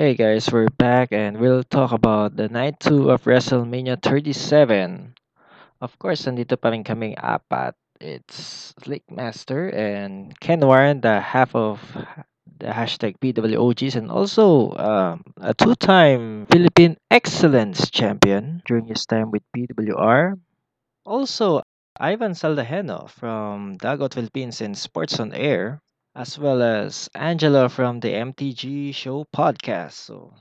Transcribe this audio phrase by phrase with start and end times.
[0.00, 5.12] Hey guys, we're back and we'll talk about the night 2 of WrestleMania 37.
[5.84, 7.76] Of course, nandito pa rin kaming apat.
[8.00, 11.84] It's Slick Master and Ken Warren, the half of
[12.48, 19.44] the hashtag PWOGs, and also um, a two-time Philippine Excellence Champion during his time with
[19.52, 20.40] PWR.
[21.04, 21.60] Also,
[22.00, 25.84] Ivan Saldaheno from Dagot Philippines and Sports on Air,
[26.14, 29.94] as well as Angela from the MTG Show podcast.
[29.94, 30.34] So,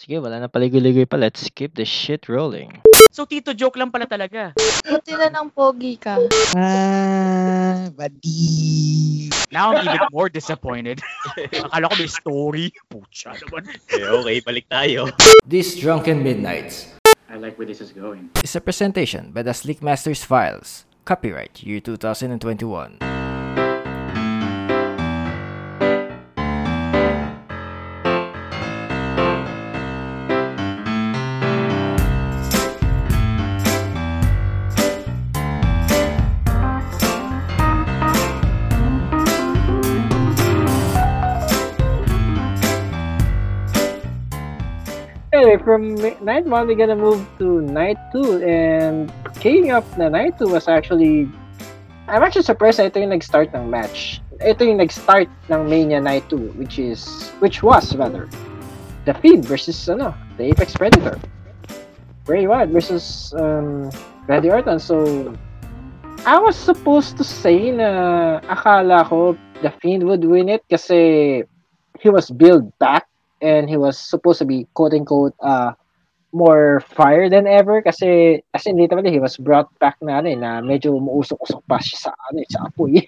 [0.00, 1.20] sige, wala na paligoy-ligoy pa.
[1.20, 2.80] Let's keep the shit rolling.
[3.14, 4.56] So, Tito, joke lang pala talaga.
[4.82, 6.18] Buti na ng pogi ka.
[6.58, 9.30] Ah, badi.
[9.54, 10.98] Now I'm even more disappointed.
[11.70, 12.66] Akala ko may story.
[12.90, 13.70] Pucha naman.
[13.86, 15.14] Okay, okay, balik tayo.
[15.46, 16.90] This Drunken Midnights
[17.30, 18.34] I like where this is going.
[18.42, 20.86] is a presentation by the Slick Masters Files.
[21.06, 23.13] Copyright year 2021.
[45.64, 50.48] From night one, we're gonna move to night two, and kicking off the night two
[50.48, 51.26] was actually,
[52.06, 54.20] I'm actually surprised na ito yung nag-start ng match.
[54.44, 58.28] Ito yung nag-start ng Mania Night 2, which is, which was rather,
[59.08, 61.16] The Fiend versus, ano, the Apex Predator.
[62.28, 63.88] Bray Wyatt versus, um,
[64.26, 64.80] Randy Orton.
[64.80, 65.32] So,
[66.26, 71.44] I was supposed to say na akala ko The Fiend would win it kasi
[72.00, 73.08] he was built back
[73.44, 75.76] and he was supposed to be quote unquote uh
[76.34, 80.38] more fire than ever kasi as in literally he was brought back na ano eh,
[80.38, 82.98] na medyo umuusok-usok pa siya sa ano eh, sa apoy.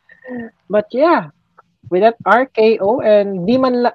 [0.72, 1.28] But yeah,
[1.92, 3.92] with that RKO and di man la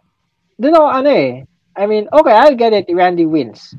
[0.62, 1.42] don't know ano eh.
[1.78, 3.74] I mean, okay, I'll get it, Randy wins.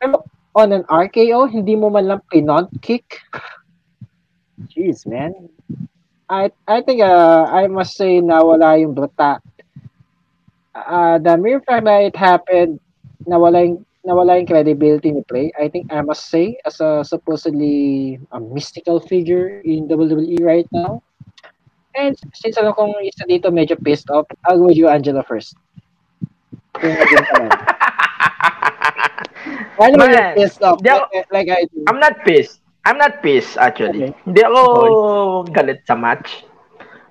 [0.00, 0.24] Pero
[0.56, 3.20] on an RKO, hindi mo man lang pinont kick.
[4.72, 5.32] Jeez, man.
[6.32, 9.44] I I think uh, I must say nawala yung bruta
[10.74, 12.80] uh, the mere fact that it happened,
[13.26, 18.18] nawala yung, nawala yung credibility ni Bray, I think I must say, as a supposedly
[18.32, 21.02] a mystical figure in WWE right now.
[21.94, 25.54] And since alam kong isa dito medyo pissed off, I'll go with you, Angela, first.
[29.76, 30.80] Why Man, you're pissed off?
[30.84, 31.84] Like, like I do.
[31.88, 32.60] I'm not pissed.
[32.84, 34.10] I'm not pissed, actually.
[34.10, 34.16] Okay.
[34.26, 34.62] Hindi ako
[35.52, 36.44] galit sa match.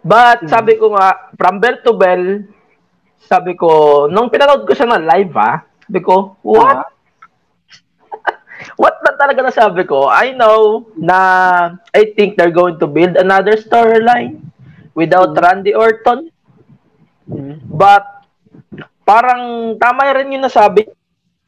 [0.04, 0.50] But, Hmm.
[0.50, 2.42] sabi ko nga, from bell to bell,
[3.28, 6.86] sabi ko, nung pinanood ko siya na live, ah, sabi ko, what?
[6.86, 6.90] Ah.
[8.82, 10.08] what na talaga na sabi ko?
[10.10, 11.18] I know na
[11.94, 14.42] I think they're going to build another storyline
[14.94, 16.32] without Randy Orton.
[17.30, 17.64] Mhm.
[17.72, 18.26] But,
[19.02, 20.88] parang tama rin yung nasabi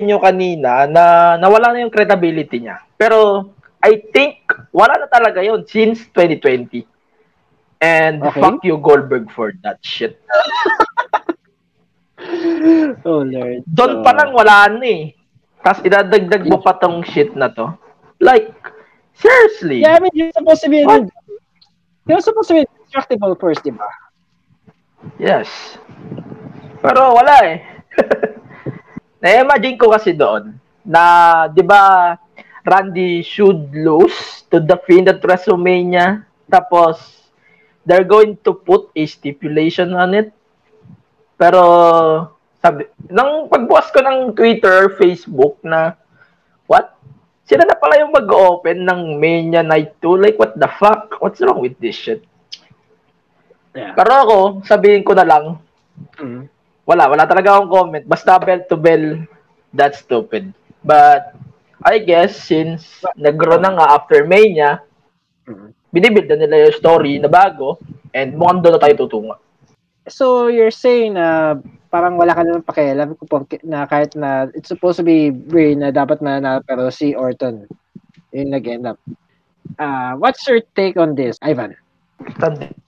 [0.04, 2.84] nyo kanina na nawala na yung credibility niya.
[3.00, 3.52] Pero,
[3.84, 6.84] I think, wala na talaga yon since 2020.
[7.84, 8.40] And Okay.
[8.40, 10.16] fuck you, Goldberg, for that shit.
[13.08, 13.64] Oh, Lord.
[13.68, 15.04] Doon pa lang wala na eh.
[15.64, 17.72] Tapos idadagdag mo pa tong shit na to.
[18.20, 18.52] Like,
[19.16, 19.84] seriously.
[19.84, 21.08] Yeah, I mean, you're supposed to be, What?
[22.08, 23.88] you're supposed to be destructible first, di ba?
[25.20, 25.48] Yes.
[26.84, 27.64] Pero wala eh.
[29.24, 32.14] Na-imagine ko kasi doon na, di ba,
[32.64, 36.24] Randy should lose to the Fiend at WrestleMania.
[36.48, 37.28] Tapos,
[37.88, 40.32] they're going to put a stipulation on it.
[41.36, 41.62] Pero,
[42.62, 45.98] sabi, nang pagbukas ko ng Twitter Facebook na,
[46.70, 46.96] what?
[47.44, 50.16] Sila na pala yung mag-open ng Mania Night 2.
[50.16, 51.20] Like, what the fuck?
[51.20, 52.24] What's wrong with this shit?
[53.74, 53.98] Yeah.
[53.98, 55.60] Pero ako, sabihin ko na lang,
[56.16, 56.48] Mhm.
[56.86, 58.06] wala, wala talaga akong comment.
[58.06, 59.26] Basta bell to bell,
[59.74, 60.54] that's stupid.
[60.86, 61.36] But,
[61.84, 64.80] I guess, since nagro na nga after Mania,
[65.50, 65.68] Mhm.
[65.92, 67.82] binibuild na nila yung story na bago,
[68.14, 69.36] and mukhang doon na tayo tutungo.
[70.08, 71.56] So you're saying na
[71.88, 75.76] parang wala ka naman pakialam kung porke- na kahit na it's supposed to be Bray
[75.76, 77.68] na dapat mananalo pero si Orton
[78.34, 79.00] yung nag-end up.
[79.80, 81.78] Uh, what's your take on this, Ivan?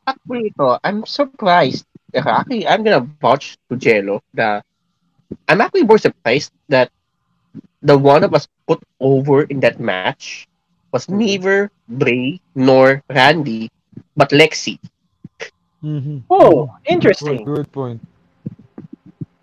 [0.05, 1.85] Actually, ito, I'm surprised.
[2.13, 4.63] Teka, Actually, I'm gonna vouch to Jello that
[5.47, 6.91] I'm actually more surprised that
[7.81, 10.47] the one that was put over in that match
[10.91, 13.69] was neither Bray nor Randy,
[14.15, 14.79] but Lexi.
[15.85, 16.25] Mhm.
[16.33, 17.45] Oh, Good, interesting.
[17.45, 18.01] good point.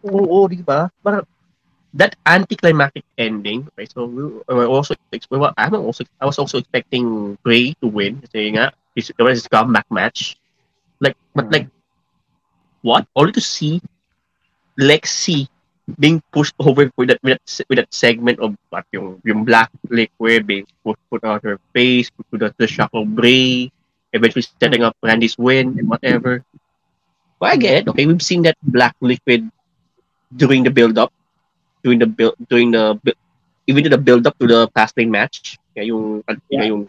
[0.02, 0.90] Oo, di ba?
[1.06, 1.22] Parang
[1.94, 3.62] that anticlimactic ending.
[3.70, 4.98] Okay, so we were also
[5.30, 8.18] well, I'm also I was also expecting Bray to win.
[8.26, 10.34] Kasi nga, his, it was his comeback match.
[10.98, 11.70] Like, but like,
[12.82, 13.06] what?
[13.14, 13.78] Only to see
[14.74, 15.46] Lexi
[15.98, 19.70] being pushed over with that with that, with that segment of what yung yung black
[19.90, 23.70] liquid being put, put on her face, put the, the shock of Bray,
[24.12, 26.44] eventually setting up Randy's win and whatever.
[27.40, 27.88] Well, I get it.
[27.88, 29.50] Okay, we've seen that black liquid
[30.34, 31.12] during the build up,
[31.82, 32.98] during the build, during the
[33.66, 35.58] even to the build up to the Fastlane match.
[35.74, 36.64] Yeah, yung, yeah.
[36.64, 36.88] yung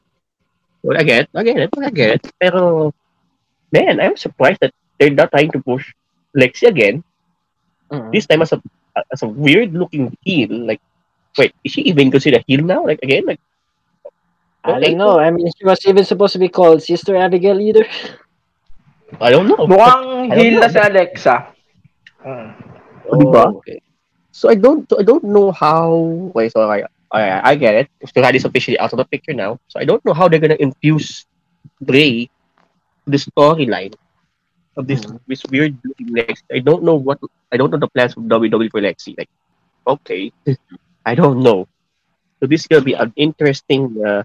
[0.84, 2.32] well, I get, it, I get it, I get it.
[2.40, 2.94] Pero
[3.72, 5.94] man, I'm surprised that they're not trying to push
[6.36, 7.04] Lexi again.
[7.92, 8.12] Mhm.
[8.12, 8.62] This time as a
[9.12, 10.52] as a weird looking heel.
[10.52, 10.82] Like,
[11.38, 12.86] wait, is she even considered a heel now?
[12.86, 13.40] Like again, like
[14.64, 15.20] I don't know.
[15.20, 17.86] I mean, she was even supposed to be called Sister Abigail either.
[19.20, 19.68] I don't know.
[19.68, 20.66] Mukhang I don't heel know.
[20.66, 21.36] na si Alexa.
[22.24, 22.50] Mm.
[23.12, 23.44] Oh, di ba?
[23.60, 23.80] okay.
[24.32, 25.94] So I don't I don't know how.
[26.34, 27.88] Wait, so I I, I get it.
[28.10, 29.60] So that is officially out of the picture now.
[29.68, 31.28] So I don't know how they're gonna infuse
[31.84, 32.32] Bray
[33.06, 33.94] the storyline
[34.80, 36.42] of this this weird looking Lexi.
[36.50, 37.20] I don't know what
[37.52, 39.14] I don't know the plans of WWE for Lexi.
[39.14, 39.30] Like,
[39.86, 40.32] okay,
[41.06, 41.68] I don't know.
[42.40, 44.24] So this is gonna be an interesting uh,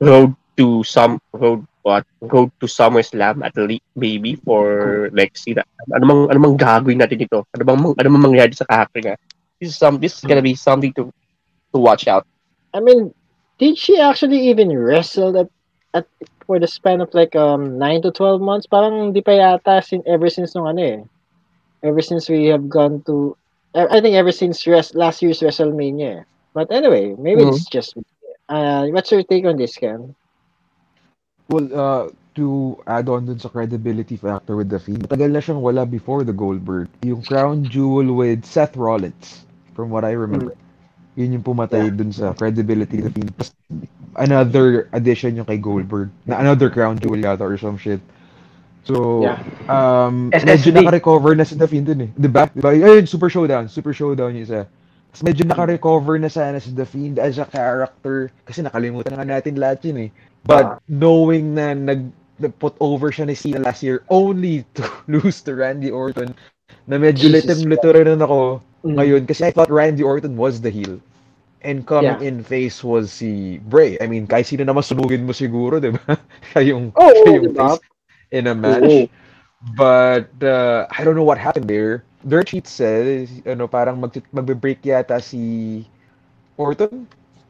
[0.00, 5.54] road to some road what road to SummerSlam at least maybe for Lexi.
[5.56, 5.62] Na,
[5.94, 7.44] ano mang ano mang gagawin natin dito?
[7.54, 9.16] Ano bang ano mang mangyayari sa character nga?
[9.60, 11.10] This is some this is gonna be something to
[11.72, 12.26] to watch out.
[12.74, 13.14] I mean,
[13.58, 15.48] did she actually even wrestle at,
[15.94, 16.06] at
[16.46, 18.66] for the span of like um 9 to 12 months?
[18.66, 21.00] Parang hindi pa yata sin ever since nung ano eh.
[21.82, 23.36] Ever since we have gone to
[23.74, 26.20] I think ever since res, last year's WrestleMania.
[26.20, 26.22] eh.
[26.54, 27.48] But anyway, maybe Mhm.
[27.48, 27.94] it's just
[28.48, 30.14] uh what's your take on this, Ken?
[31.48, 35.60] Well, uh, to add on dun sa credibility factor with the Fiend, matagal na siyang
[35.64, 36.88] wala before the Goldberg.
[37.02, 40.54] Yung crown jewel with Seth Rollins, from what I remember.
[41.16, 43.32] Yun yung pumatay dun sa credibility of the Fiend.
[44.16, 48.00] Another addition yung kay Goldberg, na another crown jewel yata or some shit.
[48.84, 49.38] So, Yeah.
[49.68, 50.48] um, SSD.
[50.48, 52.10] medyo naka-recover na si The Fiend dun eh.
[52.16, 52.48] Diba?
[52.54, 52.70] Diba?
[52.72, 53.68] Ayun, Super Showdown.
[53.68, 54.68] Super Showdown yung isa.
[55.10, 58.28] Tapos medyo naka-recover na sana si The Fiend as a character.
[58.44, 60.10] Kasi nakalimutan na nga natin lahat yun eh.
[60.44, 62.08] But knowing na nag
[62.62, 66.30] put over siya ni Cena last year only to lose to Randy Orton
[66.86, 68.94] na medyo Jesus litim-lito rin ako Mm.
[68.94, 71.02] ngayon kasi I thought Randy Orton was the heel.
[71.66, 72.30] And coming Yeah.
[72.30, 73.98] in face was si Bray.
[73.98, 76.14] I mean, kahit sino naman sunugin mo siguro, di ba?
[76.54, 77.74] siya yung, Oo, siya yung diba?
[77.74, 77.82] face
[78.30, 79.10] in a match.
[79.74, 82.06] But uh, I don't know what happened there.
[82.28, 85.84] Dirt Sheet says, ano, parang mag magbe-break yata si
[86.58, 87.06] Orton.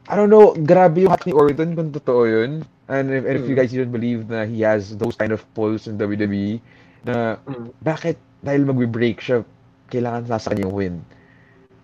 [0.09, 2.65] I don't know, grabe yung hat ni Orton kung totoo yun.
[2.89, 3.59] And if, and if you Mm.
[3.59, 6.61] guys didn't believe na he has those kind of pulls in WWE,
[7.05, 7.69] na Mm.
[7.83, 9.45] bakit dahil magbe-break siya,
[9.93, 10.95] kailangan nasa kanya yung win.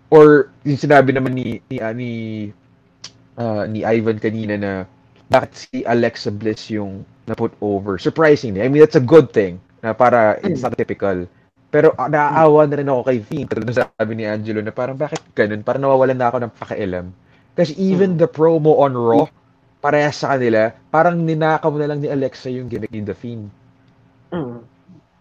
[0.09, 2.11] Or yung sinabi naman ni ni ah, ni,
[3.37, 4.71] ah, ni Ivan kanina na
[5.29, 7.97] bakit si Alexa Bliss yung na-put over.
[7.97, 11.25] Surprisingly, I mean, that's a good thing na para it's not typical.
[11.75, 13.19] Pero uh, naaawa na rin ako kay.
[13.51, 15.59] Tulad ng sabi ni Angelo na parang bakit ganun?
[15.59, 17.11] Parang nawawalan na ako ng pakialam.
[17.51, 19.27] Kasi even the promo on Raw,
[19.83, 23.51] parehas sa kanila, parang ninakaw na lang ni Alexa yung gimmick ni The Fiend.
[24.31, 24.63] Mm.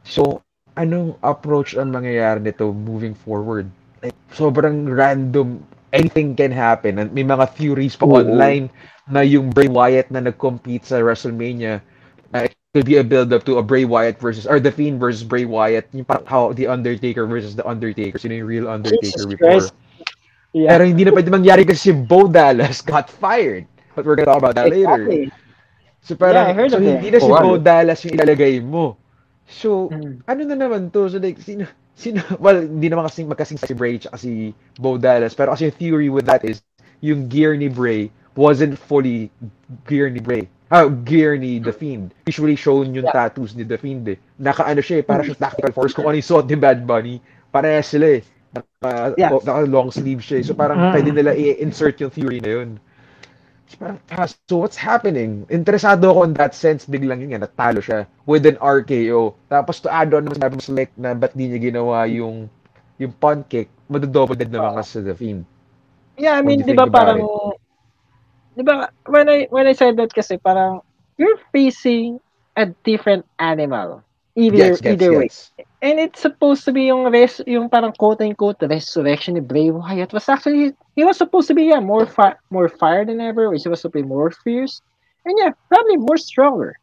[0.06, 0.46] So,
[0.78, 3.66] anong approach ang mangyayari nito moving forward?
[4.06, 5.58] Like, sobrang random.
[5.90, 7.02] Anything can happen.
[7.02, 8.22] And may mga theories pa Oo.
[8.22, 8.70] online
[9.10, 11.82] na yung Bray Wyatt na nag-compete sa WrestleMania,
[12.30, 15.46] na could be a build-up to a Bray Wyatt versus, or The Fiend versus Bray
[15.46, 15.86] Wyatt.
[15.94, 18.18] Yung parang how The Undertaker versus The Undertaker.
[18.18, 19.62] Sino yung real Undertaker Jesus before.
[19.62, 19.70] Christ.
[20.50, 20.74] Yeah.
[20.74, 23.66] Pero hindi na pwede mangyari kasi si Bo Dallas got fired.
[23.94, 24.90] But we're gonna talk about that later.
[25.06, 25.22] Exactly.
[26.02, 27.14] So parang, Yeah, I heard so hindi it.
[27.14, 27.62] na si Oh, Bo?
[27.62, 28.98] Dallas yung ilalagay mo.
[29.46, 30.26] So, Mm.
[30.26, 31.06] ano na naman to?
[31.06, 34.50] So like, sino, sino, well, hindi naman kasing magkasing si Bray at si
[34.82, 35.30] Bo Dallas.
[35.38, 36.58] Pero kasi yung theory with that is,
[36.98, 39.30] yung gear ni Bray wasn't fully
[39.86, 40.50] gear ni Bray.
[40.74, 42.10] Ah, gear ni The Fiend.
[42.26, 43.14] Usually shown yung Yeah.
[43.14, 44.18] tattoos ni The Fiend eh.
[44.42, 45.94] Naka ano siya eh, para siya tactical force.
[45.94, 47.22] Kung ano yung suot ni Bad Bunny,
[47.54, 48.26] parehas sila eh.
[48.50, 49.30] Naka, Yeah.
[49.30, 50.44] oh, naka long sleeve siya eh.
[50.44, 50.90] So parang Mm.
[50.90, 52.70] pwede nila i-insert yung theory na yun.
[53.70, 55.46] So, parang, ah, so what's happening?
[55.46, 59.38] Interesado ako in that sense, biglang yun nga, natalo siya with an RKO.
[59.46, 62.50] Tapos to add on, sabi mo like na ba't di niya ginawa yung
[62.98, 65.46] yung punt kick, madodouble dead naman kasi sa The Fiend.
[66.18, 67.22] Yeah, I mean, 'di ba parang
[68.54, 70.80] 'di ba when I when I said that kasi parang
[71.18, 72.18] you're facing
[72.56, 74.02] a different animal.
[74.34, 75.30] Either Gets, gets, either way.
[75.82, 80.10] And it's supposed to be yung res yung parang quote unquote resurrection ni Bray Wyatt
[80.10, 83.46] was actually he was supposed to be yeah more fi- more fire than ever.
[83.54, 84.82] He was supposed to be more fierce.
[85.22, 86.74] And yeah, probably more stronger.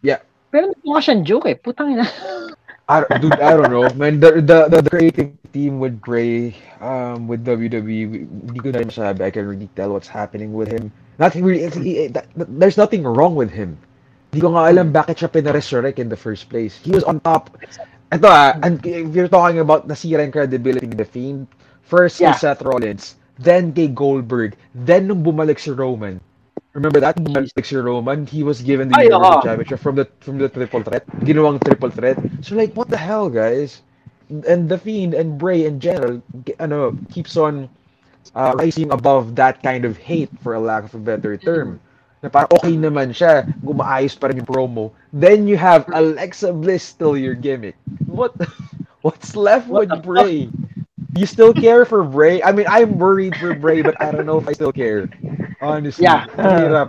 [0.00, 0.24] Yeah.
[0.48, 1.56] Pero mukha siyang joke eh.
[1.60, 2.06] Putang ina.
[2.88, 3.90] I, don't- dude, I don't know.
[3.98, 8.86] Man, the, the, the, the creative team with Bray, um, with WWE, hindi ko na
[8.86, 9.26] masabi.
[9.26, 10.94] I can really tell what's happening with him.
[11.18, 13.78] Nothing really, he- that- that- there's nothing wrong with him.
[14.32, 16.76] Hindi ko nga alam bakit siya pinaresurrect in the first place.
[16.82, 17.56] He was on top.
[18.12, 21.48] Ito ah, and if you're talking about nasira yung credibility of The Fiend,
[21.86, 22.32] First Yeah.
[22.32, 26.20] kay Seth Rollins, then kay Goldberg, then nung bumalik si Roman.
[26.74, 27.16] Remember that?
[27.16, 29.42] Bumalik si Roman, he was given the Ay, Universal oo.
[29.42, 31.06] Championship from the from the triple threat.
[31.24, 32.18] Ginawang triple threat.
[32.42, 33.82] So like, what the hell, guys?
[34.28, 36.20] And the Fiend and Bray in general,
[36.58, 37.70] ano, keeps on
[38.34, 41.80] uh, rising above that kind of hate, for a lack of a better term.
[42.22, 44.90] Na parang okay naman siya, gumaayos pa rin yung promo.
[45.12, 47.76] Then you have Alexa Bliss still your gimmick.
[48.06, 48.32] What?
[49.06, 50.50] What's left with Bray?
[51.16, 52.42] You still care for Bray?
[52.42, 55.08] I mean, I'm worried for Bray, but I don't know if I still care.
[55.62, 56.26] Honestly, Yeah.
[56.36, 56.88] ang hirap.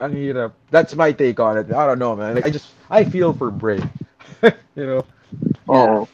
[0.00, 0.52] Ang hirap.
[0.70, 1.70] That's my take on it.
[1.72, 2.34] I don't know, man.
[2.34, 3.78] Like, I just, I feel for Bray.
[4.74, 5.04] you know?
[5.68, 6.08] Oo.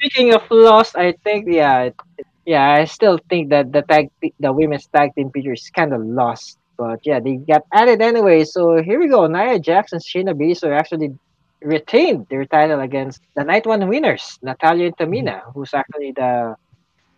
[0.00, 2.00] Speaking of lost, I think yeah, it-
[2.46, 6.04] yeah, I still think that the tag, the women's tag team picture is kind of
[6.04, 6.58] lost.
[6.76, 8.44] But yeah, they got added anyway.
[8.44, 9.26] So here we go.
[9.26, 11.12] Nia Jackson, and Shayna Baszler actually
[11.60, 16.56] retained their title against the night one winners, Natalia and Tamina, who's actually the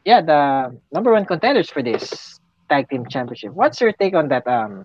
[0.05, 3.53] yeah the number one contenders for this tag team championship.
[3.55, 4.47] What's your take on that?
[4.49, 4.85] Um.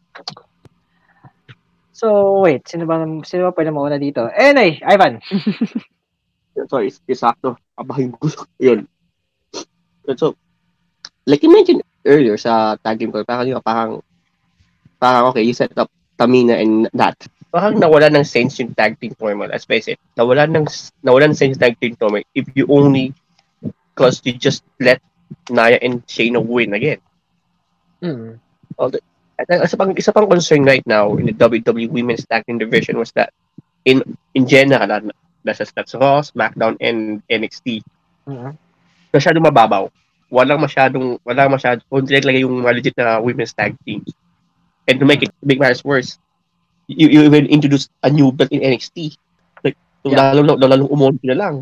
[1.94, 4.30] So wait, sino ba sino ba pwede mauna dito?
[4.30, 5.18] Anyway, Ivan.
[6.70, 7.58] Sorry, is sakto.
[7.78, 8.30] Abahin ko.
[8.62, 8.86] Yun.
[10.16, 10.40] So,
[11.28, 14.00] like you mentioned earlier sa tag team ko, parang yun, parang,
[14.96, 17.20] parang okay, you set up Tamina and that.
[17.52, 20.00] Parang nawala ng sense yung tag team format, as I said.
[20.16, 20.68] Nawala ng,
[21.04, 23.12] nawala ng sense yung tag team format if you only,
[23.92, 25.04] because you just let
[25.52, 27.04] Naya and Shayna win again.
[28.00, 28.40] Hmm.
[29.38, 32.58] At ang isa pang, isa pang concern right now in the WWE Women's Tag Team
[32.58, 33.34] Division was that
[33.86, 34.02] in
[34.34, 34.88] in general,
[35.44, 37.84] that's, that's Raw, SmackDown, and NXT,
[38.28, 38.58] Mhm.
[39.18, 39.90] Masyadong mababaw.
[40.30, 44.12] Walang masyadong, walang masyadong, kung talaga yung mga legit na women's tag teams.
[44.88, 46.16] And to make it, make matters worse,
[46.88, 49.16] you, you even introduce a new belt in NXT.
[49.64, 50.32] Like, so Yeah.
[50.32, 51.56] lalo, lalo, lalo umonti na lang.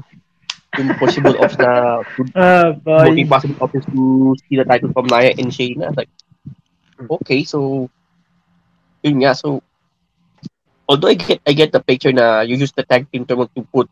[0.78, 2.04] Yung possible options na,
[2.36, 3.16] Ah, boy.
[3.16, 5.96] voting possible options to steal the title from Nia and Shayna.
[5.96, 6.12] Like,
[7.22, 7.90] okay, so,
[9.02, 9.62] yun nga, so,
[10.90, 13.62] although I get, I get the picture na you use the tag team term to
[13.74, 13.90] put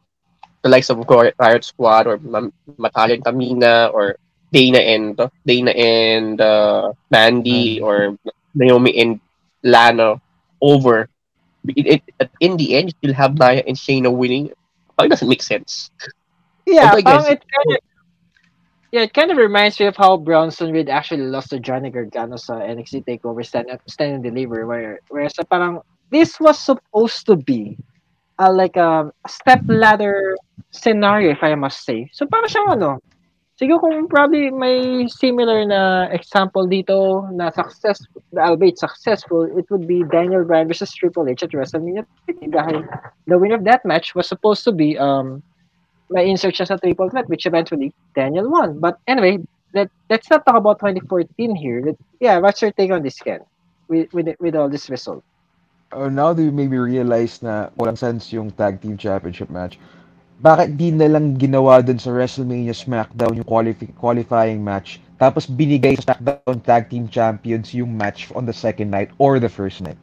[0.64, 4.16] the likes of Riot Riot Squad or Ma- Matalia and Tamina or
[4.52, 8.18] Dana and, Dana and, uh, Mandy or
[8.56, 9.20] Naomi and
[9.64, 10.22] Lana
[10.62, 11.10] over.
[11.68, 14.52] It, it, in the end, you still have Nia and Shayna winning.
[15.00, 15.92] It doesn't make sense.
[16.66, 17.78] Yeah, Although I guess- it kind of
[18.94, 22.38] yeah, it kind of reminds me of how Bronson Reed actually lost to Johnny Gargano
[22.38, 25.82] sa NXT Takeover Stand Up, Stand and Deliver, where where sa parang
[26.14, 27.74] this was supposed to be
[28.38, 30.38] a like a step ladder
[30.74, 32.10] scenario, if I must say.
[32.12, 33.00] So parang siyang ano,
[33.56, 38.02] siguro kung probably may similar na example dito na success,
[38.36, 42.76] albeit successful, it would be Daniel Bryan versus Triple H at WrestleMania 30 dahil
[43.30, 45.40] the winner of that match was supposed to be um
[46.10, 48.78] may insert siya sa triple threat, which eventually Daniel won.
[48.78, 49.42] But anyway,
[49.74, 51.82] let let's not talk about 2014 here.
[51.82, 53.42] Let, yeah, what's your take on this, Ken?
[53.88, 55.24] With with with all this result.
[55.94, 59.78] Oh, now do you maybe realize na walang sense yung tag team championship match?
[60.44, 65.96] Bakit di na lang ginawa dun sa WrestleMania SmackDown yung qualifi- qualifying match tapos binigay
[65.96, 69.96] sa SmackDown Tag Team Champions yung match on the second night or the first night?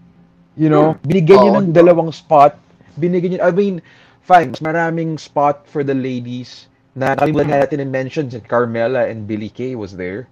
[0.56, 1.84] You know, binigyan niyo Oo, ng diba?
[1.84, 2.56] dalawang spot.
[2.96, 3.84] Binigyan niyo, I mean,
[4.24, 9.28] fine, mas maraming spot for the ladies na nakalimutan nga natin mention si Carmela and
[9.28, 10.24] Billy Kay was there.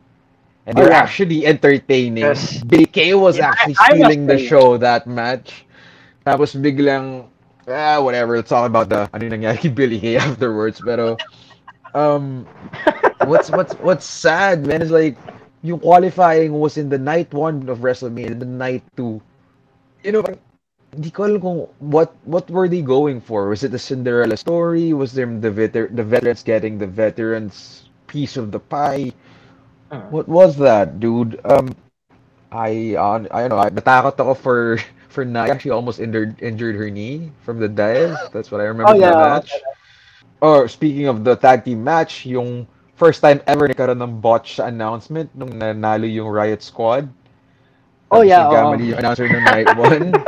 [0.65, 1.05] And Oh, they're yeah.
[1.05, 2.25] actually entertaining.
[2.25, 2.65] Yes.
[2.65, 5.69] Billy Kay was Yeah, actually I- stealing the show that match.
[6.25, 7.29] Tapos biglang,
[7.69, 10.81] ah, whatever, let's talk about the, ano nangyari Billy Kay afterwards.
[10.81, 11.17] Pero,
[11.95, 12.47] um,
[13.25, 15.17] what's, what's, what's sad, man, is like,
[15.63, 19.21] yung qualifying was in the night one of WrestleMania, the night two.
[20.05, 20.25] You know,
[20.93, 23.49] hindi ko alam kung what what were they going for?
[23.49, 24.93] Was it the Cinderella story?
[24.95, 29.13] Was them the veter- the veterans getting the veterans piece of the pie?
[30.11, 31.41] What was that, dude?
[31.45, 31.75] Um,
[32.53, 33.61] I on I don't know.
[33.61, 35.59] I natakot ako for for Naya.
[35.59, 38.17] She almost injured injured her knee from the dive.
[38.33, 39.41] That's what I remember Oh, from the yeah.
[39.41, 39.51] match.
[40.41, 44.67] Or speaking of the tag team match, yung first time ever nagkaroon ng botch sa
[44.71, 47.09] announcement nung nanalo yung Riot Squad.
[48.11, 48.91] Oh, Tapos yeah, nagkamali oo.
[48.95, 50.13] yung announcer ng night one.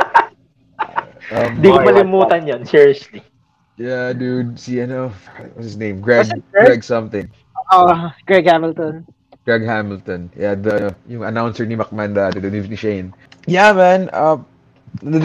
[1.31, 3.23] Um, Hindi ko malimutan yun, seriously.
[3.79, 4.59] Yeah, dude.
[4.59, 5.15] See, ano,
[5.55, 6.03] what's his name?
[6.03, 6.67] Greg, Greg?
[6.67, 7.31] Greg something.
[7.71, 9.07] Uh, Greg Hamilton.
[9.47, 10.29] Greg Hamilton.
[10.35, 13.15] Yeah, the yung announcer ni McMahon dati, the ni Shane.
[13.47, 14.11] Yeah, man.
[14.11, 14.43] Uh,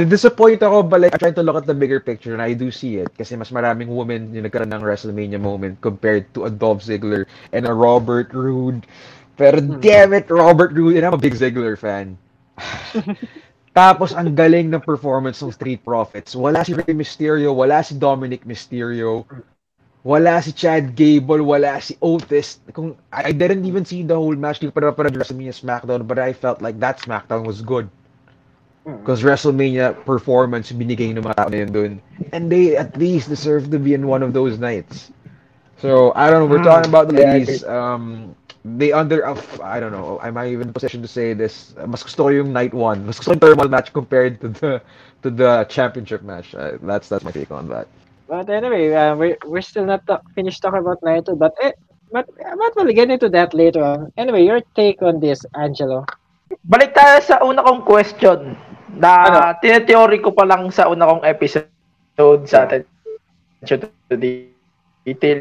[0.06, 2.70] disappoint ako, but like, I'm trying to look at the bigger picture and I do
[2.70, 3.10] see it.
[3.16, 7.66] Kasi mas maraming women yung nagkaroon ng WrestleMania moment compared to a Dolph Ziggler and
[7.66, 8.86] a Robert Roode.
[9.36, 12.16] Pero damn it, Robert Roode, and I'm a big Ziggler fan.
[13.76, 16.32] Tapos ang galing ng performance ng Street Profits.
[16.32, 19.28] Wala si Rey Mysterio, wala si Dominic Mysterio.
[20.06, 22.62] wala si Chad Gable, wala si Otis.
[22.70, 26.30] Kung I, I didn't even see the whole match para para WrestleMania SmackDown, but I
[26.30, 27.90] felt like that SmackDown was good.
[28.86, 29.00] Mm.
[29.00, 31.92] Because WrestleMania performance binigay ng mga tao na yun dun.
[32.32, 35.10] And they at least deserve to be in one of those nights.
[35.78, 37.64] So, I don't know, we're Mm, talking about the I ladies.
[37.64, 41.74] Um, they under, of I don't know, am I even in position to say this?
[41.86, 43.06] Mas gusto ko yung night one.
[43.06, 44.82] Mas gusto yung thermal match compared to the
[45.22, 46.54] to the championship match.
[46.54, 47.86] Uh, that's that's my take on that.
[48.28, 51.72] But anyway, uh, we're, we're still not ta- finished talking about Naito, but eh,
[52.12, 54.12] but but we'll get into that later on.
[54.16, 56.04] Anyway, your take on this, Angelo?
[56.66, 58.54] Balik tayo sa una kong question
[58.96, 59.38] na Ano?
[59.60, 65.40] tineteory ko pa lang sa una kong episode sa Attention to Detail.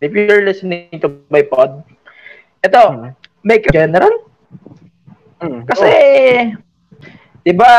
[0.00, 1.84] If you're listening to my pod,
[2.60, 3.12] ito, Mhm.
[3.44, 4.24] make general.
[5.40, 5.68] Mm.
[5.68, 5.90] Kasi,
[7.44, 7.70] di ba,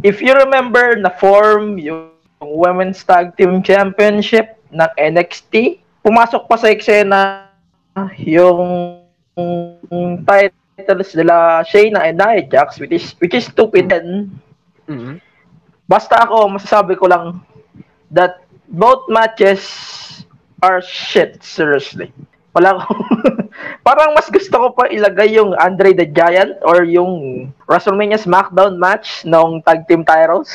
[0.00, 6.72] if you remember na form yung Women's Tag Team Championship ng NXT, pumasok pa sa
[6.72, 7.20] eksena
[8.16, 9.04] yung
[10.78, 14.30] titles nila Shayna and Nia Jax, which is, which is stupid and
[14.88, 15.20] Mm.
[15.84, 17.44] basta ako, masasabi ko lang
[18.08, 18.40] that
[18.72, 19.60] both matches
[20.64, 22.08] are shit, seriously.
[22.56, 22.96] Wala ko.
[23.86, 27.12] Parang mas gusto ko pa ilagay yung Andre the Giant or yung
[27.68, 30.48] WrestleMania SmackDown match ng tag team titles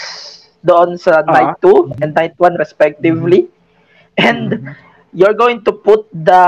[0.66, 1.30] doon sa Ah.
[1.30, 3.54] night 2 and night 1 respectively.
[4.18, 4.74] And
[5.14, 6.42] you're going to put the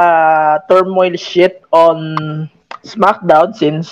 [0.65, 2.01] turmoil shit on
[2.85, 3.89] SmackDown since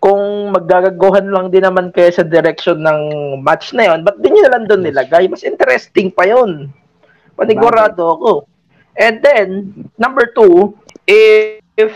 [0.00, 3.00] kung maggagaguhan lang din naman kayo sa direction ng
[3.44, 5.28] match na yon, ba't di nyo na lang doon nilagay?
[5.28, 6.72] Mas interesting pa yon.
[7.36, 8.32] Panigurado ako.
[8.96, 9.48] And then,
[10.00, 10.72] number two,
[11.04, 11.92] if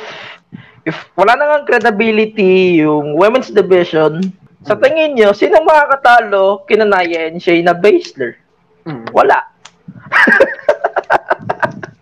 [0.85, 4.21] if wala na nga credibility yung women's division,
[4.65, 8.37] sa tingin nyo, sino makakatalo kina Nia and Shayna Baszler?
[8.85, 9.09] Mm.
[9.13, 9.49] Wala.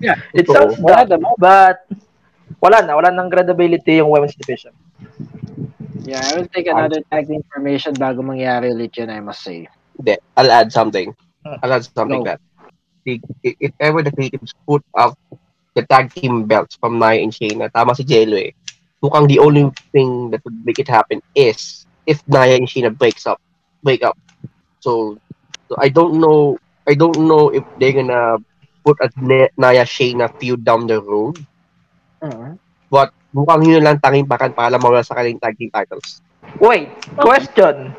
[0.02, 0.18] Yeah.
[0.38, 1.86] It sounds dumb, but
[2.62, 2.94] wala na.
[2.94, 4.70] Wala nang credibility yung women's division.
[6.06, 9.66] Yeah, I will take another tag information bago mangyari ulit yun, I must say.
[9.98, 11.10] Hindi, I'll add something.
[11.42, 12.30] I'll add something Go.
[12.30, 12.40] that
[13.04, 15.18] if, if ever the creatives put up
[15.74, 18.50] the tag team belts from Nia and Shayna, tama si Jello eh.
[19.02, 23.26] Mukhang the only thing that would make it happen is if Nia and Shayna breaks
[23.26, 23.40] up,
[23.82, 24.18] break up.
[24.80, 25.18] So,
[25.68, 28.38] so I don't know, I don't know if they're gonna
[28.84, 31.44] put a Nia Shayna feud down the road.
[32.22, 32.56] Mm.
[32.88, 36.22] But mukhang yun lang tanging bakan para mawala sa kanilang tag team titles.
[36.62, 37.92] Wait, question.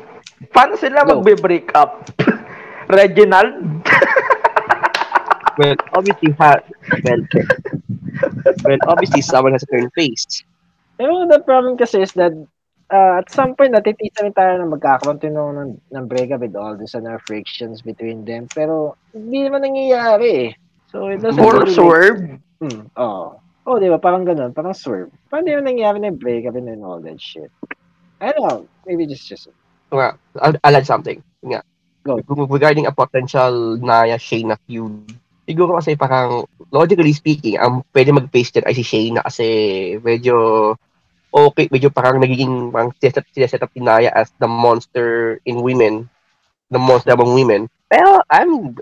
[0.52, 1.20] Paano sila Go.
[1.20, 2.08] magbe-break up?
[2.92, 3.54] Reginald?
[5.54, 6.58] Well, obviously, ha,
[7.04, 7.22] well,
[8.64, 10.42] well, obviously, someone has a turn face.
[10.98, 12.34] Pero the problem kasi is that
[12.90, 16.74] uh, at some point natitisa rin tayo na magkakaroon ng, ng, ng breakup with all
[16.74, 18.46] this and frictions between them.
[18.50, 20.50] Pero hindi naman nangyayari eh.
[20.90, 22.38] So it doesn't Or really swerve?
[22.62, 23.38] Hmm, oo.
[23.38, 23.98] Oh, di ba?
[23.98, 24.52] Parang ganun.
[24.52, 25.08] Parang swerve.
[25.32, 27.48] Parang di naman nangyayari na yung breakup and all that shit.
[28.20, 28.60] I don't know.
[28.84, 29.48] Maybe just just
[29.94, 31.22] Nga, I'll, I'll add something.
[31.44, 31.60] Nga.
[32.04, 32.20] Go.
[32.50, 35.08] Regarding a potential Naya Shayna feud,
[35.48, 39.46] siguro kasi parang, logically speaking, ang pwede mag-face dyan ay si Shayna kasi
[40.04, 40.76] medyo
[41.34, 46.06] okay, medyo parang nagiging parang sineset, sineset up ni Naya as the monster in women,
[46.68, 47.66] the monster among women.
[47.88, 48.76] Pero I'm,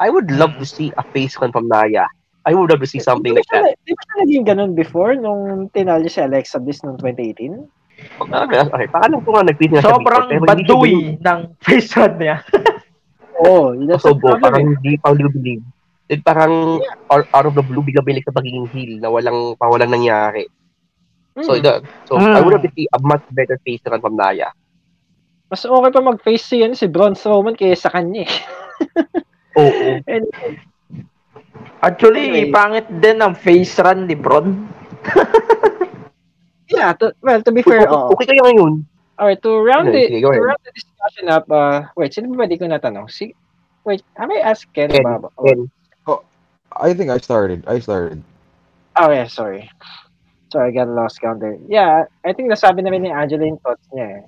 [0.00, 2.08] I would love to see a face con from Naya.
[2.44, 3.64] I would love to see something like that.
[3.64, 7.64] siya- Di ba siya naging ganun before nung tinalo si Alexa Bliss noong 2018?
[8.20, 8.86] Okay, okay.
[8.92, 12.36] Paalam ko nga nag-face nga siya Sobrang hindi ko baduy ng face run niya.
[13.44, 14.42] Oo, oh, Sobo, problem.
[14.44, 15.64] parang hindi pa hindi believe.
[16.06, 19.72] It parang out, out of the blue, bigla bilik sa pagiging heel na walang pa
[19.72, 20.44] walang nangyari.
[21.42, 21.64] So, Hmm.
[21.64, 21.72] ito,
[22.06, 22.30] so Mm.
[22.30, 24.54] I would have to see a much better face run from Naya.
[25.50, 28.32] Mas okay pa mag-face si, ano, si Braun Strowman kaysa sa kanya eh.
[29.58, 29.98] Oo.
[30.12, 30.28] And,
[31.84, 32.52] Actually, Anyway.
[32.52, 34.66] pangit din ang face run ni Bron.
[36.72, 38.12] yeah, to, well, to be fair, oo.
[38.16, 38.88] Okay kayo ngayon.
[39.14, 42.50] Alright, to round Sige, it, to round the discussion up, uh, wait, sino ba ba
[42.50, 43.06] di ko natanong?
[43.06, 43.30] Si,
[43.86, 45.30] wait, have I asked Ken Ken, about?
[45.38, 45.70] Oh, Ken.
[46.74, 47.62] I think I started.
[47.70, 48.18] I started.
[48.98, 49.70] oh, yeah, sorry.
[50.50, 51.58] Sorry, I got lost count there.
[51.68, 54.22] Yeah, I think nasabi na rin ni Angela yung thoughts niya eh.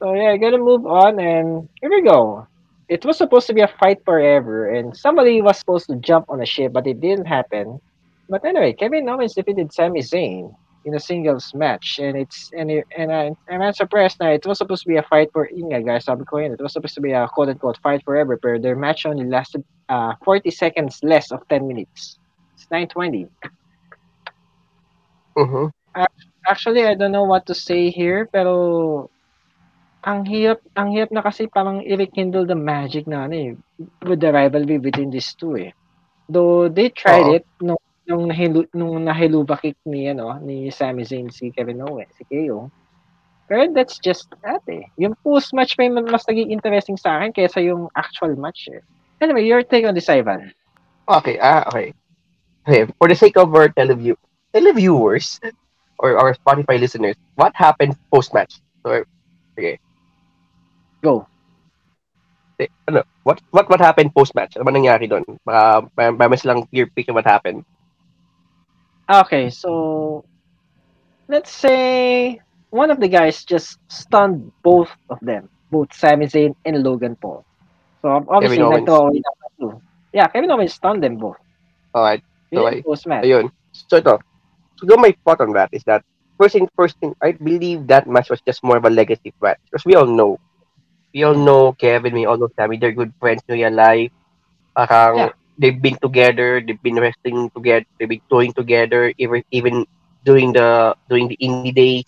[0.00, 2.44] So yeah, gotta move on and here we go.
[2.88, 6.40] It was supposed to be a fight forever and somebody was supposed to jump on
[6.42, 7.80] a ship but it didn't happen.
[8.28, 12.84] But anyway, Kevin Owens defeated Sami Zayn in a singles match and it's and it,
[12.96, 14.30] and I, I'm not surprised now.
[14.30, 16.62] it was supposed to be a fight for yun nga guys sabi ko yun it
[16.62, 20.14] was supposed to be a quote unquote fight forever but their match only lasted uh
[20.24, 22.18] 40 seconds less of 10 minutes.
[22.54, 23.26] It's 920.
[25.36, 25.70] Mhm.
[26.46, 29.10] Actually, I don't know what to say here, pero
[30.06, 33.50] ang hirap, ang hirap na kasi parang i-rekindle the magic na ano eh,
[34.06, 35.74] with the rivalry between these two eh.
[36.30, 37.36] Though they tried Oo.
[37.42, 42.14] it nung nung nahilu nung nahiluba kick ni ano ni Sami Zayn si Kevin Owens,
[42.14, 42.70] si KO.
[43.50, 44.86] Pero that's just that eh.
[44.98, 48.82] Yung post-match pa yung mas naging interesting sa akin kaysa yung actual match eh.
[49.22, 50.50] Anyway, your take on this, Ivan.
[51.06, 51.94] Okay, ah, okay.
[52.66, 54.18] Okay, for the sake of our teleview
[54.50, 55.38] televiewers
[55.98, 58.58] or our Spotify listeners, what happened post-match?
[58.82, 59.06] So,
[59.54, 59.78] okay.
[61.06, 61.30] Go.
[62.58, 64.56] Eh, Ano, what what what happened post-match?
[64.58, 65.22] Ano ba nangyari doon?
[65.46, 67.62] Baka may, may mas lang clear picture what happened.
[69.06, 69.70] Okay, so
[71.28, 72.40] let's say
[72.70, 77.46] one of the guys just stunned both of them, both Sami Zayn and Logan Paul.
[78.02, 78.82] So obviously, Kevin Owens.
[78.82, 79.70] nag-throw away number two.
[80.10, 81.38] Yeah, Kevin Owens stunned them both.
[81.94, 82.82] Alright, Okay.
[82.82, 83.24] yung post-match.
[83.24, 83.46] ayun.
[83.70, 84.18] So ito,
[84.80, 86.02] so my thought on that is that
[86.34, 89.60] first thing, first thing, I believe that match was just more of a legacy match
[89.68, 90.40] because we all know,
[91.16, 94.12] we all know Kevin, we all know Sammy, they're good friends in real life.
[94.76, 95.32] Parang Yeah.
[95.56, 99.88] they've been together, they've been wrestling together, they've been touring together, even even
[100.28, 102.04] during the during the indie days.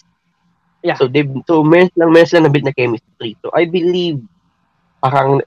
[0.84, 1.00] Yeah.
[1.00, 3.40] So they so meron lang meron lang na bit na chemistry.
[3.40, 4.20] So I believe
[5.00, 5.40] parang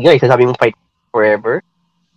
[0.00, 0.72] guys, sasabi mong fight
[1.12, 1.60] forever.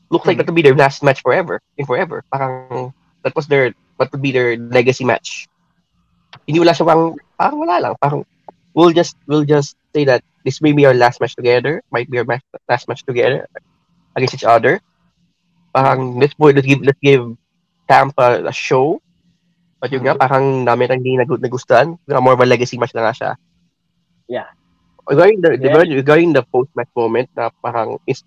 [0.08, 1.60] Looks like that would be their last match forever.
[1.76, 2.24] In forever.
[2.32, 2.96] Parang
[3.28, 5.52] that was their what would be their legacy match.
[6.48, 7.94] Hindi wala siya parang, parang wala lang.
[8.00, 8.22] Parang
[8.76, 12.20] we'll just we'll just say that this may be our last match together, might be
[12.20, 13.48] our match, last match together
[14.16, 14.80] against each other.
[15.74, 17.26] Parang let's boy, let's give let's give
[17.90, 19.02] Tampa a show.
[19.82, 22.00] But yun nga, parang dami nang hindi nag- nagustuhan.
[22.08, 23.32] More of a legacy match na nga siya.
[24.28, 24.50] Yeah.
[25.06, 25.70] Regarding the, Yeah.
[25.70, 28.24] regarding, regarding the post-match moment na parang is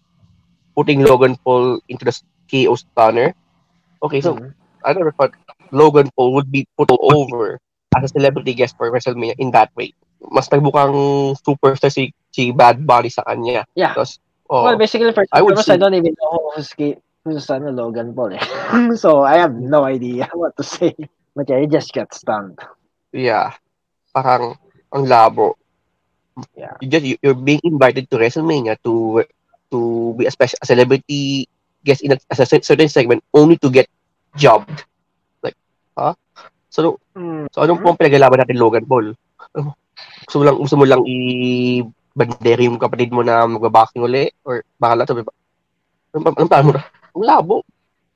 [0.77, 2.15] putting Logan Paul into the
[2.47, 3.35] KO stunner.
[4.03, 4.55] Okay, so Mhm.
[4.87, 5.35] I never thought
[5.75, 7.59] Logan Paul would be put over
[7.99, 9.91] as a celebrity guest for WrestleMania in that way.
[10.19, 10.93] Mas nagbukang
[11.39, 13.63] superstar si, si Bad Bunny sa kanya.
[13.75, 13.95] Yeah.
[13.95, 14.19] Because,
[14.51, 16.75] oh, Well, basically, first I would foremost, I don't even know who's,
[17.25, 18.43] who's ano, Logan Paul eh.
[19.03, 20.95] so I have no idea what to say.
[21.35, 22.59] But yeah, he just got stunned.
[23.15, 23.55] yeah,
[24.13, 24.59] parang
[24.93, 25.55] ang labo.
[26.59, 26.75] Yeah.
[26.83, 29.23] You just, you- you're being invited to WrestleMania to
[29.71, 29.79] to
[30.19, 31.47] be a special a celebrity
[31.85, 33.87] guest in a, a cer- certain segment only to get
[34.35, 34.83] jobbed.
[35.43, 35.55] Like,
[35.97, 36.15] huh?
[36.71, 37.51] So, Mm.
[37.51, 39.11] So anong po ang pinaglalaban natin Logan Paul?
[40.27, 41.17] Gusto mo lang gusto mo lang i
[42.13, 45.15] bandera yung kapatid mo na magbaboxing uli or bakala to
[46.15, 46.83] Anong, pa- anong plano mo na?
[47.15, 47.57] Ang labo.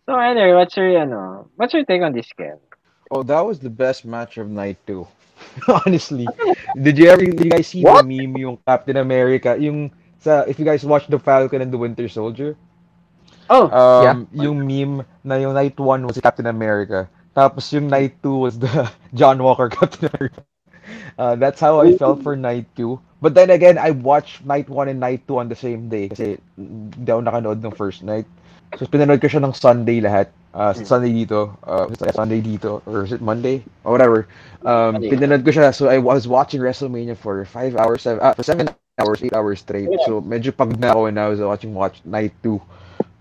[0.09, 2.59] So anyway, what's your, ano, what's your take on this, Ken?
[3.13, 5.07] Oh, that was the best match of night two.
[5.69, 6.27] Honestly.
[6.75, 8.03] Did you ever did you guys see What?
[8.03, 9.55] the meme yung Captain America?
[9.61, 12.57] Yung sa if you guys watch The Falcon and the Winter Soldier?
[13.53, 17.07] Oh, Um, yung meme na yung night one was si Captain America.
[17.37, 20.41] Tapos yung night two was the John Walker Captain America.
[21.19, 23.01] Uh, that's how I felt for night two.
[23.23, 26.39] But then again, I watched night one and night two on the same day kasi
[26.59, 28.27] hindi ako nakanood ng first night.
[28.81, 30.33] So pinanood ko siya ng Sunday lahat.
[30.53, 31.57] Uh, Sunday dito.
[31.65, 32.83] Uh, Sunday dito.
[32.85, 33.65] Or is it Monday?
[33.85, 34.29] Or whatever.
[34.65, 35.11] Um, Monday.
[35.13, 35.73] pinanood ko siya.
[35.73, 38.69] So I was watching WrestleMania for five hours, seven, uh, for seven
[39.01, 39.89] hours, eight hours straight.
[40.05, 42.61] So medyo pagod na ako when I was watching watch night two.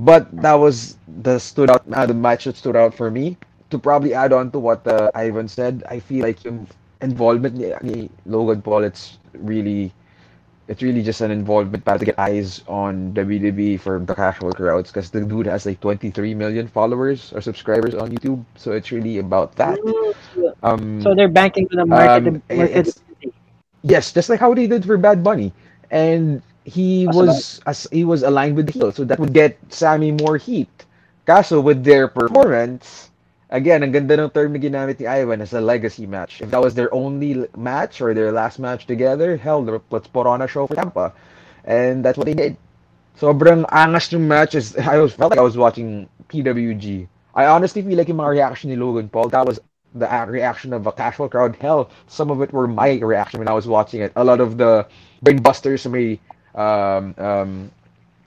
[0.02, 3.38] But that was the stood out uh, the match that stood out for me.
[3.72, 6.68] To probably add on to what uh, Ivan said, I feel like yung
[7.02, 9.94] involvement ni, Logan Paul, it's really
[10.68, 14.92] it's really just an involvement para to get eyes on WWE for the casual crowds
[14.92, 18.46] because the dude has like 23 million followers or subscribers on YouTube.
[18.56, 19.82] So it's really about that.
[20.64, 22.24] Um, so they're banking on the market.
[22.26, 22.88] um, market
[23.84, 25.54] Yes, just like how they did for Bad Bunny,
[25.92, 29.58] and he Kaso was as he was aligned with the heel, so that would get
[29.70, 30.86] Sammy more heat.
[31.26, 33.11] Kaso with their performance,
[33.52, 36.42] again, ang ganda ng term na ginamit ni Ivan as a legacy match.
[36.42, 39.62] If that was their only match or their last match together, hell,
[39.92, 41.14] let's put on a show for Tampa,
[41.64, 42.58] and that's what they did.
[43.20, 44.56] Sobrang angas ng match.
[44.56, 47.08] Is, I was felt like I was watching PWG.
[47.36, 49.60] I honestly feel like mga reaction ni Logan Paul, that was
[49.94, 51.56] the reaction of a casual crowd.
[51.60, 54.12] Hell, some of it were my reaction when I was watching it.
[54.16, 54.88] A lot of the
[55.24, 56.20] brainbusters may
[56.56, 57.72] um, um,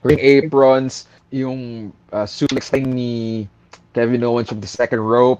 [0.03, 3.49] ring aprons, yung uh, suplex thing ni
[3.95, 5.39] Kevin Owens from the second rope.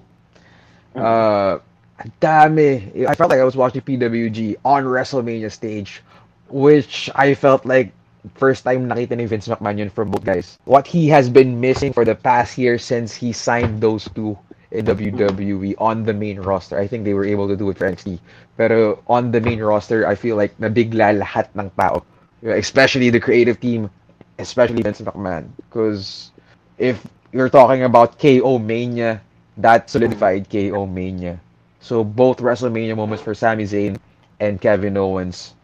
[0.96, 1.60] Uh,
[2.00, 3.04] ang dami.
[3.04, 6.00] I felt like I was watching PWG on WrestleMania stage,
[6.48, 7.92] which I felt like
[8.40, 10.56] first time nakita ni Vince McMahon yun from both guys.
[10.64, 14.40] What he has been missing for the past year since he signed those two
[14.72, 16.80] in WWE on the main roster.
[16.80, 18.24] I think they were able to do it for NXT.
[18.56, 22.08] Pero on the main roster, I feel like nabigla lahat ng tao.
[22.40, 23.92] Especially the creative team,
[24.40, 25.52] especially Vince McMahon.
[25.68, 26.32] Because
[26.80, 27.04] if
[27.36, 29.20] you're talking about KO Mania,
[29.60, 31.44] that solidified KO Mania.
[31.84, 34.00] So both WrestleMania moments for Sami Zayn
[34.40, 35.56] and Kevin Owens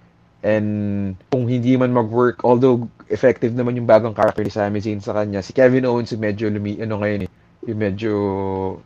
[0.42, 5.14] And kung hindi man mag-work, although effective naman yung bagong character ni Sami Zayn sa
[5.14, 7.32] kanya, si Kevin Owens yung medyo lumi, ano ngayon eh,
[7.70, 8.12] yung medyo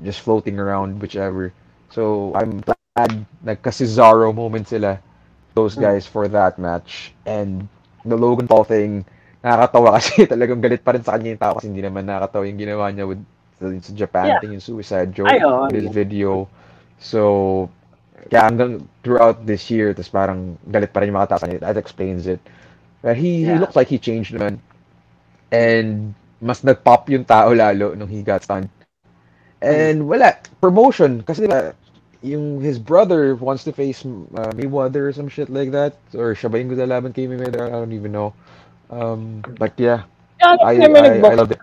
[0.04, 1.56] just floating around, whichever.
[1.96, 5.00] So, I'm glad nagka-Cesaro moment sila,
[5.56, 7.16] those guys, for that match.
[7.24, 7.72] And
[8.04, 9.08] the Logan Paul thing,
[9.46, 12.58] nakakatawa kasi talagang galit pa rin sa kanya yung tao kasi hindi naman nakakatawa yung
[12.62, 13.22] ginawa niya with
[13.62, 14.40] sa, Japan Yeah.
[14.42, 15.40] thing, yung suicide joke, Ay,
[15.72, 15.94] his yeah.
[15.94, 16.50] video.
[17.00, 17.70] So,
[18.28, 21.62] kaya hanggang throughout this year, tapos parang galit pa rin yung mga tao sa kanya.
[21.64, 22.42] That explains it.
[23.06, 23.62] But he, he Yeah.
[23.62, 24.60] looks like he changed naman.
[25.54, 28.68] And mas nag-pop yung tao lalo nung he got stunned.
[29.64, 31.24] And wala, promotion.
[31.24, 31.74] Kasi diba,
[32.26, 35.96] yung his brother wants to face uh, Mayweather or some shit like that.
[36.18, 37.70] Or siya ba yung lalaban kay Mayweather?
[37.70, 38.34] I don't even know.
[38.96, 40.08] Um, but yeah,
[40.40, 41.60] Yeah, I, I, I, I loved it.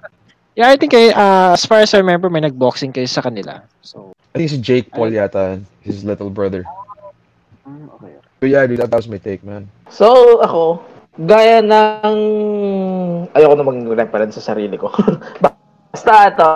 [0.57, 3.65] Yeah, I think, eh, uh, as far as I remember, may nag-boxing kayo sa kanila.
[3.81, 6.65] So, I think si Jake Paul yata, his little brother.
[7.65, 8.13] Mm, okay.
[8.41, 9.69] But yeah, dude, that was my take, man.
[9.89, 10.85] So, ako,
[11.25, 12.19] gaya ng...
[13.33, 14.93] Ayoko na mag-reference sa sarili ko.
[15.93, 16.49] Basta ito,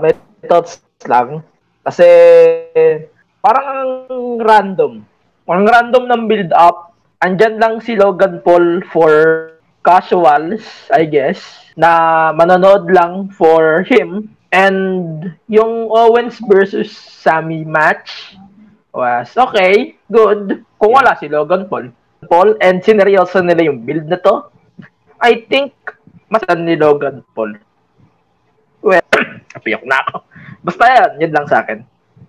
[0.00, 0.16] may
[0.48, 1.44] thoughts lang.
[1.84, 2.08] Kasi,
[3.44, 4.08] parang
[4.40, 5.04] random.
[5.44, 6.96] Parang random ng build-up.
[7.20, 9.12] Andyan lang si Logan Paul for
[9.84, 11.40] casuals, I guess,
[11.78, 14.34] na manonood lang for him.
[14.48, 18.36] And yung Owens versus Sammy match
[18.92, 20.64] was okay, good.
[20.80, 21.92] Kung wala si Logan Paul.
[22.26, 24.50] Paul and sineryoso nila yung build na to.
[25.22, 25.74] I think
[26.32, 27.54] masan ni Logan Paul.
[28.82, 29.04] Well,
[29.58, 30.26] apiyak na ako.
[30.62, 31.82] Basta yan, yun lang sa akin.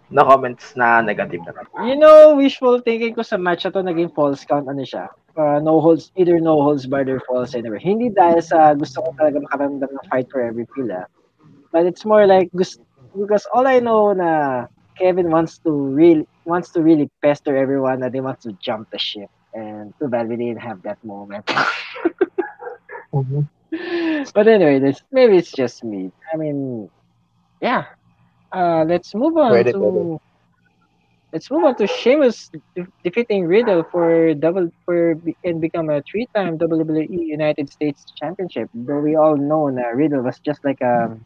[0.09, 1.85] No comments na negative na.
[1.85, 5.05] You know, wishful thinking ko sa match na to, naging false count ano siya.
[5.39, 7.80] Uh, no holds, either no holds barred or false anywhere.
[7.80, 11.08] Hindi dahil sa gusto ko talaga makaramdam ng fight for every pill ah.
[11.71, 12.84] But it's more like, gusto,
[13.15, 14.67] because all I know na
[14.99, 18.99] Kevin wants to really, wants to really pester everyone that he wants to jump the
[18.99, 19.32] ship.
[19.56, 21.47] And too bad we didn't have that moment.
[24.36, 26.12] but anyway, this, maybe it's just me.
[26.34, 26.89] I mean,
[27.62, 27.86] yeah.
[28.52, 30.19] Uh, let's move on Pwede, to pwede.
[31.33, 36.57] Let's move on to Sheamus de- defeating Riddle for double for and become a three-time
[36.57, 38.69] WWE United States Championship.
[38.73, 41.17] Though we all know na Riddle was just like a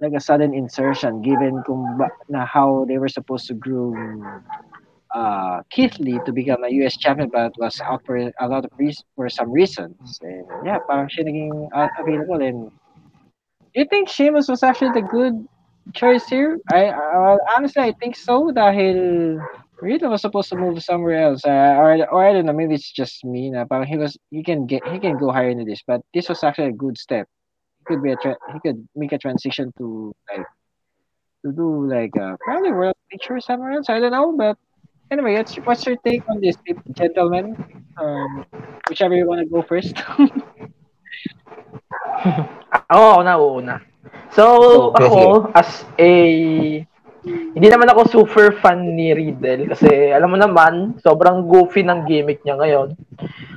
[0.00, 4.42] like a sudden insertion given kung ba, na how they were supposed to groom
[5.14, 8.70] uh, Keith Lee to become a US champion but was out for a lot of
[8.78, 10.18] reasons for some reasons.
[10.22, 12.70] And yeah, parang siya naging available and
[13.72, 15.46] do you think Sheamus was actually the good
[15.92, 16.58] choice here?
[16.72, 19.38] I uh, honestly I think so dahil
[19.82, 21.44] Riddle was supposed to move somewhere else.
[21.44, 24.42] Uh, or or I don't know, maybe it's just me na parang he was he
[24.42, 27.28] can get he can go higher into this, but this was actually a good step.
[27.80, 30.46] He could be a tra- he could make a transition to like
[31.44, 33.92] to do like uh, probably world picture somewhere else.
[33.92, 34.56] I don't know, but
[35.10, 36.56] anyway, what's, what's your take on this,
[36.92, 37.56] gentlemen?
[38.00, 38.46] Um,
[38.88, 39.94] whichever you want to go first.
[42.90, 43.93] Ako na uuna.
[44.32, 44.44] So,
[44.92, 45.06] Okay.
[45.06, 45.20] ako,
[45.54, 46.12] as a...
[47.24, 52.44] Hindi naman ako super fan ni Riddle kasi alam mo naman, sobrang goofy ng gimmick
[52.44, 52.92] niya ngayon.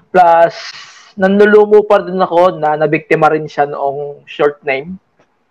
[0.08, 0.56] Plus,
[1.20, 4.96] nanlulumo pa din ako na nabiktima rin siya noong short name.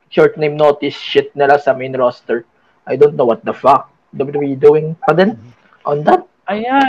[0.08, 2.48] Short name notice shit nila sa main roster.
[2.88, 5.36] I don't know what the fuck WWE doing pa din
[5.84, 6.24] on that.
[6.48, 6.80] Ah, yeah,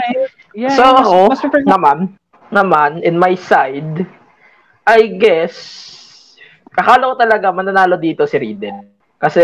[0.56, 0.72] yeah.
[0.72, 1.98] So mas- ako, mas ko- naman,
[2.48, 4.06] naman, in my side,
[4.86, 5.52] I guess,
[6.78, 8.94] akala ko talaga mananalo dito si Riddle.
[9.18, 9.42] Kasi,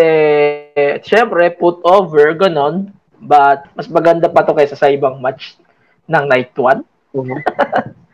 [1.02, 2.94] syempre, put over, ganon.
[3.18, 5.58] But, mas maganda pa to kaysa sa ibang match
[6.06, 6.86] ng night 1.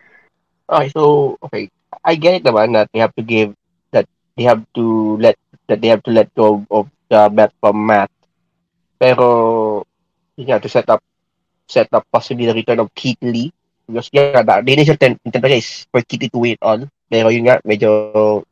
[0.71, 1.67] Okay, so okay,
[2.07, 3.59] I get it naman that they have to give
[3.91, 4.07] that
[4.39, 5.35] they have to let
[5.67, 8.07] that they have to let go of the bet from Matt.
[8.95, 9.83] Pero
[10.39, 11.03] you have to set up
[11.67, 13.51] set up possibly the return of Keith Lee
[13.91, 15.19] because yeah, the, initial intent
[15.51, 16.87] is for Lee to win all.
[17.11, 18.47] Pero yun nga, medyo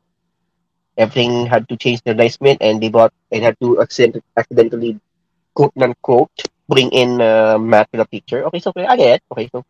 [0.99, 4.99] everything had to change their nice mint and they bought and had to accident, accidentally
[5.55, 6.31] quote unquote
[6.69, 8.45] bring in uh, Matt to the picture.
[8.45, 9.21] Okay, so I get.
[9.31, 9.65] Okay, so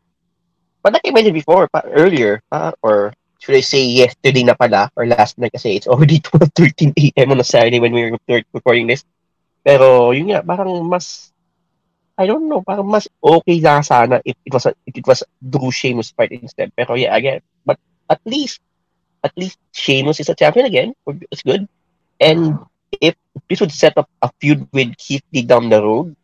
[0.83, 4.91] but like I mentioned before, pa, earlier, pa, or should I say yesterday na pala,
[4.95, 7.31] or last night kasi it's already 12.13 a.m.
[7.31, 9.07] on a Saturday when we were recording this.
[9.63, 11.31] Pero yun nga, parang mas,
[12.19, 15.23] I don't know, parang mas okay lang sana if it was a, if it was
[15.39, 16.71] Drew Sheamus fight instead.
[16.75, 17.79] Pero yeah, again, but
[18.11, 18.59] at least,
[19.23, 20.93] at least Sheamus is a champion again.
[21.31, 21.67] It's good.
[22.19, 22.59] And
[23.01, 23.15] if
[23.49, 26.15] this would set up a feud with Keith Lee down the road,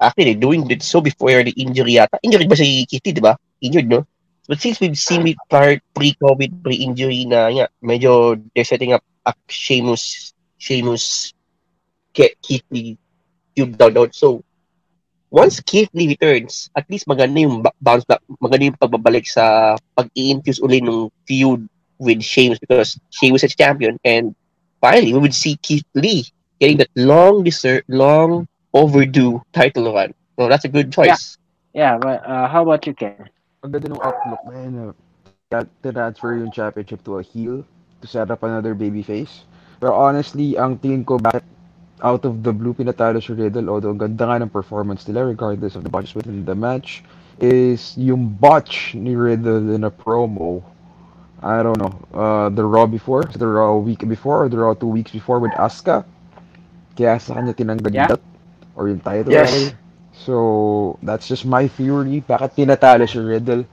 [0.00, 2.18] actually, doing it so before the injury yata.
[2.22, 3.38] Injury ba si Keith Lee, di ba?
[3.62, 4.06] Injured, no?
[4.48, 9.32] But since we've seen it prior, pre-COVID, pre-injury na, nga, medyo they're setting up a
[9.46, 11.32] Sheamus, Sheamus,
[12.10, 12.98] Ke- Keith Lee
[13.54, 14.14] feud down the road.
[14.14, 14.42] So,
[15.30, 20.60] once Keith Lee returns, at least maganda yung bounce back, maganda yung pagbabalik sa pag-i-infuse
[20.60, 21.64] uli ng feud
[22.02, 24.34] with Sheamus because Sheamus is a champion and
[24.80, 26.26] finally we would see Keith Lee
[26.58, 30.14] getting that long deserved, long overdue title run.
[30.38, 31.38] So that's a good choice.
[31.72, 33.30] Yeah, but uh, how about you, Ken?
[33.64, 34.74] Ang ganda ng outlook na yun.
[34.90, 34.92] Uh,
[35.52, 37.64] that transfer yung championship to a heel
[38.00, 39.44] to set up another babyface.
[39.80, 41.44] Pero honestly, ang tingin ko bakit
[42.02, 45.78] out of the blue pinatalo si Riddle, although ang ganda nga ng performance nila regardless
[45.78, 47.02] of the botches within the match,
[47.38, 50.62] is yung botch ni Riddle in a promo.
[51.42, 54.86] I don't know, uh, the Raw before, the Raw week before, or the Raw two
[54.86, 56.06] weeks before with Asuka.
[56.94, 58.06] Kaya sa kanya tinanggal Yeah.
[58.14, 58.22] belt,
[58.78, 59.32] or yung title.
[59.32, 59.50] Yes.
[59.50, 59.74] rather.
[60.12, 62.22] So, that's just my theory.
[62.22, 63.66] Bakit tinatalo si Riddle?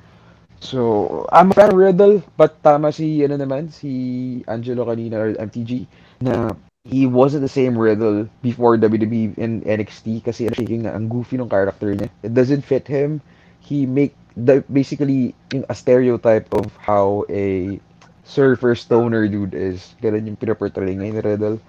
[0.60, 5.30] So, I'm a fan of Riddle, but tama si, ano naman, si Angelo kanina, or
[5.38, 5.86] MTG,
[6.20, 6.52] na
[6.84, 11.48] he wasn't the same Riddle before WWE in NXT kasi ano siya, ang goofy ng
[11.48, 12.10] character niya.
[12.26, 13.22] It doesn't fit him.
[13.62, 17.80] He make the, basically yung, a stereotype of how a
[18.24, 19.96] surfer stoner dude is.
[20.02, 21.60] Ganun yung pinaportray ngayon ni Riddle.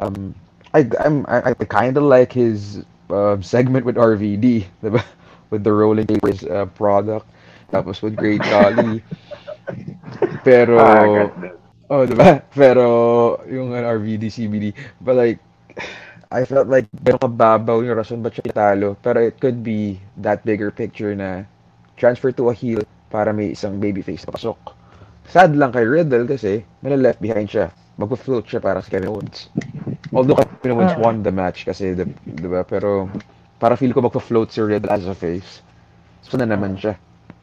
[0.00, 0.34] Um,
[0.74, 5.02] I I'm I, I kind of like his uh, segment with RVD, diba?
[5.50, 7.26] with the rolling papers uh, product.
[7.72, 9.02] Tapos with Great Khali.
[10.46, 11.30] Pero Ah.
[11.88, 12.44] Oh, diba?
[12.52, 12.84] Pero,
[13.48, 14.76] yung uh, RVD, CBD.
[15.00, 15.40] But like,
[16.28, 18.96] I felt like ganun kababaw yung rason ba't siya talo.
[19.00, 21.48] Pero it could be that bigger picture na
[21.98, 22.80] transfer to a heel
[23.10, 24.58] para may isang babyface na pasok.
[25.28, 27.68] Sad lang kay Riddle kasi may left behind siya.
[27.98, 29.50] Magpa-float siya para sa Kevin Owens.
[30.14, 32.64] Although Kevin Owens won the match kasi, di, diba?
[32.64, 33.10] Pero
[33.58, 35.60] para feel ko magpa-float si Riddle as a face.
[36.22, 36.96] So na naman siya.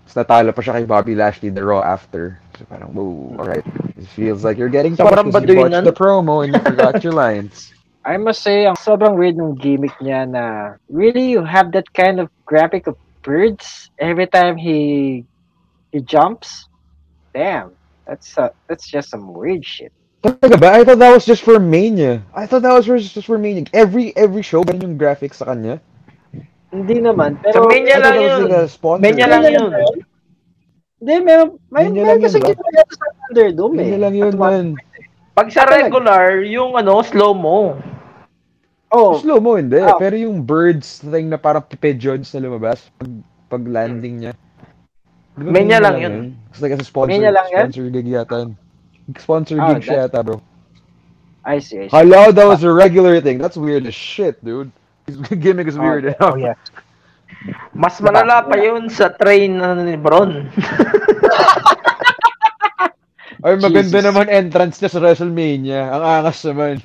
[0.06, 2.40] Tapos natalo pa siya kay Bobby Lashley the Raw after.
[2.58, 3.66] So parang, whoa, alright.
[4.00, 7.14] It feels like you're getting punched because you botched the promo and you forgot your
[7.26, 7.74] lines.
[8.06, 12.22] I must say, ang sobrang weird ng gimmick niya na really you have that kind
[12.22, 12.94] of graphic of
[13.26, 15.26] birds every time he
[15.90, 16.70] he jumps.
[17.34, 17.74] Damn,
[18.06, 19.90] that's uh, that's just some weird shit.
[20.22, 20.70] Talaga ba?
[20.78, 22.22] I thought that was just for Mania.
[22.34, 23.66] I thought that was for- just for Mania.
[23.74, 25.82] Every every show, ganun yung graphics sa kanya.
[26.70, 28.42] Hindi naman, Sa pero Mania lang yun.
[29.02, 29.72] Mania lang yun.
[31.00, 33.88] Hindi, meron, may, meron lang kasi ginawa yata sa Thunderdome eh.
[33.94, 34.66] Yun lang yun, man.
[35.36, 37.80] Pag sa Ah, regular, yung ano, slow-mo.
[38.94, 39.82] Oh, Slow mo, hindi.
[39.82, 39.98] Ah.
[39.98, 43.10] Pero yung birds thing na parang pigeons na lumabas pag,
[43.50, 44.34] pag landing niya.
[45.36, 46.16] Di ba Mania lang yun.
[46.54, 48.36] It's like a sponsor, Mania lang sponsor gig yata.
[48.46, 48.52] yun.
[49.20, 50.40] Sponsor Ah, gig siya yata, bro.
[51.44, 51.94] I see, I see.
[51.94, 53.38] Hello, that was a regular thing.
[53.38, 54.72] That's weird as shit, dude.
[55.06, 56.34] His gimmick is weird enough.
[56.34, 56.56] Oh, yeah.
[57.76, 60.50] Mas malala pa yun sa train na ni Bron.
[63.46, 64.08] Ay, maganda Jesus.
[64.10, 65.82] naman entrance niya sa WrestleMania.
[65.94, 66.82] Ang angas naman.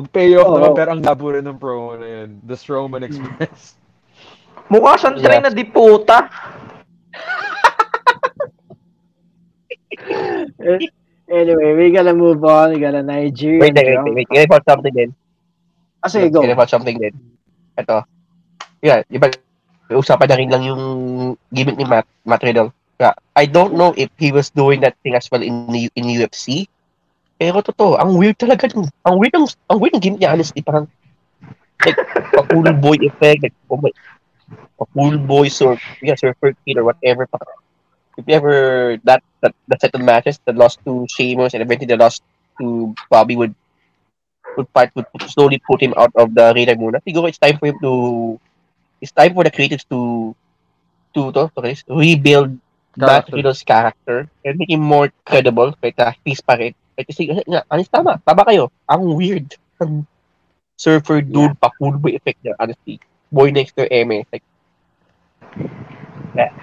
[0.00, 0.56] Mag-payoff Oo.
[0.56, 2.40] naman, pero ang labo rin ng promo na yun.
[2.48, 3.76] The Strowman Express.
[4.72, 6.24] Mukha siyang train na di puta.
[11.30, 12.74] Anyway, we gotta move on.
[12.74, 14.26] We got a Nigerian Wait, wait, wait, wait.
[14.26, 15.14] Can I point something din?
[16.02, 16.42] Ah, sige, go.
[16.42, 17.14] Can I point something din?
[17.78, 18.02] Ito.
[18.82, 19.30] Yeah, di ba,
[19.94, 20.82] usapan na rin lang yung
[21.54, 22.74] gimmick ni Matt, Matt Riddle.
[22.98, 26.66] Yeah, I don't know if he was doing that thing as well in in UFC.
[27.40, 28.68] Pero totoo, ang weird talaga.
[28.68, 28.92] nun.
[29.08, 30.60] Ang weird ng, ang weird ng gimmick niya, honestly.
[30.60, 30.84] Parang,
[31.88, 31.96] like,
[32.36, 33.40] pa-cool boy effect.
[33.40, 33.88] Like, oh my,
[34.76, 37.24] pa-cool boy surf, yeah, surfer kid or whatever.
[37.24, 37.56] Parang,
[38.20, 41.88] if you ever, that, that, that set of matches that lost to Sheamus and eventually
[41.88, 42.20] they lost
[42.60, 43.56] to Bobby would
[44.56, 46.98] would fight would slowly put him out of the radar muna.
[47.06, 48.38] Siguro it's time for him to
[49.00, 50.34] it's time for the creatives to
[51.14, 52.58] to to, to rebuild
[52.98, 53.34] Character.
[53.38, 56.74] Riddle's character and make him more credible kahit na face pa rin.
[56.98, 58.18] Kahit kasi, nga, honest, tama.
[58.22, 58.74] Tama kayo.
[58.90, 59.54] Ang weird.
[59.78, 60.04] Ang
[60.74, 62.98] surfer dude pa cool boy effect niya, honestly.
[63.30, 64.26] Boy next to Eme.
[64.32, 64.42] Like,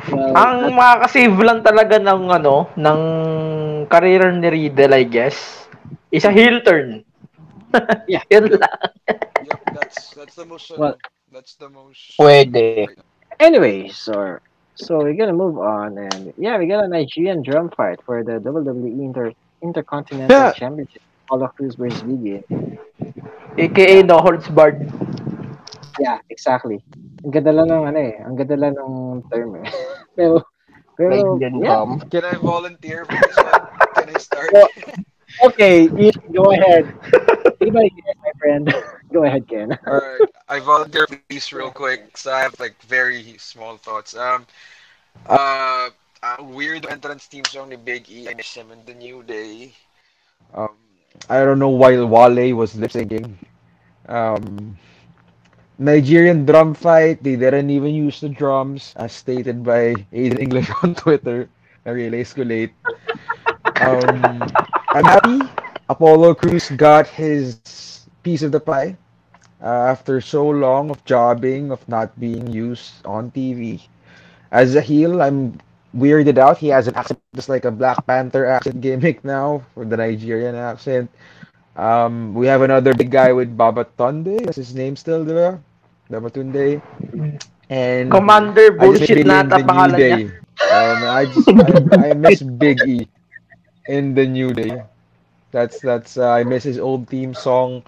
[0.08, 3.00] Well, Ang makakasave lang talaga ng ano, ng
[3.92, 5.68] career ni Riddle, I guess,
[6.10, 7.04] is a heel turn.
[8.08, 8.24] Yeah.
[8.32, 8.80] Yun lang.
[9.44, 10.96] Yep, that's that's the most Well-
[11.28, 12.88] that's the most pwede.
[13.38, 14.40] anyway, so
[14.78, 18.40] so we're gonna move on, and yeah, we got a Nigerian drum fight for the
[18.40, 20.54] WWE Inter Intercontinental Yeah.
[20.54, 21.02] Championship.
[21.26, 22.40] Apollo Crews versus Biggie.
[23.58, 24.88] AKA No Holds Barred.
[26.00, 26.80] Yeah, exactly.
[27.26, 28.16] Ang ganda lang ng ano eh.
[28.22, 29.68] Ang ganda lang ng term eh.
[30.16, 30.46] pero,
[30.96, 31.84] pero, yeah.
[32.08, 33.66] Can I volunteer for this one?
[33.98, 34.54] Can I start?
[35.42, 36.86] Well, Okay, Ian, go ahead.
[37.62, 38.74] Anybody cares, my friend?
[39.14, 39.78] go ahead, Ken.
[39.88, 44.16] Alright, I volunteer for these real quick, so I have like very small thoughts.
[44.16, 44.46] Um,
[45.28, 45.90] uh,
[46.24, 48.28] uh weird entrance team song ni Big E.
[48.30, 49.74] I miss him in the New Day.
[50.54, 50.76] Um,
[51.30, 53.34] I don't know why Wale was lip syncing.
[54.08, 54.78] Um,
[55.78, 57.22] Nigerian drum fight.
[57.24, 61.50] They didn't even use the drums, as stated by Aiden English on Twitter.
[61.86, 62.74] I realized ko late.
[63.82, 64.42] Um,
[64.90, 65.40] I'm happy.
[65.90, 68.98] Apollo Cruz got his piece of the pie
[69.62, 73.82] uh, after so long of jobbing, of not being used on TV.
[74.52, 75.60] As a heel, I'm
[75.96, 76.58] weirded out.
[76.58, 80.56] He has an accent just like a Black Panther accent gimmick now for the Nigerian
[80.56, 81.10] accent.
[81.76, 84.46] Um, we have another big guy with Babatunde.
[84.46, 85.60] That's his name still, diba?
[86.10, 86.82] Babatunde.
[87.70, 90.18] And Commander bullshit na the pangalan niya.
[90.72, 93.08] Um, I just I, I miss Big E
[93.88, 94.84] in the New Day.
[95.52, 97.84] That's that's uh, I miss his old theme song.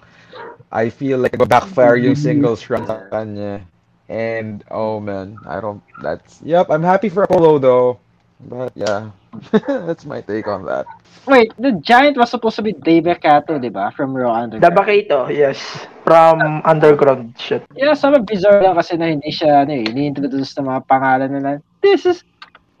[0.72, 3.60] I feel like backfire yung singles sa kanya.
[4.08, 5.82] And oh man, I don't.
[6.02, 6.70] That's yep.
[6.70, 8.00] I'm happy for Apollo though.
[8.40, 9.10] But yeah,
[9.52, 10.86] that's my take on that.
[11.26, 13.92] Wait, the Giant was supposed to be Dave Cato, di ba?
[13.94, 14.64] From Raw Underground.
[14.64, 15.60] Dabakato, yes.
[16.02, 17.62] From underground shit.
[17.76, 21.60] Yeah, sobrang bizarre lang kasi na hindi siya, ano eh, ini-introduce ng mga pangalan nila.
[21.84, 22.24] This is,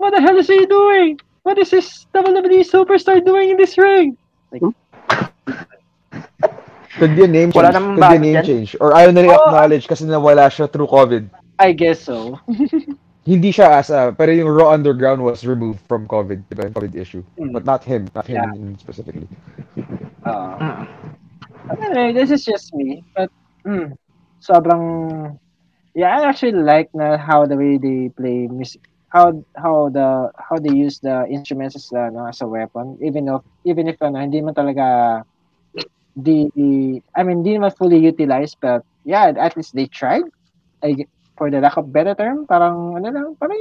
[0.00, 1.20] what the hell is he doing?
[1.42, 4.16] What is this WWE superstar doing in this ring?
[4.52, 4.62] Like,
[6.98, 7.56] Could be a name change.
[7.56, 8.44] Wala namang Could be a name yan.
[8.44, 8.76] change.
[8.80, 11.30] Or ayaw na Oh, acknowledge kasi nawala siya through COVID.
[11.58, 12.36] I guess so.
[13.30, 16.72] Hindi siya as a, pero yung Raw Underground was removed from COVID, diba?
[16.72, 17.22] COVID issue.
[17.38, 17.52] Mm.
[17.52, 18.76] But not him, not him Yeah.
[18.80, 19.28] specifically.
[20.24, 20.84] Uh,
[21.84, 23.04] anyway, this is just me.
[23.14, 23.30] But,
[23.64, 23.92] mm,
[24.42, 25.36] sobrang,
[25.94, 30.56] yeah, I actually like na how the way they play music, how how the how
[30.58, 34.18] they use the instruments as uh, no, as a weapon even if even if ano,
[34.18, 35.22] hindi man talaga
[36.16, 36.46] the
[37.14, 40.26] I mean hindi naman fully utilized but yeah at least they tried
[40.82, 41.06] I,
[41.36, 43.58] for the lack of better term parang ano lang parang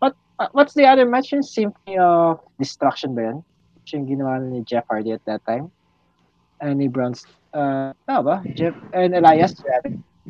[0.00, 0.16] what
[0.52, 3.38] what's the other match yung Symphony of Destruction ba yun?
[3.92, 5.70] Yung ginawa ni Jeff Hardy at that time
[6.60, 8.36] and ni Bronze uh, tama ba?
[8.52, 9.56] Jeff and Elias.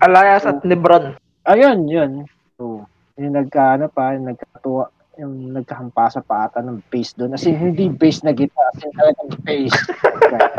[0.02, 1.16] Elias at Lebron.
[1.48, 2.10] Ayun, yun.
[2.58, 2.84] So,
[3.16, 7.32] yung nagka, ano pa, yung nagkatuwa, yung nagkahampasa pa ata ng bass doon.
[7.32, 9.72] As in, hindi bass na guitar, as in talagang bass.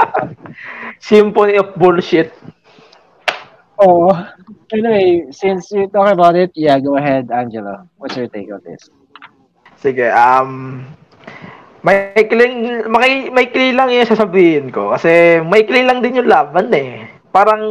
[1.10, 2.34] Symphony of bullshit.
[3.78, 4.10] oh,
[4.74, 7.86] anyway, since you talk about it, yeah, go ahead, Angelo.
[8.02, 8.90] What's your take on this?
[9.78, 10.82] Sige, um,
[11.86, 14.98] may kling, may, may lang yung sasabihin ko.
[14.98, 17.06] Kasi may lang din yung laban eh.
[17.30, 17.62] Parang,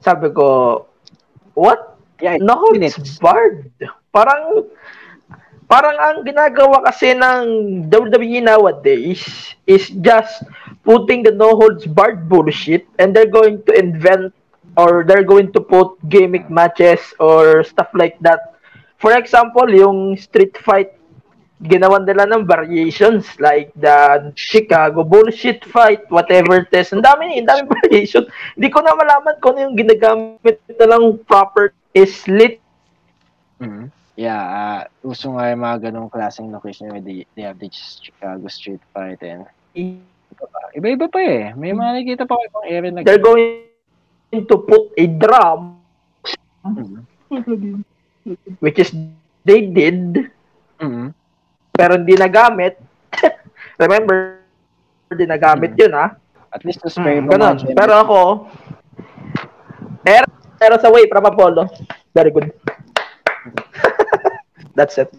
[0.00, 0.80] sabi ko,
[1.52, 1.91] what?
[2.22, 3.18] Yeah, No minutes.
[3.18, 3.66] barred.
[4.14, 4.70] Parang,
[5.66, 7.42] parang ang ginagawa kasi ng
[7.90, 9.26] WWE nowadays
[9.66, 10.46] is just
[10.86, 14.30] putting the no holds barred bullshit and they're going to invent
[14.78, 18.54] or they're going to put gimmick matches or stuff like that.
[19.02, 20.94] For example, yung street fight,
[21.62, 26.94] ginawan nila ng variations like the Chicago bullshit fight, whatever it is.
[26.94, 28.26] Ang dami, ang daming variation.
[28.54, 32.58] Hindi ko na malaman kung ano yung ginagamit nilang proper is lit.
[34.12, 38.44] Yeah, uh, uso nga yung mga ganong klaseng location where they, they have the Chicago
[38.52, 40.60] Street Fight and iba pa.
[40.76, 41.56] Iba-iba pa eh.
[41.56, 43.64] May mga nakikita pa ibang area na they're going
[44.36, 45.80] to put a drum.
[46.62, 47.82] Mhm.
[48.62, 48.92] which is
[49.42, 50.30] they did.
[50.78, 51.10] Mhm.
[51.72, 52.76] pero hindi nagamit.
[53.82, 54.44] Remember
[55.08, 56.16] hindi nagamit yun ha
[56.52, 58.20] At least to spare mga pero ako
[60.02, 60.26] pero,
[60.62, 61.66] pero sa way from Apollo
[62.14, 62.54] very good
[64.78, 65.10] that's it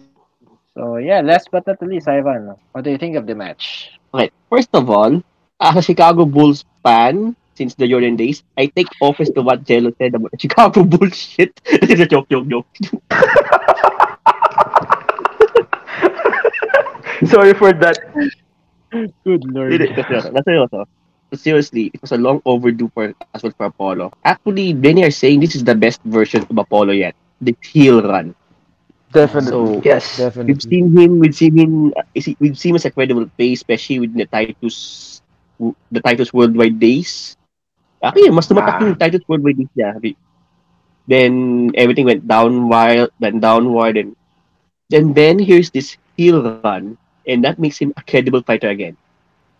[0.74, 3.92] So yeah, last but not least, Ivan, what do you think of the match?
[4.12, 5.22] Okay, first of all,
[5.60, 9.94] as a Chicago Bulls fan, since the Jordan days, I take offense to what Jello
[9.98, 11.60] said about Chicago bullshit.
[11.86, 12.66] It's a joke, joke, joke.
[17.30, 17.98] sorry for that
[19.24, 19.72] Good lord.
[19.72, 20.32] Hindi, That's seryoso.
[20.34, 20.86] That's seryoso.
[21.34, 24.14] But seriously, it was a long overdue for as well for Apollo.
[24.22, 27.18] Actually, many are saying this is the best version of Apollo yet.
[27.42, 28.38] The heel run.
[29.10, 29.50] Definitely.
[29.50, 32.86] So yes we've seen him, we've seen him, uh, is he- we've seen him as
[32.86, 35.22] a credible face, especially with the Titus,
[35.90, 37.34] the Titus Worldwide days.
[37.98, 38.86] Actually, mas tumatak Ah.
[38.86, 40.14] yung Titus Worldwide days niya.
[41.10, 44.14] Then everything went downward, then downward, and
[44.94, 46.94] and then here's this heel run,
[47.26, 48.94] and that makes him a credible fighter again.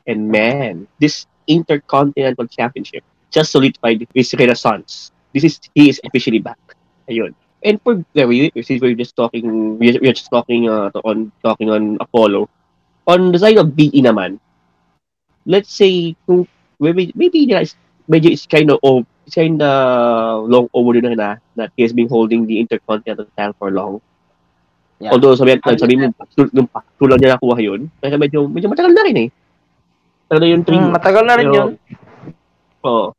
[0.06, 5.10] And man, this Intercontinental Championship just solidified his renaissance.
[5.34, 6.60] This is he is officially back.
[7.10, 7.34] Ayun.
[7.64, 11.70] And for yeah, we since we're just talking, we're, we're just talking uh, on talking
[11.70, 12.48] on Apollo.
[13.06, 14.38] On the side of BE naman,
[15.44, 16.48] let's say kung
[16.80, 17.76] maybe maybe it's,
[18.08, 21.92] medyo it's kind of oh, it's kind of long overdue na na that he has
[21.92, 24.00] been holding the Intercontinental title for long.
[25.00, 25.10] Yeah.
[25.10, 26.14] Although sabi, sabi mo,
[26.54, 29.28] nung tulad niya nakuha yun, kaya medyo, medyo matagal na rin eh.
[30.32, 31.70] Na yung three Mm, matagal na rin Pero- yun
[32.84, 33.16] Oh,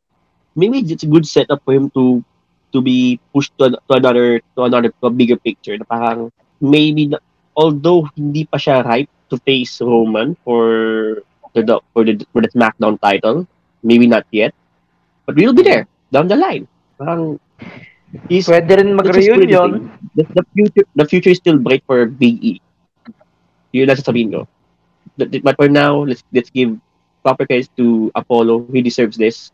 [0.54, 2.22] maybe it's a good setup for him to
[2.70, 5.74] to be pushed to, to another to another to a bigger picture.
[5.74, 6.30] Na parang
[6.62, 7.18] maybe na,
[7.58, 11.26] although hindi pa siya ripe to face Roman for
[11.58, 13.48] the for the for the SmackDown title,
[13.82, 14.54] maybe not yet,
[15.26, 16.70] but we'll be there down the line.
[17.02, 17.42] Parang
[18.30, 19.90] he's Pwede rin let's just put it this mag-reunion.
[20.14, 22.62] The, the future the future is still bright for Big E.
[23.74, 24.42] Yun lang sasabihin ko.
[25.18, 26.78] But, but for now, let's let's give
[27.26, 28.70] proper credit to Apollo.
[28.74, 29.52] He deserves this.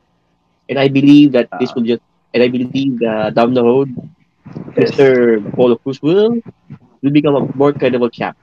[0.70, 2.04] And I believe that this will just
[2.34, 3.90] and I believe that down the road,
[4.78, 4.92] Yes.
[5.00, 5.40] Mr.
[5.48, 6.42] Apollo Cruz will
[7.02, 8.38] will become a more credible champ.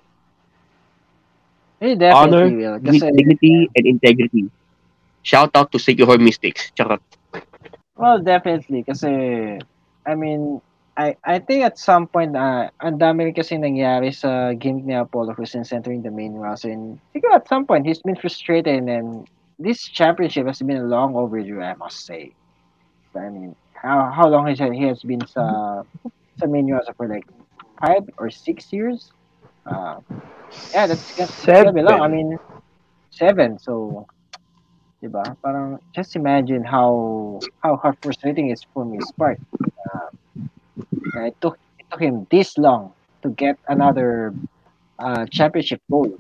[1.81, 2.79] Eh, Honor, definitely will.
[2.81, 4.51] Kasi, dignity, and integrity.
[5.23, 6.71] Shout out to Secure Mystics.
[6.77, 7.01] Charot.
[7.97, 8.83] well, definitely.
[8.85, 9.09] Kasi,
[10.07, 10.61] I mean,
[10.97, 14.93] I I think at some point, uh, ang dami rin kasi nangyari sa gimmick ni
[14.93, 16.69] Apollo Crews since entering the main roster.
[16.69, 19.25] And siguro at some point, he's been frustrated and
[19.59, 22.33] this championship has been a long overdue, I must say.
[23.17, 25.83] I mean, how how long has he has been sa
[26.37, 27.25] sa main roster for like
[27.81, 29.13] five or six years?
[29.65, 29.97] Uh,
[30.77, 31.73] yeah, that's that's Seven.
[31.73, 32.01] grabe lang.
[32.05, 32.37] I mean,
[33.11, 33.57] seven.
[33.57, 34.05] So,
[35.01, 35.25] diba?
[35.41, 39.01] Parang just imagine how how how frustrating it is for me.
[39.17, 39.41] part.
[39.89, 40.13] Uh,
[40.79, 42.93] uh, it took it took him this long
[43.23, 44.35] to get another
[44.99, 46.17] uh, championship goal.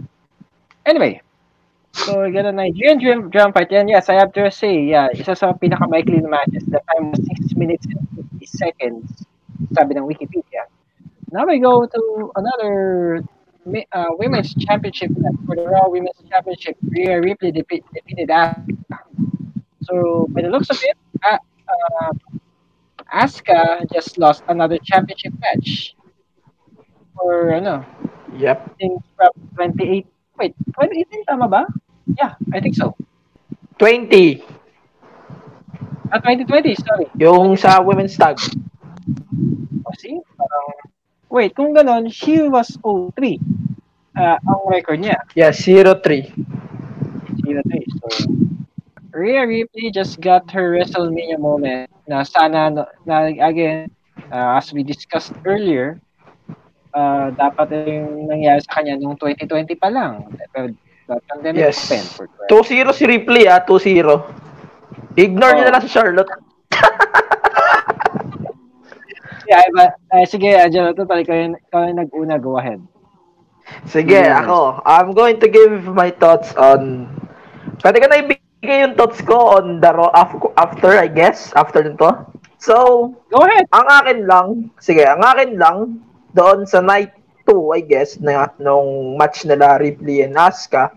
[0.86, 1.20] Anyway,
[1.92, 3.70] so we got a Nigerian drum, fight.
[3.72, 6.64] And yes, I have to say, yeah, isa sa pinakamaikli na matches.
[6.66, 9.07] The time was 6 minutes and 50 seconds,
[9.76, 10.66] sabi ng Wikipedia.
[11.30, 13.22] Now we go to another
[13.92, 15.12] uh, women's championship
[15.46, 16.76] for the Raw Women's Championship.
[16.82, 18.98] Rhea Ripley defeat, defeated Asuka.
[19.84, 21.38] So by the looks of it, uh,
[21.68, 22.12] uh,
[23.12, 25.94] Asuka just lost another championship match.
[27.14, 27.84] For ano,
[28.36, 28.58] Yep.
[28.64, 30.06] I think from 28.
[30.40, 31.62] Wait, 2018 tama ba?
[32.16, 32.96] Yeah, I think so.
[33.76, 34.40] 20.
[36.08, 37.06] Ah, 2020, sorry.
[37.20, 38.40] Yung sa women's tag.
[39.84, 40.16] Oh, see?
[40.40, 40.68] Parang,
[41.28, 43.36] wait, kung ganon, she was 03.
[44.16, 45.20] Ah, ang record niya.
[45.36, 46.32] Yeah, 03.
[47.44, 47.84] 03.
[48.00, 48.08] So,
[49.12, 52.68] Rhea Ripley just got her WrestleMania moment na sana,
[53.08, 53.88] na again,
[54.28, 55.96] uh, as we discussed earlier,
[56.92, 60.28] uh, dapat yung nangyari sa kanya nung 2020 pa lang.
[60.52, 61.88] The pandemic Yes.
[61.88, 62.08] happened.
[62.12, 64.28] For 2-0 si Ripley ah, 2-0.
[65.16, 65.68] Ignore niyo Oh.
[65.68, 66.28] na lang si Charlotte.
[69.42, 69.84] Yeah, iba,
[70.16, 72.80] eh, sige, Jonathan, pala ikaw yung, ikaw yung nag-una, go ahead.
[73.84, 74.32] Sige, Yes.
[74.32, 74.80] ako.
[74.86, 77.04] I'm going to give my thoughts on...
[77.84, 78.22] Pwede ko na
[78.62, 81.50] ibigay yung thoughts ko on the Raw af- after, I guess.
[81.58, 82.30] After nito.
[82.62, 83.66] So, Go ahead.
[83.74, 85.98] ang akin lang, sige, ang akin lang,
[86.30, 87.10] doon sa night
[87.50, 90.94] 2, I guess, na, nung match nila Ripley and Asuka,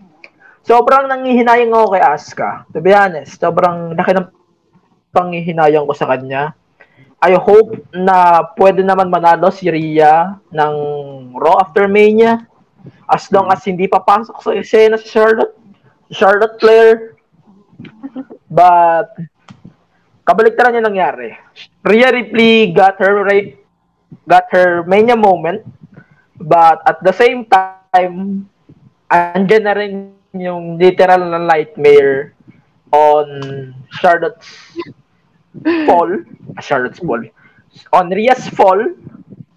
[0.62, 2.50] sobrang nangihinayang ako kay Asuka.
[2.70, 4.30] To be honest, sobrang laki ng
[5.10, 6.54] panghihinayang ko sa kanya.
[7.18, 10.74] I hope na pwede naman manalo si Rhea ng
[11.34, 12.46] Raw after Mania.
[13.10, 15.58] As long as hindi papasok sa eksena si Charlotte.
[16.14, 17.15] Charlotte Flair.
[18.46, 19.12] But,
[20.26, 21.36] kabaliktaran yung nangyari.
[21.86, 23.54] Rhea Ripley got her ra-
[24.26, 25.62] got her Mania moment.
[26.36, 28.44] But at the same time,
[29.08, 29.94] andyan na rin
[30.36, 32.36] yung literal na nightmare
[32.92, 33.26] on
[33.98, 34.76] Charlotte's
[35.88, 36.10] fall.
[36.56, 37.24] Ah, Charlotte's fall.
[37.92, 38.80] On Rhea's fall,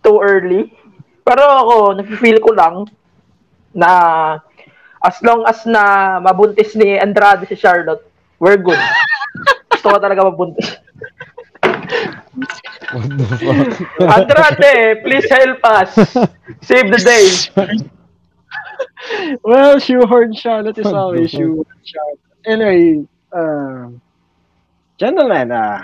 [0.04, 0.72] too early.
[1.24, 2.76] Pero ako, nafe-feel ko lang
[3.76, 3.90] na
[5.04, 8.09] as long as na mabuntis ni Andrade si Charlotte,
[8.40, 8.80] we're good.
[9.70, 10.70] Gusto ko talaga mabuntis.
[12.92, 13.70] What the fuck?
[14.02, 15.94] Andrade, please help us.
[16.64, 17.28] Save the day.
[19.44, 22.20] Well, shoehorn Charlotte is always shoehorn Charlotte.
[22.46, 24.02] Anyway, um,
[24.98, 25.84] gentlemen, uh,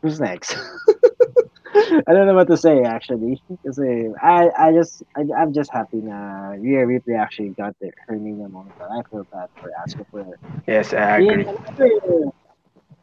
[0.00, 0.56] who's next?
[2.06, 3.40] I don't know what to say actually.
[3.64, 8.16] Kasi I, I just, I, I'm just happy na Rhea Ripley actually got the, her
[8.16, 8.74] Mania moment.
[8.78, 10.26] But I feel bad for Asuka for
[10.66, 12.32] Yes, I being another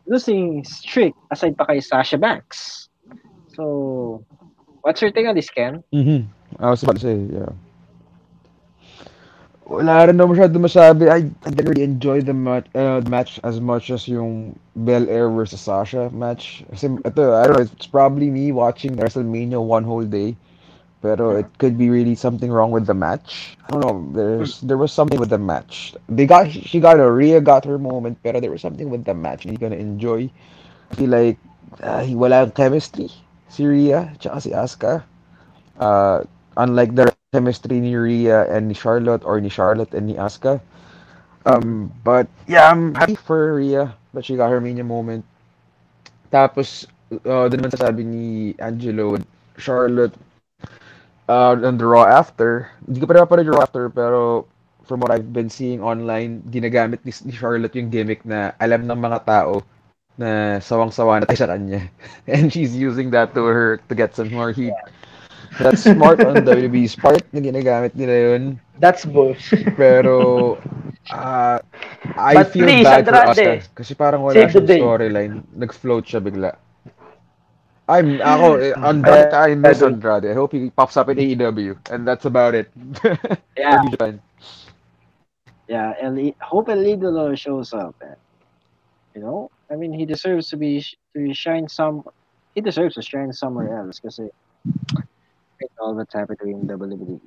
[0.06, 2.90] losing streak aside pa kay Sasha Banks.
[3.54, 4.26] So,
[4.82, 5.84] what's your take on this, Ken?
[5.94, 6.30] Mm-hmm.
[6.62, 7.50] I was about to say, yeah.
[9.70, 11.14] Wala rin naman masyado masabi.
[11.14, 15.06] I, I didn't really enjoy the, match, uh, the match as much as yung Bel
[15.06, 16.66] Air versus Sasha match.
[16.74, 20.34] Kasi ito, I don't know, it's probably me watching WrestleMania one whole day.
[21.06, 23.56] Pero it could be really something wrong with the match.
[23.70, 24.04] I don't know.
[24.12, 25.96] There's there was something with the match.
[26.10, 29.16] They got she got a Rhea got her moment, pero there was something with the
[29.16, 29.48] match.
[29.48, 30.28] Hindi gonna enjoy.
[30.92, 31.40] I feel like
[31.80, 33.08] uh, wala yung chemistry
[33.48, 35.08] si Rhea tsaka si Asuka.
[35.80, 36.28] Uh,
[36.60, 40.62] unlike the chemistry ni Rhea and ni Charlotte or ni Charlotte and ni Asuka.
[41.46, 45.26] Um, but yeah, I'm happy for Rhea that she got her Mania moment.
[46.34, 48.26] Tapos, uh, doon naman sabi ni
[48.58, 49.26] Angelo and
[49.58, 50.14] Charlotte
[51.30, 52.70] uh, on the Raw after.
[52.86, 54.46] Hindi ko pa napapanood yung Raw after, pero
[54.86, 58.98] from what I've been seeing online, ginagamit ni, ni Charlotte yung gimmick na alam ng
[58.98, 59.62] mga tao
[60.18, 61.86] na sawang-sawa na tayo sa kanya.
[62.30, 64.74] And she's using that to her to get some more heat.
[65.60, 68.60] That's smart on WWE's part na ginagamit nila yun.
[68.80, 69.36] That's bull.
[69.76, 70.56] Pero,
[71.12, 71.60] uh,
[72.16, 73.76] I But feel please, bad for Andrade, Asuka.
[73.76, 75.36] Kasi parang wala save siyang storyline.
[75.56, 76.56] Nag-float siya bigla.
[77.90, 80.32] I'm, ako, Andrade, I miss Andrade.
[80.32, 81.76] I hope he pops up in AEW.
[81.92, 82.72] And that's about it.
[83.58, 83.84] Yeah.
[83.92, 84.22] Japan.
[85.68, 87.96] Yeah, and he, hope El Idolo shows up.
[88.02, 88.16] And,
[89.14, 92.04] you know, I mean, he deserves to be to shine some.
[92.56, 94.20] He deserves to shine somewhere else because
[95.60, 97.20] it's all that's happening in WWE.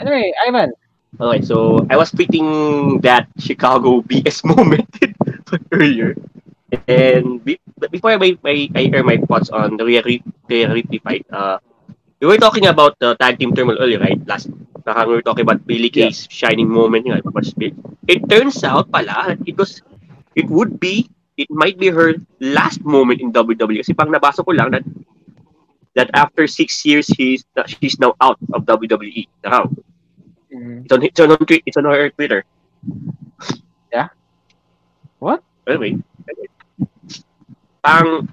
[0.00, 0.72] Anyway, Ivan.
[1.20, 4.86] Okay, so I was tweeting that Chicago BS moment
[5.72, 6.14] earlier.
[6.86, 10.68] And be, but before I, I, I air my thoughts on the Rhea Rip- Rhea
[10.68, 11.58] Ripley fight, uh,
[12.20, 14.20] we were talking about the tag team turmoil earlier, right?
[14.26, 14.50] Last,
[14.84, 17.06] parang we were talking about Billy Kay's shining moment.
[17.06, 17.22] Nga.
[18.06, 19.80] It turns out pala, it was,
[20.36, 23.80] it would be, it might be her last moment in WWE.
[23.80, 24.84] Kasi pang nabasa ko lang that
[25.98, 29.26] that after six years, he's, she's now out of WWE.
[29.42, 29.66] Now,
[30.48, 32.46] it's on, it's on, it's on her Twitter.
[33.92, 34.08] Yeah?
[35.18, 35.42] What?
[35.66, 35.98] Anyway,
[37.82, 38.28] pang,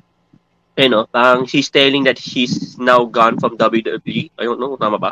[0.78, 4.30] you know, pang she's telling that she's now gone from WWE.
[4.38, 5.12] I don't know, tama ba?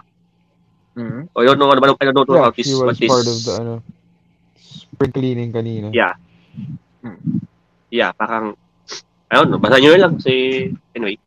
[0.94, 1.26] Mhm.
[1.36, 3.10] I don't know, I don't, I don't know Yeah, how this, she what was this,
[3.10, 3.74] part of the, ano,
[4.62, 5.90] spring cleaning kanina.
[5.90, 6.14] yeah.
[7.90, 8.54] Yeah, parang,
[9.30, 11.18] I don't know, basta nyo lang kasi, anyway,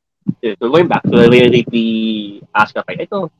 [0.42, 3.30] so going back to the Rhea Ripley Asuka fight, ito,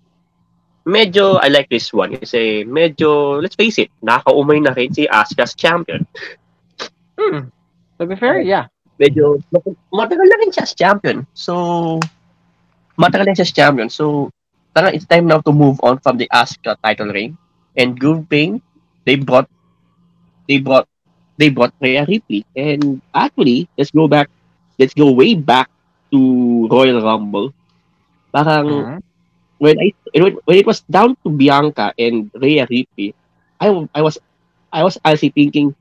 [0.87, 5.55] medyo, I like this one kasi medyo, let's face it, nakaumay na rin si Asuka's
[5.55, 6.07] champion.
[7.19, 7.51] Hmm.
[7.99, 8.69] To be fair, yeah.
[8.97, 9.41] medyo
[9.93, 11.25] matagal na rin siya as champion.
[11.37, 11.99] So,
[12.97, 13.89] matagal na siya as champion.
[13.93, 14.33] So,
[14.73, 17.37] parang it's time now to move on from the Asuka title reign.
[17.77, 18.65] And Groove Pain,
[19.05, 19.49] they brought,
[20.49, 20.89] they brought,
[21.37, 22.45] they brought Rhea Ripley.
[22.57, 24.33] And actually, let's go back,
[24.81, 25.69] let's go way back
[26.17, 27.53] to Royal Rumble.
[28.33, 29.01] Parang, Mhm.
[29.59, 33.15] when I when when it was down to Bianca and Rhea Ripley,
[33.61, 34.19] I I was
[34.73, 35.75] I was actually thinking,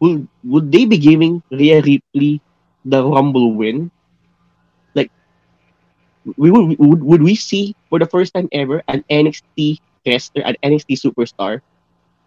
[0.00, 2.40] would would they be giving Rhea Ripley
[2.84, 3.90] the Rumble win?
[4.94, 5.10] Like,
[6.36, 10.56] we would would, would we see for the first time ever an NXT wrestler, an
[10.62, 11.60] NXT superstar,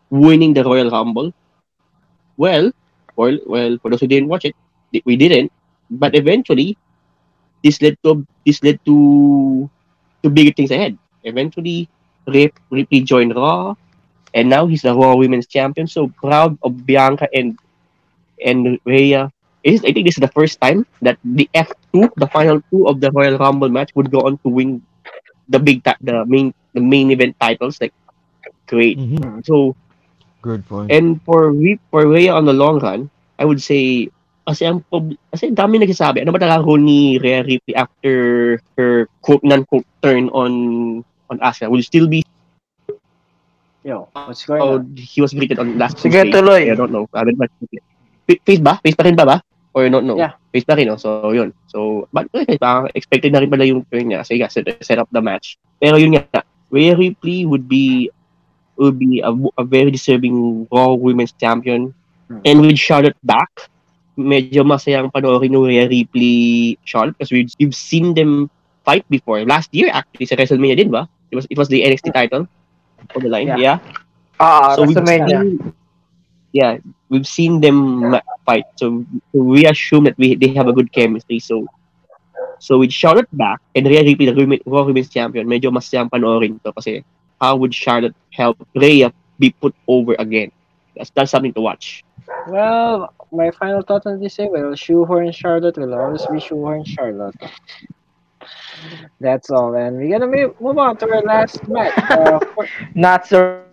[0.10, 1.32] winning the Royal Rumble?
[2.38, 2.72] Well,
[3.16, 4.56] well, well, for those who didn't watch it,
[5.06, 5.52] we didn't.
[5.90, 6.78] But eventually,
[7.66, 9.70] this led to this led to
[10.24, 10.98] to bigger things ahead.
[11.26, 11.90] Eventually,
[12.28, 13.76] Rip Ripley joined Raw,
[14.34, 15.88] and now he's the Raw Women's Champion.
[15.88, 17.58] So proud of Bianca and
[18.44, 19.32] and Rhea.
[19.64, 22.88] Is, I think this is the first time that the F two, the final two
[22.88, 24.82] of the Royal Rumble match, would go on to win
[25.50, 27.82] the big ti- the main the main event titles.
[27.82, 27.94] Like
[28.68, 29.00] great.
[29.00, 29.46] Mhm.
[29.46, 29.76] So
[30.42, 30.92] Good point.
[30.92, 33.10] and for Rip for Rhea on the long run,
[33.40, 34.10] I would say
[34.46, 38.14] kasi ang prob- kasi dami nagsasabi ano ba talaga role ni Rhea Ripley after
[38.78, 40.54] her quote non-quote turn on
[41.34, 42.22] on Asuka will still be
[43.86, 44.98] Yo, what's going on?
[44.98, 46.34] he was greeted on last Sige, Tuesday.
[46.34, 46.74] tuloy.
[46.74, 47.06] I don't know.
[47.14, 47.38] I haven't
[48.26, 48.82] Face ba?
[48.82, 49.38] Face pa rin ba ba?
[49.78, 50.18] Or not know?
[50.18, 50.34] Yeah.
[50.50, 50.98] Face pa rin, no?
[50.98, 51.54] So, yun.
[51.70, 52.58] So, but okay,
[52.98, 54.26] expected na rin pala yung turn niya.
[54.26, 55.62] Kasi nga, set, set up the match.
[55.78, 56.42] Pero yun nga,
[56.74, 58.10] Rhea Ripley would be
[58.82, 59.30] would be a,
[59.62, 61.94] a very deserving Raw Women's Champion.
[62.26, 62.42] Hmm.
[62.42, 63.70] And with Charlotte back,
[64.18, 68.50] medyo masayang panoorin yung Rhea Ripley Charlotte because we've, we've seen them
[68.84, 69.44] fight before.
[69.44, 71.08] Last year, actually, sa WrestleMania din ba?
[71.32, 72.48] It was, it was the NXT title
[73.16, 73.48] on the line.
[73.48, 73.58] Yeah.
[73.58, 73.78] yeah?
[74.40, 75.42] Ah, so we've WrestleMania.
[75.42, 75.74] seen,
[76.56, 76.78] yeah,
[77.10, 78.64] we've seen them ma- fight.
[78.78, 79.04] So
[79.34, 81.40] we assume that we they have a good chemistry.
[81.40, 81.68] So
[82.60, 86.64] so with Charlotte back and Rhea Ripley, the women, Raw Women's Champion, medyo masayang panoorin
[86.64, 87.04] to kasi
[87.42, 90.52] how would Charlotte help Rhea be put over again?
[90.96, 92.05] That's that's something to watch.
[92.48, 97.36] Well, my final thought on this thing, well, shoehorn Charlotte will always be shoehorn Charlotte.
[99.20, 101.98] That's all, and we're gonna move, move on to our last match.
[101.98, 103.64] Uh, for- Not so.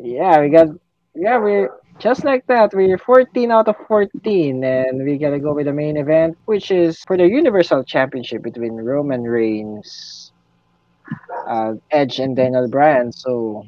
[0.00, 0.68] yeah, we got,
[1.14, 1.66] yeah, we
[1.98, 2.72] just like that.
[2.74, 6.98] We're 14 out of 14, and we gotta go with the main event, which is
[7.06, 10.32] for the Universal Championship between Roman Reigns,
[11.48, 13.10] uh, Edge, and Daniel Bryan.
[13.10, 13.66] So,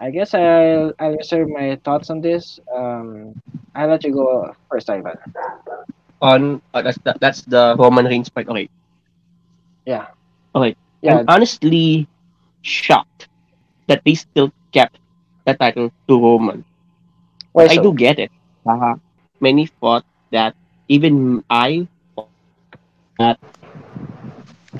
[0.00, 2.58] I guess I'll I'll reserve my thoughts on this.
[2.72, 3.36] Um,
[3.74, 5.16] I'll let you go first, Ivan.
[6.22, 8.48] On uh, that's the, that's the Roman Reigns fight.
[8.48, 8.68] Okay,
[9.86, 10.06] Yeah.
[10.54, 10.76] Okay.
[11.02, 11.20] Yeah.
[11.20, 12.08] I'm honestly
[12.62, 13.28] shocked
[13.88, 14.98] that they still kept
[15.46, 16.64] the title to Roman.
[17.52, 18.30] Why I do get it.
[18.66, 18.96] Uh,
[19.40, 20.54] many thought that
[20.88, 22.28] even I thought
[23.18, 23.38] that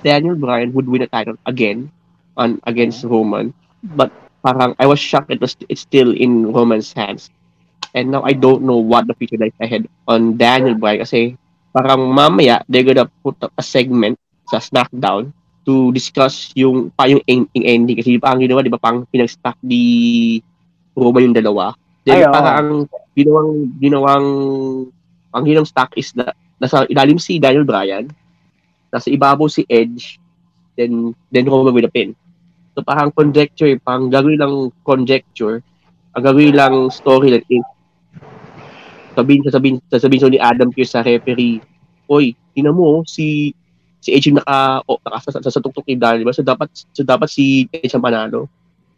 [0.02, 1.90] Daniel Bryan would win a title again
[2.36, 7.30] on against Roman, but parang I was shocked it was it's still in Roman's hands.
[7.92, 11.34] And now I don't know what the future lies ahead on Daniel Bryan kasi
[11.74, 14.18] parang mamaya they're gonna put up a segment
[14.50, 15.30] sa SmackDown
[15.66, 18.80] to discuss yung pa yung en- yung ending kasi di ba ang ginawa di ba
[18.80, 19.82] pang pinag-stack ni
[20.96, 21.74] Roman yung dalawa.
[22.02, 22.32] Then oo.
[22.32, 22.70] parang ang
[23.14, 24.26] ginawang ginawang
[25.30, 28.10] ang ginawang stack is na nasa ilalim si Daniel Bryan,
[28.90, 30.18] nasa ibabaw si Edge,
[30.74, 32.16] then then Roman with a pin.
[32.74, 34.54] So parang conjecture, parang gagawin lang
[34.86, 35.62] conjecture,
[36.14, 37.66] ang gagawin lang storyline is
[39.14, 41.58] sabihin sasabihin sasabihin so ni Adam Pearce sa referee,
[42.06, 43.50] oy, tingnan mo si
[44.00, 46.34] si Edge yung naka o, naka sa, sa, sa tuktok ni Daniel, diba?
[46.34, 48.46] So dapat so dapat si Edge ang panalo.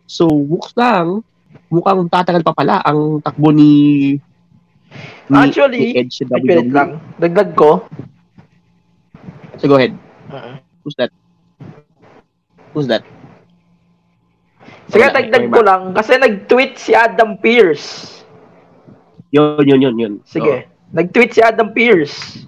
[0.07, 1.25] So looks lang
[1.73, 4.17] mukhang tatagal pa pala ang takbo ni,
[5.29, 6.69] ni Actually, ni Edge sa WWE.
[6.69, 6.91] lang.
[7.17, 7.85] Dagdag ko.
[9.61, 9.97] So go ahead.
[10.29, 10.61] Uh-uh.
[10.85, 11.13] Who's that?
[12.73, 13.05] Who's that?
[14.93, 15.83] Sige, Wala, dagdag ko lang.
[15.97, 18.21] Kasi nag-tweet si Adam Pierce.
[19.33, 20.15] Yun, yun, yun, yun.
[20.29, 20.69] Sige.
[20.93, 22.45] Nag-tweet si Adam Pierce.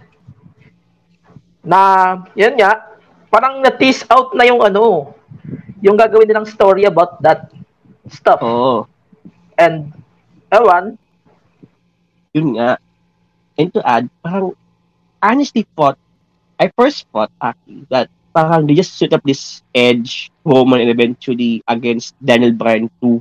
[1.64, 2.84] Na, yan nga,
[3.32, 5.16] parang na-tease out na yung ano,
[5.80, 7.48] yung gagawin nilang story about that
[8.12, 8.44] stuff.
[8.44, 8.84] Oo.
[9.56, 9.96] And,
[10.52, 11.00] ewan,
[12.36, 12.76] yun nga.
[13.56, 14.52] And to add, parang
[15.22, 15.96] honestly thought,
[16.58, 21.64] I first thought actually that parang they just set up this Edge, Roman, and eventually
[21.66, 23.20] against Daniel Bryan 2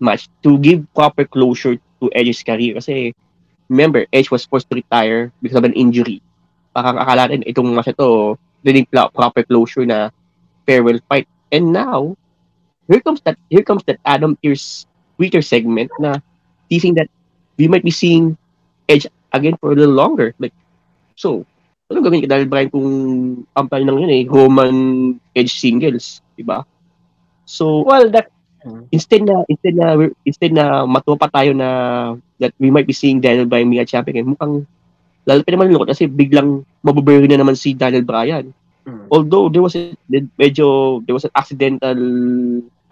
[0.00, 2.74] match to give proper closure to Edge's career.
[2.78, 3.12] Kasi
[3.68, 6.22] remember, Edge was forced to retire because of an injury.
[6.72, 10.08] Parang akala rin itong match ito, din proper closure na
[10.64, 11.28] farewell fight.
[11.52, 12.16] And now,
[12.86, 14.86] here comes that here comes that Adam Pearce
[15.18, 16.22] Twitter segment na
[16.70, 17.10] teasing that
[17.58, 18.38] we might be seeing
[18.88, 20.34] Edge again for a little longer.
[20.38, 20.54] Like,
[21.14, 21.44] so,
[21.90, 22.88] ano gagawin ka dahil Brian kung
[23.54, 24.74] ang plan lang yun eh, Roman
[25.34, 26.64] Edge singles, di ba?
[27.44, 28.32] So, Well, that
[28.92, 31.68] instead na instead na instead na matuwa pa tayo na
[32.40, 34.64] that we might be seeing Daniel Bryan being a champion, eh, mukhang
[35.28, 38.52] lalo pa naman lungkot kasi biglang mabubury na naman si Daniel Bryan.
[38.88, 39.04] Hmm.
[39.12, 39.92] Although there was a,
[40.40, 42.00] medyo there was an accidental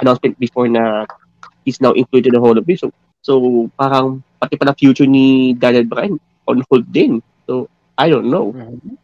[0.00, 1.08] announcement before na
[1.64, 2.76] he's now included in the Hall of Fame.
[2.76, 2.88] So,
[3.24, 3.32] so
[3.76, 7.20] parang pati pala future ni Daniel Bryan on hold din.
[7.48, 8.52] So, I don't know.
[8.52, 8.96] Mhm.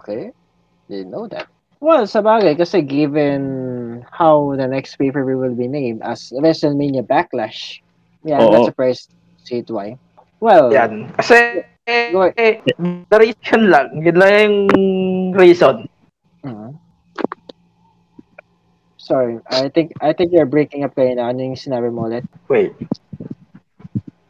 [0.00, 0.32] Okay.
[0.88, 1.48] Didn't know that.
[1.80, 7.80] Well, sa bagay, kasi given how the next pay-per-view will be named as WrestleMania Backlash,
[8.20, 8.54] yeah, I'm Oo.
[8.60, 9.16] not surprised
[9.48, 9.96] see it why.
[10.44, 11.08] Well, yan.
[11.16, 12.60] Kasi, eh, eh,
[13.08, 14.56] the reason lang, yun lang yung
[15.32, 15.88] reason.
[16.44, 16.76] mhm.
[18.96, 21.34] sorry, I think I think you're breaking up kayo na.
[21.34, 22.22] Ano yung sinabi mo ulit?
[22.46, 22.78] Wait.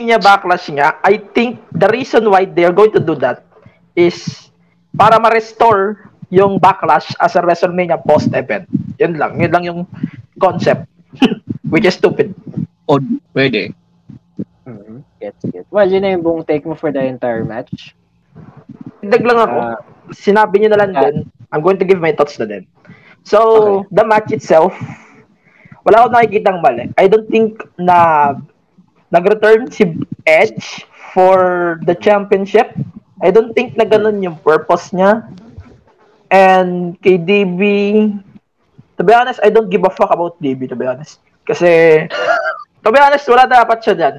[0.00, 3.44] niya backlash niya, I think the reason why they're going to do that
[3.92, 4.48] is
[4.96, 8.66] para ma-restore yung backlash as a WrestleMania post-event.
[8.96, 9.36] Yun lang.
[9.38, 9.80] Yun lang yung
[10.38, 10.86] concept.
[11.68, 12.34] Which is stupid.
[12.86, 12.98] O,
[13.34, 13.74] pwede.
[14.64, 15.02] Mhm.
[15.18, 15.66] Get, get.
[15.70, 17.94] Well, yun na yung buong take mo for the entire match.
[19.02, 19.58] Dagdag lang ako.
[19.58, 19.78] Ah,
[20.10, 21.02] Sinabi niyo na lang Yeah.
[21.10, 21.16] din.
[21.50, 22.66] I'm going to give my thoughts na din.
[23.22, 23.94] So, Okay.
[23.94, 24.74] the match itself,
[25.86, 26.90] wala akong nakikitang mali.
[26.98, 28.32] I don't think na
[29.10, 32.70] nag-return si Edge for the championship.
[33.20, 35.26] I don't think na ganun yung purpose niya.
[36.30, 37.62] And kay DB,
[38.96, 41.18] to be honest, I don't give a fuck about DB, to be honest.
[41.42, 42.06] Kasi,
[42.84, 44.14] to be honest, wala dapat siya dyan.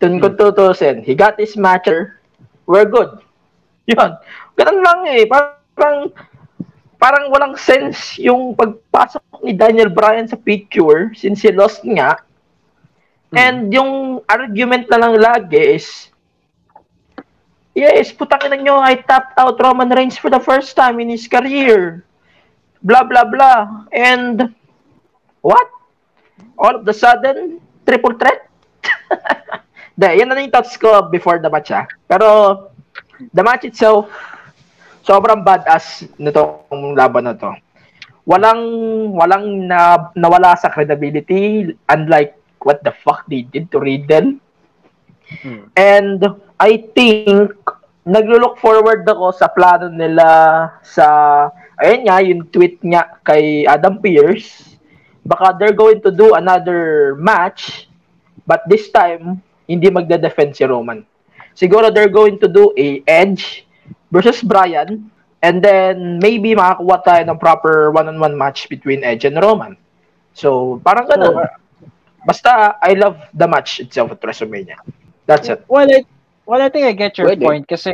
[0.00, 1.04] Dun ko tutusin.
[1.04, 2.22] He got his matcher.
[2.64, 3.20] We're good.
[3.90, 4.16] Yun.
[4.56, 5.28] Ganun lang eh.
[5.28, 6.08] Parang,
[6.96, 12.22] parang walang sense yung pagpasok ni Daniel Bryan sa picture since he lost nga.
[13.34, 16.08] And yung argument na lang lagi is,
[17.78, 21.30] yes, putang ina nyo, I tapped out Roman Reigns for the first time in his
[21.30, 22.02] career.
[22.82, 23.86] Blah, blah, blah.
[23.94, 24.54] And,
[25.40, 25.68] what?
[26.58, 28.50] All of the sudden, triple threat?
[29.98, 31.86] De, yan na yung thoughts ko before the match ah.
[32.06, 32.70] Pero,
[33.34, 34.06] the match itself,
[35.02, 37.50] sobrang badass nitong laban na to.
[38.28, 38.62] Walang
[39.16, 44.38] walang na, nawala sa credibility unlike what the fuck they did to Riddle.
[45.42, 45.66] Hmm.
[45.74, 46.20] And
[46.58, 47.54] I think
[48.02, 50.26] naglo-look forward ako sa plano nila
[50.82, 51.06] sa
[51.78, 54.76] ayun nga yung tweet niya kay Adam Pearce.
[55.22, 57.86] Baka they're going to do another match
[58.48, 59.38] but this time
[59.70, 61.04] hindi magde-defend si Roman.
[61.54, 63.68] Siguro they're going to do a Edge
[64.10, 65.10] versus Bryan
[65.44, 69.76] and then maybe makakuha tayo ng proper one-on-one match between Edge and Roman.
[70.34, 71.46] So, parang ganun.
[71.46, 71.86] So,
[72.26, 74.76] Basta, I love the match itself at WrestleMania.
[75.24, 75.64] That's it.
[75.68, 76.04] Well, I,
[76.48, 77.44] well, I think I get your Pwede.
[77.44, 77.92] point kasi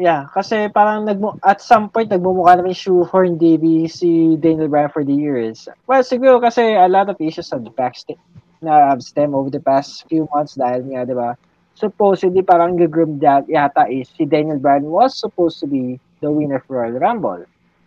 [0.00, 5.04] yeah, kasi parang nagmo at some point nagmumukha naman shoehorn DB si Daniel Bryan for
[5.04, 5.68] the years.
[5.86, 8.20] Well, siguro kasi a lot of issues on the backstage
[8.64, 11.36] na stem over the past few months dahil nga, di ba?
[11.76, 16.60] Supposedly, parang gagroom that yata is si Daniel Bryan was supposed to be the winner
[16.64, 17.44] for Royal Rumble.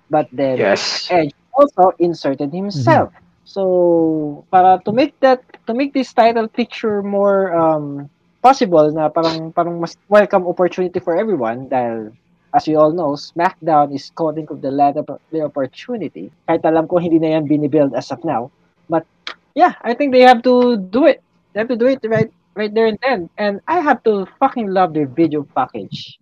[0.09, 1.09] But then, Yes.
[1.09, 3.13] Edge also inserted himself.
[3.45, 8.09] So, para to make that to make this title picture more um
[8.43, 12.11] possible na parang parang mas welcome opportunity for everyone dahil
[12.53, 16.29] as you all know, SmackDown is calling of the of the opportunity.
[16.47, 18.53] Kahit alam ko hindi na yan binibuild as of now.
[18.87, 19.09] But
[19.57, 21.25] yeah, I think they have to do it.
[21.53, 23.29] They have to do it right right there and then.
[23.41, 26.21] And I have to fucking love their video package.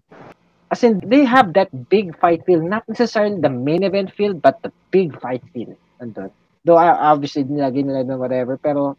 [0.72, 4.64] As in, they have that big fight feel, not necessarily the main event feel, but
[4.64, 5.76] the big fight feel.
[6.00, 6.32] Andun.
[6.64, 8.96] Though obviously nilagay nila doon whatever, pero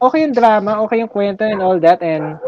[0.00, 2.40] okay yung drama, okay yung kwento and all that and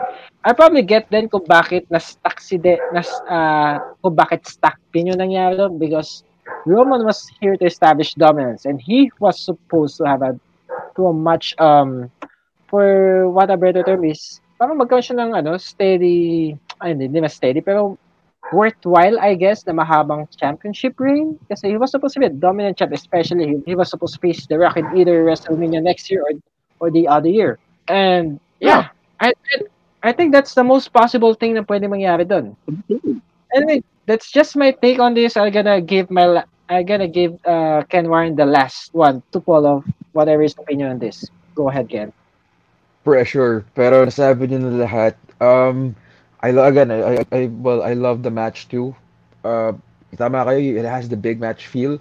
[0.42, 5.12] I probably get then kung bakit na-stuck si De, na, uh, kung bakit stuck din
[5.12, 6.24] yung nangyari because
[6.66, 10.34] Roman was here to establish dominance and he was supposed to have a
[10.96, 12.10] to a much um
[12.66, 17.18] for what a better term is parang magkaroon siya ng ano steady ay hindi, hindi
[17.22, 17.94] mas steady pero
[18.50, 21.38] worthwhile I guess na mahabang championship reign.
[21.48, 24.20] Kasi he was supposed to be a dominant champ especially he, he was supposed to
[24.20, 26.34] face The Rock in either WrestleMania next year or
[26.82, 29.32] or the other year and yeah, I,
[30.02, 32.58] I think that's the most possible thing na pwede mangyari doon
[33.54, 37.86] anyway that's just my take on this I'm gonna give my I'm gonna give uh,
[37.86, 42.10] Ken Warren the last one to follow whatever his opinion on this go ahead Ken
[43.04, 43.66] pressure.
[43.74, 45.14] Pero nasabi niyo na lahat.
[45.42, 45.94] Um,
[46.42, 48.94] I lo- again, I, I, I well, I love the match too.
[49.44, 49.74] Uh,
[50.16, 51.98] tama kayo, it has the big match feel.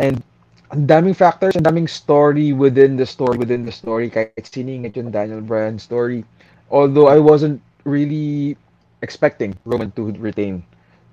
[0.00, 0.22] And
[0.70, 4.10] ang daming factors, ang daming story within the story, within the story.
[4.10, 6.24] Kahit siningit yung Daniel Bryan story.
[6.70, 8.56] Although I wasn't really
[9.02, 10.62] expecting Roman to retain.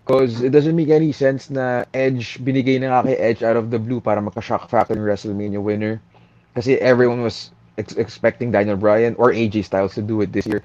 [0.05, 3.72] Because it doesn't make any sense na Edge, binigay na nga kay Edge out of
[3.72, 5.99] the blue para magka-shock factor yung WrestleMania winner.
[6.55, 10.64] Kasi everyone was ex- expecting Daniel Bryan or AJ Styles to do it this year.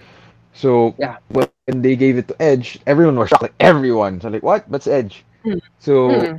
[0.54, 1.16] So Yeah.
[1.32, 1.48] when
[1.82, 3.42] they gave it to Edge, everyone was shocked.
[3.42, 4.20] Like everyone.
[4.20, 4.68] So like, what?
[4.70, 5.24] That's Edge.
[5.42, 5.58] Hmm.
[5.80, 6.36] So Hmm.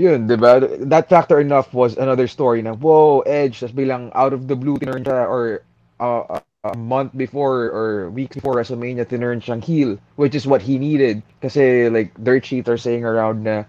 [0.00, 0.64] Yun, diba?
[0.88, 4.80] That factor enough was another story na, whoa, Edge, tas bilang out of the blue,
[4.80, 5.62] tinurn siya, or
[6.00, 10.60] uh, a- a month before or weeks before WrestleMania, tinurn siyang heel, which is what
[10.64, 11.22] he needed.
[11.40, 13.64] Kasi like, dirt sheets are saying around na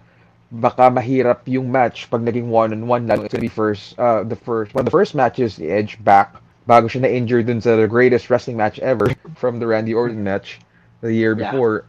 [0.52, 4.74] baka mahirap yung match pag naging one-on-one lalo it's gonna be first, uh, the first,
[4.74, 6.36] one of the first matches ni Edge back
[6.68, 9.08] bago siya na-injure dun sa the greatest wrestling match ever
[9.40, 10.60] from the Randy Orton match
[11.00, 11.50] the year Yeah.
[11.50, 11.84] before.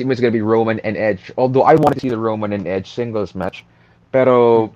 [0.00, 1.32] It was gonna be Roman and Edge.
[1.36, 3.64] Although I wanted to see the Roman and Edge singles match.
[4.12, 4.72] Pero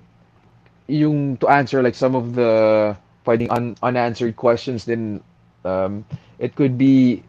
[0.87, 2.95] yung to answer like some of the
[3.25, 5.19] pwedeng un- unanswered questions then
[5.65, 6.05] um,
[6.39, 7.21] it could be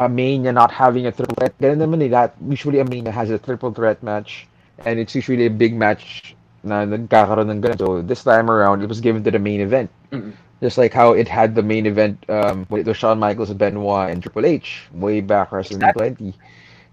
[0.00, 1.56] a Mania not having a triple threat.
[1.58, 4.46] Ganun naman eh, that usually a Mania has a triple threat match
[4.84, 7.78] and it's usually a big match na nagkakaroon ng ganun.
[7.78, 9.90] So this time around, it was given to the main event.
[10.12, 10.32] Mm.
[10.60, 14.22] Just like how it had the main event um, with the Shawn Michaels, Benoit, and
[14.22, 16.34] Triple H way back WrestleMania 20.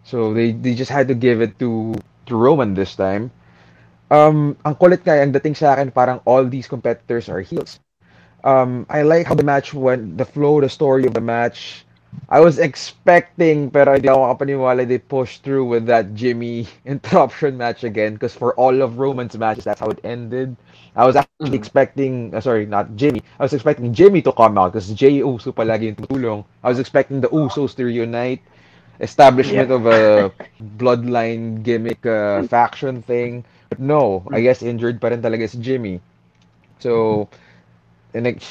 [0.06, 1.96] So they they just had to give it to
[2.28, 3.32] to Roman this time.
[4.12, 7.80] Um, ang kulit nga, ang dating sa akin, parang all these competitors are heels.
[8.44, 11.86] Um, I like how the match went, the flow, the story of the match.
[12.30, 17.84] I was expecting, pero hindi ako kapaniwala they pushed through with that Jimmy interruption match
[17.84, 20.56] again because for all of Roman's matches, that's how it ended.
[20.96, 21.56] I was actually Mhm.
[21.58, 23.22] expecting, uh, sorry, not Jimmy.
[23.40, 26.46] I was expecting Jimmy to come out because Jay Uso palagi yung tumutulong.
[26.64, 28.42] I was expecting the Usos to reunite,
[29.00, 30.32] establishment of a
[30.78, 33.46] bloodline gimmick uh, faction thing.
[33.70, 36.02] But no, I guess injured pa rin talaga si Jimmy.
[36.80, 37.30] So,
[38.14, 38.42] and like,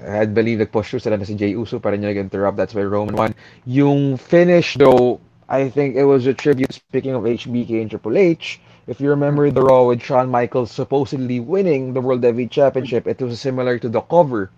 [0.00, 2.56] I believe believed nag-push through sila na si Jay Uso pa rin yung nag-interrupt.
[2.56, 3.34] That's why Roman won.
[3.66, 8.60] Yung finish though, I think it was a tribute, speaking of HBK and Triple H,
[8.86, 13.20] if you remember the Raw with Shawn Michaels supposedly winning the World Heavyweight Championship, it
[13.20, 14.50] was similar to the cover.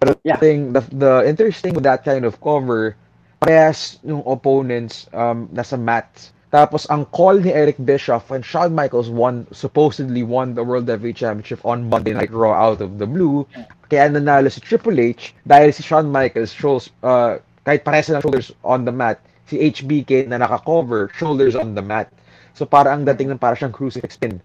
[0.00, 0.36] But the Yeah.
[0.36, 2.96] thing, the, the interesting with that kind of cover,
[3.38, 6.06] parehas yung opponents um, nasa mat.
[6.48, 11.20] Tapos ang call ni Eric Bischoff when Shawn Michaels won supposedly won the World Heavyweight
[11.20, 13.44] Championship on Monday Night Raw out of the blue.
[13.92, 17.36] Kaya nanalo si Triple H dahil si Shawn Michaels shows uh,
[17.68, 22.08] kahit parehas ng shoulders on the mat, si HBK na naka-cover, shoulders on the mat.
[22.56, 24.40] So para ang dating ng para siyang crucifix pin.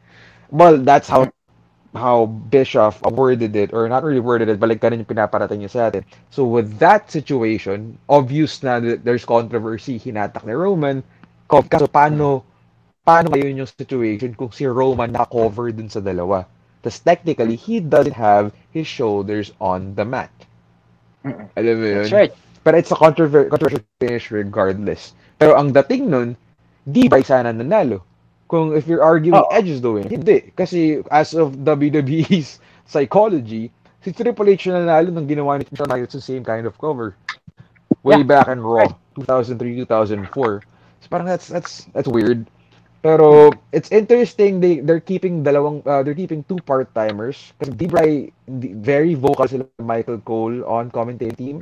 [0.52, 1.32] Well, that's how
[1.94, 5.82] how Bischoff worded it, or not really worded it, but like yung pinaparating niya sa
[5.90, 6.06] atin.
[6.34, 11.06] So with that situation, obvious na that there's controversy, hinatak ni Roman.
[11.46, 12.42] Kaso paano,
[13.06, 16.50] paano ngayon yung situation kung si Roman naka-cover dun sa dalawa?
[16.82, 20.34] Tapos technically, he doesn't have his shoulders on the mat.
[21.24, 21.48] Mm-mm.
[21.56, 21.98] Alam mo yun?
[22.04, 22.34] That's right.
[22.64, 25.16] Pero it's a controver- controversial finish regardless.
[25.38, 26.36] Pero ang dating nun,
[26.84, 28.04] di ba sana nanalo?
[28.54, 29.50] Kung if you're arguing Oo.
[29.50, 30.54] Edge is winner, hindi.
[30.54, 32.62] Kasi as of WWE's
[32.94, 33.74] psychology,
[34.06, 37.18] si Triple H na nanalo nang ginawa ni Shawn Michaels the same kind of cover.
[38.06, 38.30] Way Yeah.
[38.30, 40.62] back in Raw, 2003, 2004.
[41.02, 42.46] So parang that's that's that's weird.
[43.02, 48.30] Pero it's interesting they they're keeping dalawang uh, they're keeping two part-timers kasi Debray
[48.86, 51.58] very vocal sila Michael Cole on commentating team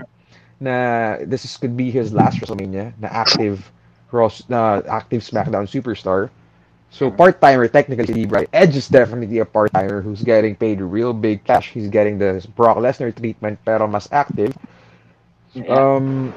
[0.59, 3.71] na this is, could be his last WrestleMania na active
[4.11, 6.29] Ross na active SmackDown superstar.
[6.91, 8.47] So part-timer technically si Debray.
[8.53, 11.71] Edge is definitely a part-timer who's getting paid real big cash.
[11.71, 14.53] He's getting the Brock Lesnar treatment pero mas active.
[15.67, 16.33] Um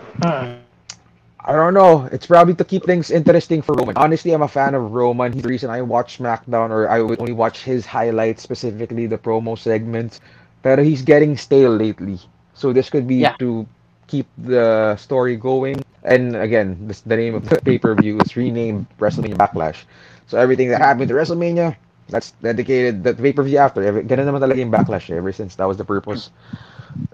[1.45, 2.09] I don't know.
[2.11, 3.97] It's probably to keep things interesting for Roman.
[3.99, 5.33] Honestly, I'm a fan of Roman.
[5.33, 9.19] He's the reason I watch SmackDown, or I would only watch his highlights, specifically the
[9.19, 10.21] promo segments.
[10.63, 12.19] But he's getting stale lately.
[12.55, 13.37] So this could be Yeah.
[13.45, 13.67] to
[14.07, 15.85] keep the story going.
[16.03, 19.85] And again, this, the name of the pay-per-view is renamed WrestleMania Backlash.
[20.27, 21.77] So everything that happened to WrestleMania,
[22.09, 23.83] that's dedicated, that pay-per-view after.
[23.83, 26.31] Every, ganun naman talaga yung Backlash eh, ever since that was the purpose.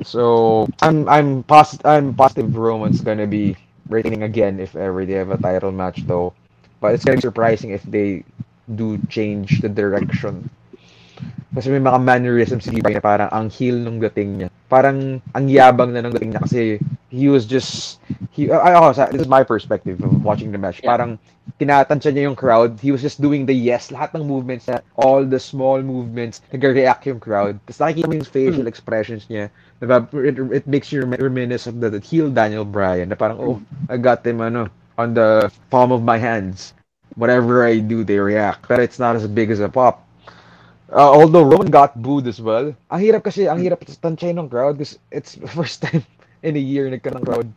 [0.03, 3.57] So I'm I'm posit- I'm positive Roman's gonna be
[3.89, 6.35] retaining again if ever they have a title match though.
[6.81, 8.25] But it's gonna be surprising if they
[8.75, 10.51] do change the direction.
[11.51, 14.49] Kasi may mga mannerisms si Levi na parang ang heel nung dating niya.
[14.71, 16.79] Parang ang yabang na nung dating niya kasi
[17.11, 17.99] he was just
[18.31, 20.79] he ay ako sa this is my perspective of watching the match.
[20.79, 20.95] Yeah.
[20.95, 21.19] Parang
[21.59, 22.79] tinatansya niya yung crowd.
[22.79, 27.05] He was just doing the yes, lahat ng movements na all the small movements, nag-react
[27.11, 27.59] yung crowd.
[27.67, 29.51] Tapos nakikita mo yung facial expressions niya.
[29.83, 30.07] Diba?
[30.23, 33.57] It, it makes you rem- reminisce of the, the heel Daniel Bryan na parang, oh,
[33.89, 34.69] I got them ano,
[34.99, 36.73] on the palm of my hands.
[37.17, 38.69] Whatever I do, they react.
[38.69, 40.07] But it's not as big as a pop.
[40.93, 42.75] Uh, although Roman got booed as well.
[42.91, 46.03] Ang hirap kasi, ang hirap tansyahin ng crowd because it's the first time
[46.43, 47.49] in a year nagkaroon ng crowd.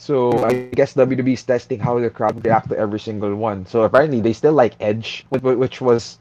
[0.00, 3.66] So I guess WWE is testing how the crowd react to every single one.
[3.66, 6.18] So apparently they still like Edge, which, was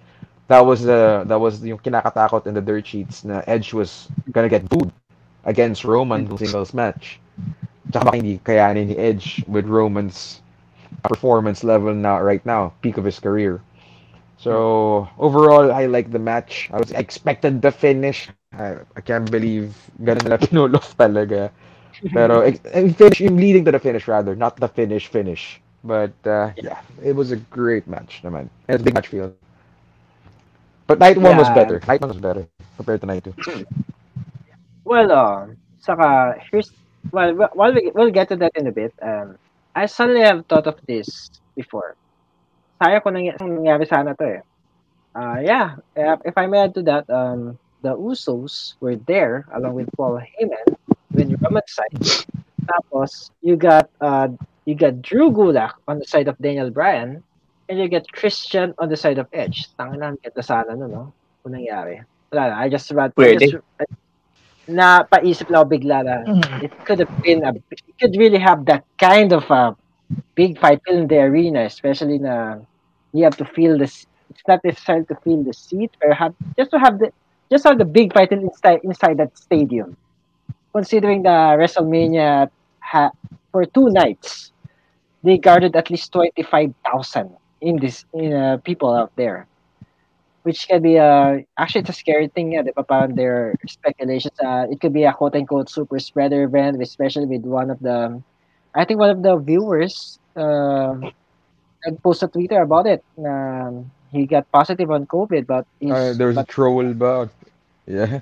[0.47, 4.49] that was the that was yung kinakatakot in the dirt sheets na Edge was gonna
[4.49, 4.91] get booed
[5.45, 7.19] against Roman in singles match.
[7.91, 10.43] Tsaka baka hindi kayanin ni Edge with Roman's
[11.07, 13.63] performance level now right now, peak of his career.
[14.39, 16.69] So overall, I like the match.
[16.71, 18.29] I was expected the finish.
[18.53, 21.51] I, I can't believe ganun nila pinulof talaga.
[22.13, 22.47] Pero
[22.99, 25.61] finish, yung leading to the finish rather, not the finish finish.
[25.83, 28.47] But uh, yeah, it was a great match naman.
[28.67, 29.35] And it's a big match field.
[30.87, 31.81] But night one was better.
[31.87, 33.35] Night one was better compared to night two.
[34.83, 36.71] Well, um, saka, here's,
[37.11, 38.93] well, well, while we, we'll get to that in a bit.
[39.01, 39.37] Um,
[39.75, 41.95] I suddenly have thought of this before.
[42.80, 44.41] Sayang ko nangy- nangyari sana to eh.
[45.15, 45.75] Uh, yeah,
[46.23, 50.77] if I may add to that, um, the Usos were there along with Paul Heyman
[51.11, 51.97] when Roman's side.
[52.69, 54.30] Tapos, you got, uh,
[54.65, 57.23] you got Drew Gulak on the side of Daniel Bryan
[57.67, 59.67] and you get Christian on the side of Edge.
[59.75, 61.13] Tangan na, ganda sana no, no?
[61.43, 62.05] Kung nangyari.
[62.32, 63.39] Wala na, I just, I Pwede.
[63.41, 63.57] just,
[64.69, 66.15] na paisip lang ako bigla na
[66.61, 69.73] it could have been a, it could really have that kind of a
[70.38, 72.61] big fight in the arena, especially na
[73.14, 74.05] you have to feel this.
[74.30, 77.12] It's not necessary to feel the seat, or have just to have the
[77.51, 79.97] just have the big fight inside inside that stadium.
[80.72, 82.49] Considering the WrestleMania
[82.80, 83.10] ha,
[83.51, 84.51] for two nights,
[85.24, 89.47] they guarded at least twenty five thousand in this in uh, people out there.
[90.43, 92.62] Which can be a actually it's a scary thing, yeah.
[92.62, 92.84] Di ba?
[92.84, 94.38] Parang there speculations.
[94.39, 98.22] Uh, it could be a quote unquote super spreader event, especially with one of the,
[98.74, 101.12] I think one of the viewers, um,
[102.03, 103.03] post a Twitter about it.
[103.17, 107.30] Um, he got positive on COVID, but he's, Uh, there was a but, troll about.
[107.86, 108.21] Yeah.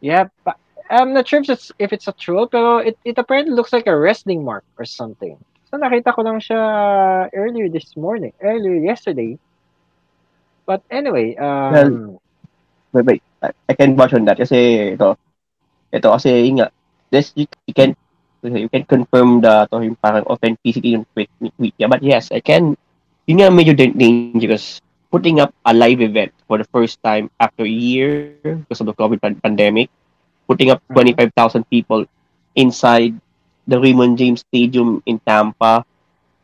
[0.00, 0.56] yeah, but
[0.90, 3.86] I'm not sure if it's if it's a troll, pero it, it apparently looks like
[3.86, 5.36] a wrestling mark or something.
[5.70, 9.36] So nakita ko lang siya earlier this morning, earlier yesterday.
[10.64, 12.20] But anyway, um,
[12.92, 13.22] Wait, wait.
[13.42, 15.16] I, I can watch on that kasi ito.
[15.92, 16.68] Ito kasi yun nga.
[17.12, 17.96] This you, you can
[18.42, 21.04] you can confirm the to yung parang authenticity ng
[21.50, 21.90] niya.
[21.90, 22.78] But yes, I can
[23.28, 24.80] yun nga medyo dan- dangerous
[25.12, 28.96] putting up a live event for the first time after a year because of the
[28.96, 29.88] COVID pan- pandemic,
[30.48, 32.04] putting up 25,000 people
[32.56, 33.16] inside
[33.68, 35.84] the Raymond James Stadium in Tampa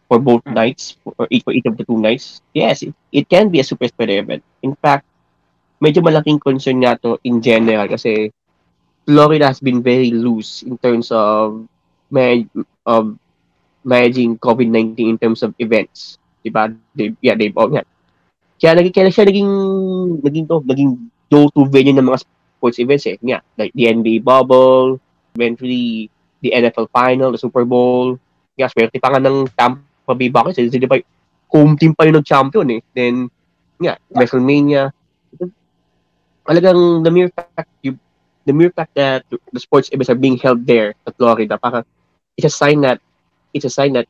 [0.08, 2.40] for both nights or each, for each of the two nights.
[2.52, 4.42] Yes, it, it can be a super spreader event.
[4.62, 5.04] In fact,
[5.80, 8.32] medyo malaking concern nga to in general kasi
[9.04, 11.68] Florida has been very loose in terms of
[12.14, 12.46] manage,
[12.86, 13.18] of
[13.82, 16.22] managing COVID-19 in terms of events.
[16.46, 16.70] Diba?
[16.94, 17.82] They, yeah, they've all yeah.
[18.62, 19.50] Kaya, naging, kaya siya naging,
[20.22, 23.18] naging, to, naging go-to venue ng mga sports events eh.
[23.20, 25.00] Yeah, like the NBA bubble,
[25.34, 26.08] eventually
[26.40, 28.16] the NFL Final, the Super Bowl.
[28.54, 30.70] Yeah, swerte pa nga ng Tampa Bay Buccaneers.
[30.70, 30.78] Eh.
[30.78, 31.00] Di ba,
[31.50, 32.80] home team pa yung nag-champion eh.
[32.94, 33.28] Then,
[33.82, 34.94] yeah, WrestleMania.
[36.44, 37.98] Talagang the mere fact, you,
[38.44, 41.84] the mere fact that the sports events are being held there sa Florida, parang
[42.36, 43.00] it's a sign that
[43.52, 44.08] it's a sign that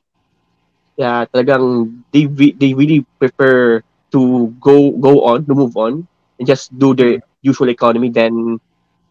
[0.97, 3.83] yeah, talagang they they really prefer
[4.15, 4.21] to
[4.63, 6.07] go go on, to move on
[6.39, 8.59] and just do their usual economy than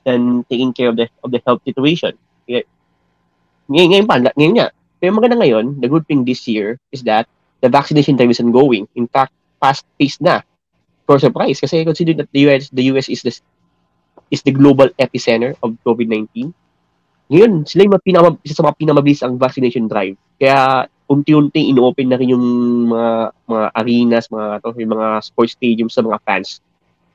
[0.07, 2.15] than taking care of the of the health situation.
[2.47, 2.67] Yeah.
[3.67, 4.67] Ngayon, ngayon pa, ngayon nga.
[4.99, 7.27] Pero maganda ngayon, the good thing this year is that
[7.59, 8.87] the vaccination drive is ongoing.
[8.95, 10.43] In fact, fast-paced na.
[11.03, 13.35] For surprise, kasi consider that the US, the US is the
[14.31, 16.55] is the global epicenter of COVID-19.
[17.33, 20.13] Ngayon, sila yung mga pinaka, isa sa mga pinamabilis ang vaccination drive.
[20.37, 22.45] Kaya unti-unti ino-open na rin yung
[22.93, 26.61] mga mga arenas, mga to, yung mga sports stadiums sa mga fans.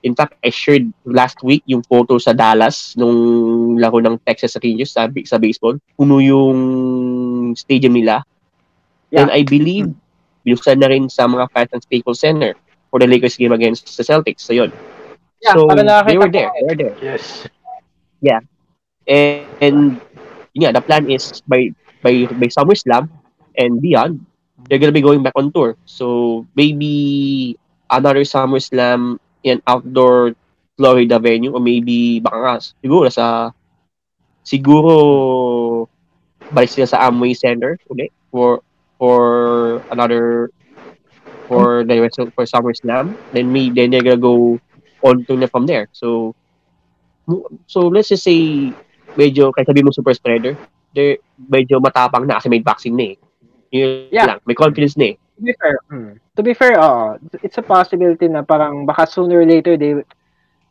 [0.02, 4.94] In fact, I shared last week yung photo sa Dallas nung laro ng Texas Rangers
[4.94, 5.78] sa, sa baseball.
[5.98, 8.22] Puno yung stadium nila.
[9.10, 9.90] And I believe
[10.46, 12.54] binuksan na rin sa mga fans ng Staples Center
[12.90, 14.46] for the Lakers game against the Celtics.
[14.46, 14.70] So, yun.
[15.42, 16.50] Yeah, so, they were there.
[16.54, 16.94] They were there.
[17.02, 18.42] Yes.
[19.08, 20.00] And, and
[20.60, 21.70] yeah, the plan is by
[22.02, 23.10] by by SummerSlam
[23.58, 24.24] and beyond,
[24.68, 25.76] they're gonna be going back on tour.
[25.86, 27.56] So maybe
[27.90, 30.34] another SummerSlam in outdoor
[30.76, 33.50] Florida venue or maybe baka nga, siguro sa
[34.44, 34.94] siguro
[36.52, 38.62] balik sila sa Amway Center ulit for
[38.98, 39.18] for
[39.92, 40.50] another
[41.48, 43.16] for the Wrestle- for SummerSlam.
[43.32, 44.58] Then me then they're gonna go
[45.02, 45.88] on to from there.
[45.92, 46.34] So
[47.66, 48.74] so let's just say
[49.18, 50.54] medyo kahit sabi mo super spreader,
[50.94, 53.16] they medyo matapang na kasi may vaccine na eh.
[53.74, 54.26] Yun Yeah.
[54.32, 55.16] lang, may confidence na eh.
[55.38, 55.76] to be fair,
[56.34, 59.94] to be fair, uh, it's a possibility na parang baka sooner or later they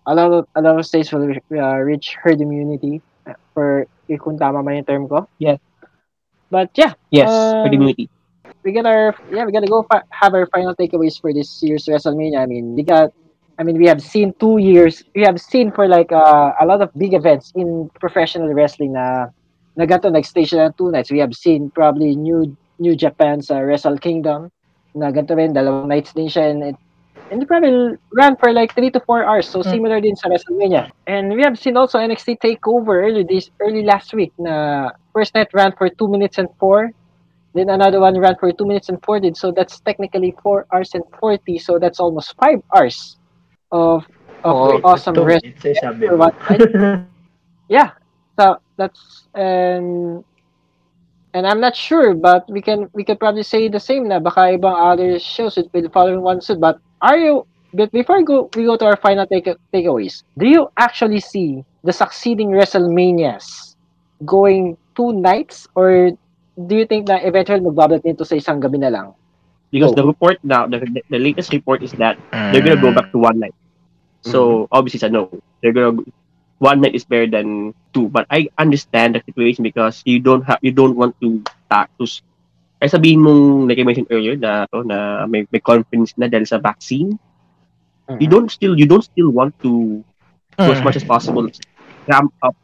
[0.07, 4.15] a lot of, a lot of states will uh, reach herd immunity uh, for eh,
[4.19, 5.27] kung tama man yung term ko.
[5.39, 5.59] Yeah.
[6.47, 8.07] But yeah, Yes, Um, herd immunity.
[8.63, 11.87] we got our yeah we gotta go fi- have our final takeaways for this year's
[11.87, 12.43] WrestleMania.
[12.43, 13.11] I mean we got
[13.57, 16.81] I mean we have seen two years we have seen for like uh, a lot
[16.81, 19.33] of big events in professional wrestling na
[19.75, 21.09] na got to next station two nights.
[21.09, 24.53] We have seen probably New New Japan's uh, Wrestle Kingdom
[24.93, 26.77] na ganito rin dalawang nights din siya and it
[27.33, 30.89] and it probably ran for like three to four hours so similar din sa WrestleMania
[31.09, 35.49] and we have seen also NXT Takeover early this early last week na first night
[35.53, 36.93] ran for two minutes and four
[37.57, 39.33] then another one ran for 2 minutes and 40.
[39.33, 41.57] So that's technically 4 hours and 40.
[41.57, 43.17] So that's almost 5 hours
[43.71, 44.05] of
[44.43, 45.43] of Oh, awesome night.
[47.67, 47.91] Yeah.
[48.39, 50.23] So that's and
[51.33, 54.55] and I'm not sure, but we can we can probably say the same na baka
[54.55, 56.63] ibang other shows it will follow one suit.
[56.63, 57.43] But are you
[57.75, 61.91] but before go we go to our final take takeaways, do you actually see the
[61.91, 63.75] succeeding WrestleManias
[64.23, 66.15] going two nights or
[66.55, 69.07] do you think na eventually magbabalik nito sa isang gabi na lang?
[69.71, 69.95] Because Oh.
[69.95, 72.17] the report now, the, the latest report is that
[72.51, 73.55] they're gonna go back to one night.
[74.21, 75.29] So obviously it's a no.
[75.61, 76.01] They're gonna
[76.59, 78.07] one night is better than two.
[78.09, 81.43] But I understand the situation because you don't have you don't want to
[82.01, 82.21] s-
[82.81, 86.45] ay sabihin mong like I mentioned earlier na to na may, may confidence na dahil
[86.47, 87.17] sa vaccine.
[88.19, 90.03] You don't still you don't still want to
[90.57, 91.47] to as much as possible
[92.07, 92.55] ramp up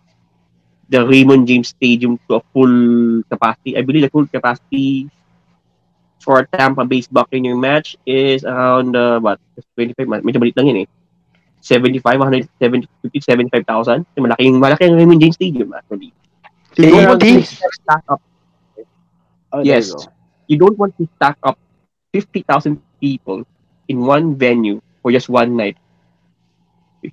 [0.90, 2.76] the Raymond James Stadium to a full
[3.30, 3.78] capacity.
[3.78, 5.10] I believe the full capacity
[6.24, 9.44] for Tampa Bay's Buccaneer match is around uh, what
[9.76, 10.90] 25 ma- medyo maliit lang yun eh.
[11.64, 12.04] 75
[12.60, 16.12] 170 50 75,000 So, malaki yung malaki ang Raymond James Stadium actually.
[16.76, 17.44] So you don't want to 80?
[17.44, 18.22] stack up.
[19.54, 19.92] Oh, yes.
[19.92, 21.60] you you don't want to stack up
[22.12, 23.48] 50,000 people
[23.88, 25.78] in one venue for just one night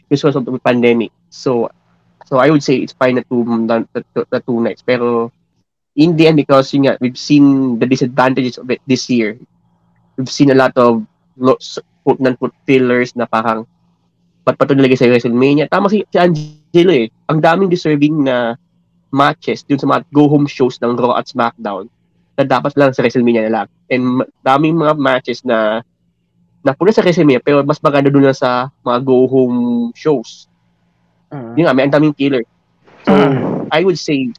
[0.09, 1.11] because of the pandemic.
[1.31, 1.71] So
[2.27, 4.83] so I would say it's fine na two na, na, na two nights.
[4.83, 5.31] Pero
[5.97, 9.37] in the end because yun nga, we've seen the disadvantages of it this year
[10.17, 11.03] we've seen a lot of
[11.37, 13.67] lo- s- quote unquote fillers na parang
[14.47, 18.57] ba't pa nilagay sa WrestleMania tama si, si Angelo eh ang daming deserving na
[19.11, 21.91] matches dun sa mga go home shows ng Raw at SmackDown
[22.41, 23.67] na dapat lang sa WrestleMania na lang.
[23.93, 25.85] And daming mga matches na
[26.65, 30.49] napunta sa WrestleMania pero mas maganda na sa mga go-home shows.
[31.29, 31.53] Mhm.
[31.61, 32.45] Yun nga, may ang daming killer.
[33.05, 33.13] So,
[33.69, 34.33] I would say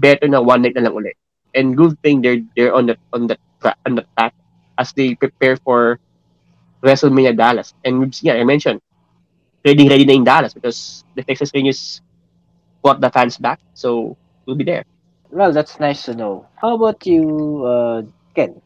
[0.00, 1.16] better na one night na lang ulit.
[1.54, 4.34] And good thing they're they're on the on the tra- on the track
[4.78, 5.98] as they prepare for
[6.84, 7.74] WrestleMania Dallas.
[7.84, 8.80] And we've seen, yeah, I mentioned
[9.64, 12.00] ready ready na in Dallas because the Texas Rangers
[12.84, 13.60] got the fans back.
[13.74, 14.84] So, we'll be there.
[15.30, 16.46] Well, that's nice to know.
[16.56, 18.02] How about you, uh,
[18.34, 18.60] Ken?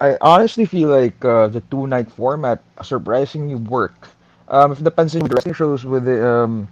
[0.00, 4.08] I honestly feel like uh, the two night format surprisingly work.
[4.48, 6.68] Um, if napansin mo, the wrestling shows with the um,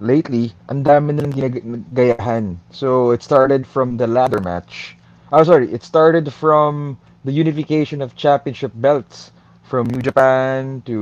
[0.00, 2.56] lately, ang dami nilang ginagayahan.
[2.70, 4.96] So, it started from the ladder match.
[5.32, 5.70] Oh, sorry.
[5.72, 9.30] It started from the unification of championship belts
[9.62, 10.98] from New Japan to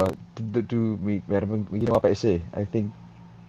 [0.00, 2.42] uh, to, to may, meron ginawa pa isa eh.
[2.56, 2.92] I think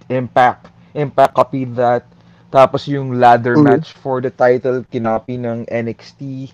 [0.09, 0.67] Impact.
[0.95, 2.05] Impact copied that.
[2.51, 3.63] Tapos yung ladder Mhm.
[3.63, 6.51] match for the title kinopy ng NXT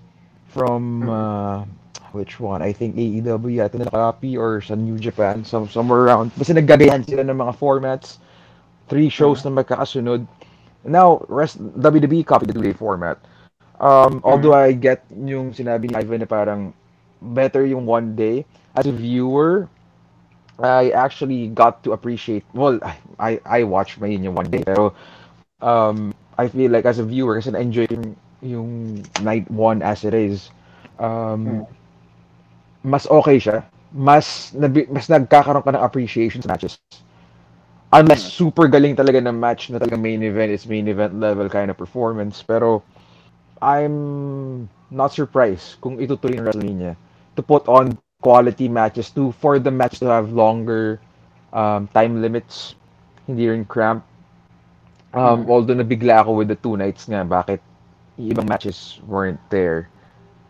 [0.49, 1.65] from uh,
[2.13, 2.61] which one?
[2.61, 6.33] I think AEW yata na copy or sa New Japan, some somewhere around.
[6.37, 8.17] Basta naggagayan sila ng mga formats.
[8.87, 10.27] Three shows na magkakasunod.
[10.83, 13.17] Now, rest, WWE copied the two-day format.
[13.79, 16.73] Um, although I get yung sinabi ni Ivan na parang
[17.21, 18.45] better yung one day.
[18.75, 19.69] As a viewer,
[20.59, 22.79] I actually got to appreciate, well,
[23.19, 24.93] I, I watched my yung one day, pero
[25.61, 28.69] um, I feel like as a viewer, kasi na-enjoy yung, yung
[29.21, 30.49] night one as it is,
[30.99, 31.65] um,
[32.83, 33.63] mas okay siya.
[33.93, 34.51] Mas,
[34.89, 36.81] mas nagkakaroon ka ng appreciation sa matches.
[37.93, 41.69] Unless super galing talaga ng match na talaga main event, it's main event level kind
[41.69, 42.41] of performance.
[42.41, 42.81] Pero,
[43.61, 46.93] I'm not surprised kung itutuloy ng WrestleMania
[47.37, 47.93] to put on
[48.25, 50.97] quality matches to for the match to have longer
[51.53, 52.75] um, time limits,
[53.29, 54.01] hindi rin cramp.
[55.13, 57.61] Um, Although nabigla ako with the two nights nga, bakit
[58.17, 59.87] ibang matches weren't there.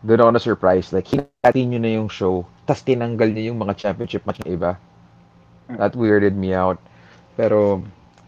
[0.04, 0.92] Doon ako na surprise.
[0.92, 4.80] Like, hinati nyo na yung show, tas tinanggal nyo yung mga championship match ng iba.
[5.76, 6.80] That weirded me out.
[7.36, 7.82] Pero,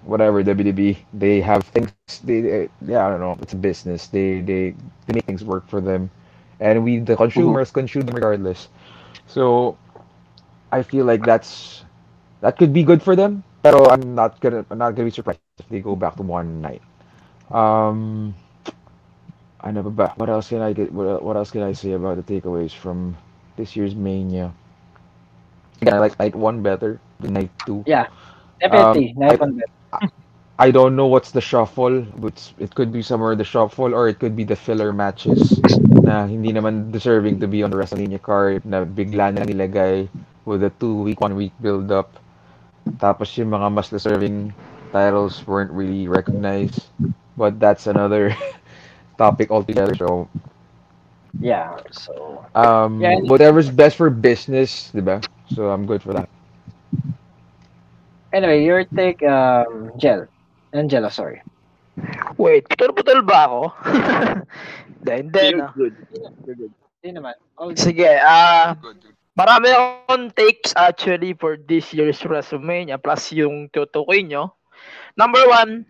[0.05, 3.87] whatever, WWE, they have things, they, they- yeah, I don't know, it's a business.
[3.89, 4.59] They, they,
[4.91, 6.11] they make things work for them.
[6.61, 8.69] And we, the consumers, consume them regardless.
[9.27, 9.77] So,
[10.73, 11.85] I feel like that's,
[12.41, 15.41] that could be good for them, pero I'm not gonna, I'm not gonna be surprised
[15.43, 16.65] if they go back to one night.
[17.51, 18.35] Um,
[19.61, 20.13] I ba ba?
[20.17, 20.93] What else can I get?
[20.93, 23.17] What, what else can I say about the takeaways from
[23.57, 24.53] this year's Mania?
[25.81, 27.85] Yeah, I like night one better than night two.
[27.87, 28.09] Yeah,
[28.61, 29.15] definitely.
[29.19, 29.63] Um,
[29.93, 30.01] I-
[30.59, 34.19] I don't know what's the shuffle, but it could be somewhere the shuffle or it
[34.19, 35.63] could be the filler matches
[36.03, 40.09] na hindi naman deserving to be on the WrestleMania card na bigla na nilagay
[40.47, 42.19] with a two week, one week build up.
[42.99, 44.53] Tapos yung mga mas deserving
[44.93, 46.89] titles weren't really recognized.
[47.37, 48.35] But that's another
[49.19, 49.95] topic altogether.
[49.95, 50.29] So,
[51.41, 55.25] Yeah, so um, Yeah, whatever's best for business, diba?
[55.47, 56.29] So I'm good for that.
[58.37, 60.29] Anyway, your take, um, Jel.
[60.77, 61.41] Angela, sorry.
[62.37, 63.61] Wait, putol-putol ba ako?
[65.07, 65.45] Hindi, hindi.
[65.55, 65.71] no.
[65.73, 65.95] good.
[66.99, 67.39] Hindi naman.
[67.55, 69.15] All Sige, ah, Good, good.
[69.39, 74.51] marami akong takes actually for this year's WrestleMania plus yung tutukoy nyo.
[75.15, 75.87] Number one,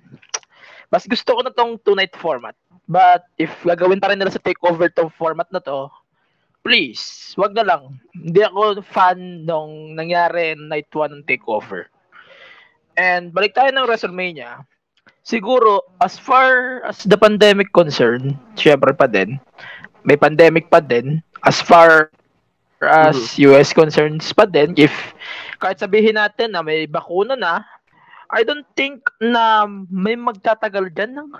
[0.92, 2.52] mas gusto ko na tong two-night format.
[2.84, 5.88] But if gagawin pa rin nila sa takeover tong format na to,
[6.60, 7.96] please, wag na lang.
[8.12, 11.88] Hindi ako fan nung nangyari night one ng takeover.
[12.96, 14.64] And balik tayo ng WrestleMania.
[15.26, 19.36] Siguro, as far as the pandemic concerned, syempre pa din,
[20.06, 21.20] may pandemic pa din.
[21.44, 22.08] As far
[22.80, 24.92] as US concerns pa din, if
[25.58, 27.66] kahit sabihin natin na may bakuna na,
[28.30, 31.30] I don't think na may magtatagal dyan ng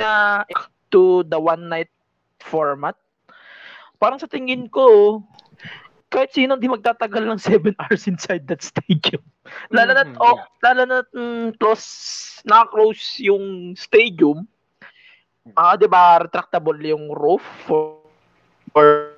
[0.00, 0.44] na
[0.92, 1.92] to the one night
[2.40, 2.96] format.
[4.00, 5.20] Parang sa tingin ko,
[6.10, 9.22] kahit sino di magtatagal ng 7 hours inside that stadium.
[9.70, 11.86] Lalo na, Mhm, oh, lalo na mm, close,
[12.44, 14.44] na-close yung stadium.
[15.56, 18.04] Ah, 'di ba, retractable yung roof for,
[18.74, 19.16] for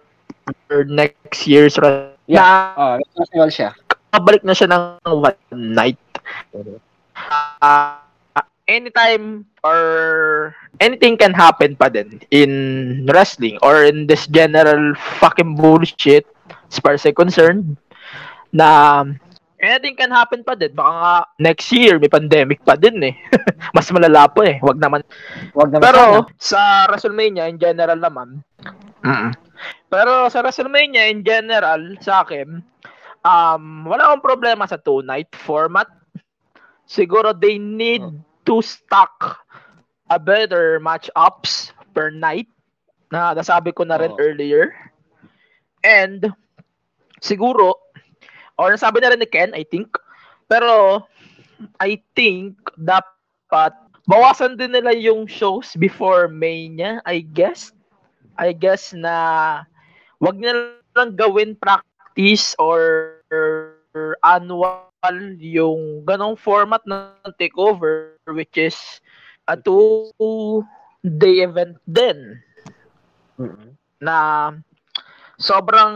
[0.69, 2.77] for next year's ra- Yeah.
[2.77, 3.75] na uh, siya.
[4.15, 4.85] babalik na siya ng
[5.19, 6.01] one night.
[7.15, 8.05] Ah,
[8.69, 9.81] anytime or
[10.81, 12.53] anything can happen pa din in
[13.11, 16.25] wrestling or in this general fucking bullshit
[16.73, 17.77] as far as I'm concerned
[18.49, 19.05] na
[19.61, 20.73] anything can happen pa din.
[20.73, 23.15] Baka nga next year may pandemic pa din eh.
[23.77, 24.57] Mas malala pa eh.
[24.65, 25.05] Wag naman
[25.53, 26.21] Wag naman pero sana.
[26.41, 28.41] sa WrestleMania in general naman.
[29.93, 32.65] Pero sa WrestleMania in general sa akin,
[33.23, 35.87] um wala akong problema sa two night format.
[36.89, 38.03] Siguro they need
[38.49, 39.45] to stock
[40.11, 42.51] a better match-ups per night
[43.09, 44.21] na nasabi ko na rin Oo.
[44.21, 44.73] earlier.
[45.87, 46.33] And
[47.23, 47.79] siguro
[48.59, 49.95] or nasabi na rin ni Ken, I think.
[50.51, 51.07] Pero
[51.81, 53.73] I think dapat
[54.07, 57.73] bawasan din nila yung shows before Mania, I guess.
[58.37, 59.63] I guess na
[60.21, 64.91] wag na lang gawin practice or, or annual
[65.39, 68.77] yung ganong format ng takeover which is
[69.47, 70.63] a two
[71.03, 72.39] day event din
[73.39, 73.77] Mhm.
[74.01, 74.17] na
[75.43, 75.95] sobrang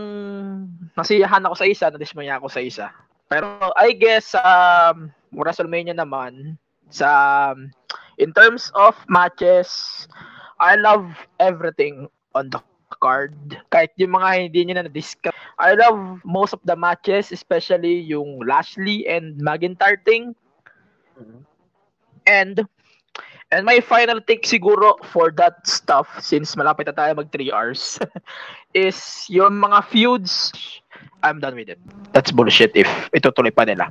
[0.98, 2.86] nasiyahan ako sa isa, nadismaya ako sa isa.
[3.30, 6.58] Pero I guess um WrestleMania naman
[6.90, 7.54] sa
[8.18, 10.04] in terms of matches,
[10.58, 11.06] I love
[11.38, 12.60] everything on the
[13.02, 13.34] card.
[13.70, 15.34] Kahit yung mga hindi niya na discuss.
[15.58, 20.34] I love most of the matches, especially yung Lashley and McIntyre thing.
[22.26, 22.66] And
[23.56, 27.96] and my final take siguro for that stuff since malapit na tayo mag 3 hours
[28.76, 30.52] is yung mga feuds
[31.24, 31.80] I'm done with it.
[32.12, 33.88] That's bullshit if itutuloy pa nila.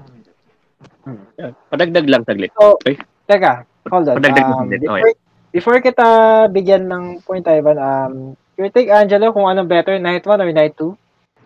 [1.70, 2.54] Padagdag lang taglit.
[2.56, 2.96] So, Okay.
[3.28, 4.16] teka, hold on.
[4.22, 4.80] Padagdag Um, din.
[4.86, 5.14] before, Okay.
[5.52, 6.08] before kita
[6.54, 8.14] bigyan ng point, Ivan, um,
[8.58, 10.96] your take, Angelo, kung anong better, night 1 or night 2?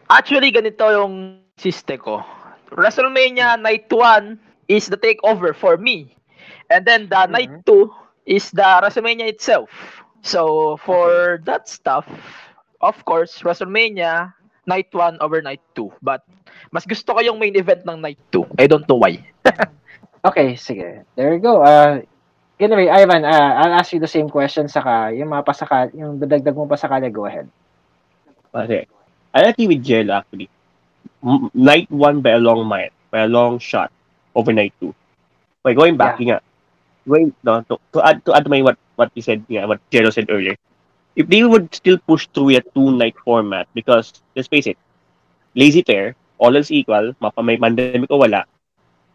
[0.09, 2.21] Actually, ganito yung siste ko.
[2.69, 4.37] WrestleMania Night 1
[4.69, 6.13] is the takeover for me.
[6.69, 7.89] And then the Night 2
[8.29, 9.73] is the WrestleMania itself.
[10.21, 12.05] So, for that stuff,
[12.79, 14.33] of course, WrestleMania
[14.69, 15.89] Night 1 over Night 2.
[16.05, 16.21] But,
[16.69, 18.61] mas gusto ko yung main event ng Night 2.
[18.61, 19.25] I don't know why.
[20.19, 21.07] Okay, sige.
[21.15, 21.63] There you go.
[21.63, 22.03] Uh,
[22.59, 26.55] anyway, Ivan, uh, I'll ask you the same question saka yung mga pasaka, yung dadagdag
[26.55, 27.47] mo pa sakali, go ahead.
[28.51, 28.83] Okay.
[29.31, 30.49] I agree with Jel actually.
[31.55, 33.91] Night one by a long mile, by a long shot
[34.35, 34.91] over night two.
[35.63, 36.43] By going back, yeah.
[37.09, 39.81] Going no, to, to add to add to my what what you said, yeah, what
[39.91, 40.55] Jero said earlier.
[41.15, 44.77] If they would still push through a two night format, because let's face it,
[45.55, 48.45] lazy pair, all else equal, mapa may pandemic o wala,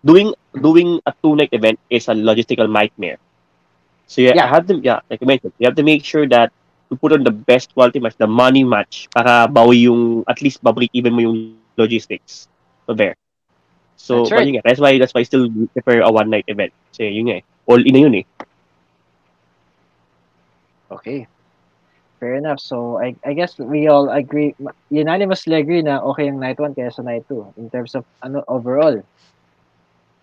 [0.04, 3.16] doing doing a two night event is a logistical nightmare.
[4.06, 4.46] So yeah, Yeah.
[4.50, 6.52] Have to yeah, like you mentioned, you have to make sure that
[6.90, 10.62] you put on the best quality match, the money match, para bawi yung, at least
[10.62, 12.48] babreak even mo yung logistics.
[12.86, 13.16] So there.
[13.96, 14.46] So, That's right.
[14.46, 16.72] yun that's why, that's why I still prefer a one night event.
[16.92, 18.26] Kasi yun nga eh, all in na yun eh.
[20.90, 21.26] Okay.
[22.20, 22.60] Fair enough.
[22.60, 24.54] So, I, I guess we all agree,
[24.90, 28.40] unanimously agree na okay yung night 1 kaya sa night 2 in terms of ano
[28.48, 29.02] overall.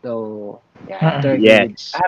[0.02, 1.92] So, yeah, I have to agree with, Yes.
[1.94, 2.02] To,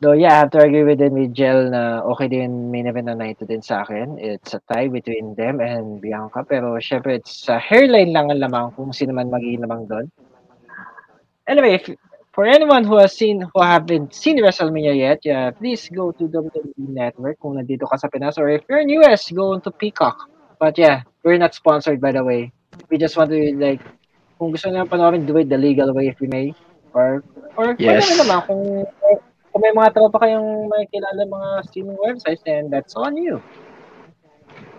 [0.00, 3.06] though, yeah, I have to agree with din with Jel na okay din main event
[3.06, 4.18] ng night 2 din sa akin.
[4.18, 6.42] It's a tie between them and Bianca.
[6.42, 10.10] Pero, syempre, it's a hairline lang ang lamang kung sino man magiging lamang doon.
[11.46, 11.86] Anyway, if,
[12.32, 16.88] for anyone who has seen, who haven't seen WrestleMania yet, yeah, please go to WWE
[16.88, 18.38] Network kung nandito ka sa Pinas.
[18.38, 20.30] Or if you're in US, go to Peacock.
[20.58, 22.52] But yeah, we're not sponsored by the way.
[22.88, 23.82] We just want to like,
[24.38, 26.54] kung gusto nyo panoorin, do it the legal way if we may.
[26.94, 27.22] Or,
[27.56, 28.06] or Yes.
[28.06, 28.18] yes.
[28.22, 28.62] naman, kung,
[29.50, 33.42] kung may mga tropa kayong may kilala mga streaming websites, then that's on you.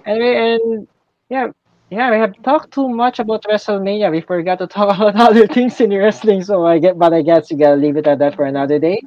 [0.07, 0.87] Anyway, and
[1.29, 1.51] yeah,
[1.91, 4.09] yeah, we have talked too much about WrestleMania.
[4.09, 6.41] We forgot to talk about other things in wrestling.
[6.41, 9.03] So I get, but I guess you gotta leave it at that for another day.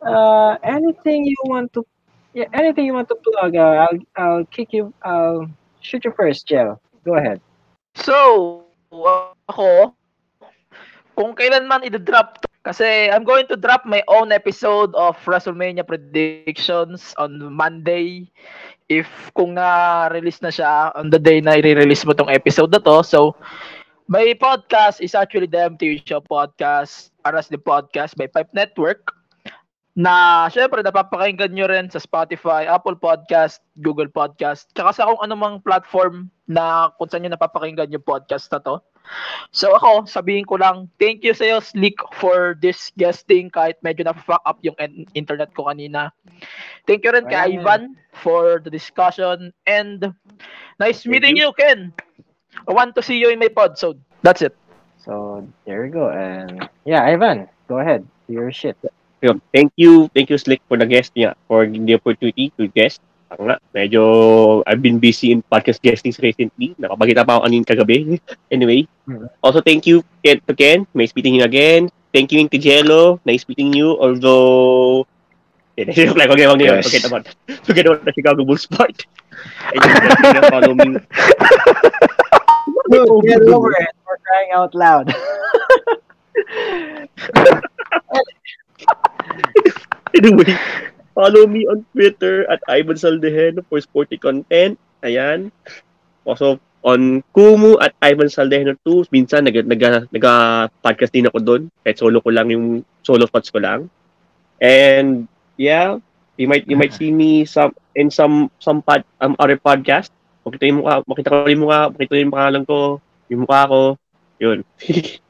[0.00, 1.84] Uh, anything you want to,
[2.32, 3.56] yeah, anything you want to plug?
[3.56, 4.94] Uh, I'll, I'll kick you.
[5.02, 6.80] I'll shoot you first, Jel.
[7.04, 7.40] Go ahead.
[7.96, 8.64] So,
[9.48, 9.94] ako,
[11.16, 15.86] kung kailan man i-drop to, kasi I'm going to drop my own episode of WrestleMania
[15.86, 18.30] predictions on Monday
[18.88, 23.00] if kung na-release na siya on the day na i-release mo tong episode na to.
[23.02, 23.36] So,
[24.10, 29.14] my podcast is actually the MTV Show Podcast, Aras the Podcast by Pipe Network
[29.94, 35.62] na syempre napapakinggan nyo rin sa Spotify, Apple Podcast, Google Podcast, tsaka sa kung anumang
[35.62, 38.82] platform na kung saan nyo napapakinggan yung podcast na to.
[39.54, 44.02] So ako, sabihin ko lang, thank you sa iyo, Slick, for this guesting kahit medyo
[44.02, 44.74] na-fuck up yung
[45.14, 46.10] internet ko kanina.
[46.86, 47.60] Thank you rin kay Ayan.
[47.60, 47.82] Ivan
[48.12, 50.12] for the discussion and
[50.78, 51.52] nice meeting you.
[51.56, 51.92] Ken.
[52.68, 54.54] I want to see you in my pod, so that's it.
[55.00, 56.08] So there you go.
[56.08, 58.06] And yeah, Ivan, go ahead.
[58.28, 58.76] Do your shit.
[59.20, 59.40] Yun.
[59.52, 63.00] Thank you, thank you Slick for the guest niya, for the opportunity to guest.
[63.32, 64.02] Ako nga, medyo
[64.68, 66.76] I've been busy in podcast gestings recently.
[66.76, 68.20] Nakapagkita pa ako kanin kagabi.
[68.54, 69.28] anyway, Mhm.
[69.40, 70.84] also thank you Ken, to Ken.
[70.92, 71.88] Nice meeting you again.
[72.14, 73.18] Thank you to Jello.
[73.26, 73.96] Nice meeting you.
[73.98, 75.04] Although,
[75.76, 76.30] yeah, joke lang.
[76.30, 76.74] Okay, wag niyo.
[76.78, 76.86] Yes.
[76.86, 77.24] Forget about,
[77.66, 78.94] forget about the Chicago Bulls part.
[79.74, 79.90] And you
[80.34, 80.98] can follow me.
[82.90, 83.92] Dude, get over it.
[84.06, 85.08] We're crying out loud.
[90.14, 90.46] Anyway,
[91.10, 94.78] follow me on Twitter at Ivan Saldejeno for sporty content.
[95.02, 95.50] Ayan.
[96.22, 99.10] Also, on Kumu at Ivan Saldejeno 2.
[99.10, 99.82] Minsan, nag, nag,
[100.14, 100.26] nag,
[100.86, 101.62] podcast din ako doon.
[101.82, 103.90] Kahit solo ko lang yung solo spots ko lang.
[104.62, 105.26] And,
[105.56, 105.98] yeah,
[106.36, 110.10] you might you might see me some in some some pod, um, other podcast.
[110.44, 113.00] Makita yung mukha, makita ko yung mukha, makita yung pangalan ko,
[113.32, 113.80] yung mukha ko.
[114.42, 114.58] Yun.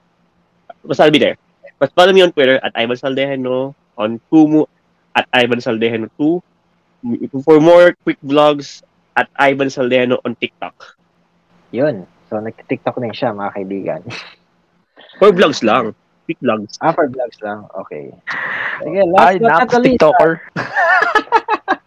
[0.88, 1.38] Basta I'll be there.
[1.78, 4.66] But follow me on Twitter at Ivan Saldejeno, on Kumu
[5.14, 7.40] at Ivan Saldejeno 2.
[7.46, 8.82] For more quick vlogs,
[9.16, 10.98] at Ivan Saldejeno on TikTok.
[11.70, 12.06] Yun.
[12.30, 14.02] So, nag-tiktok na siya, mga kaibigan.
[15.18, 15.94] For vlogs lang.
[16.24, 16.76] Quick vlogs.
[16.80, 17.66] Ah, for vlogs lang.
[17.82, 18.12] Okay.
[18.80, 20.00] Again, last Ay, but not Nax, the least.
[20.00, 20.40] TikToker.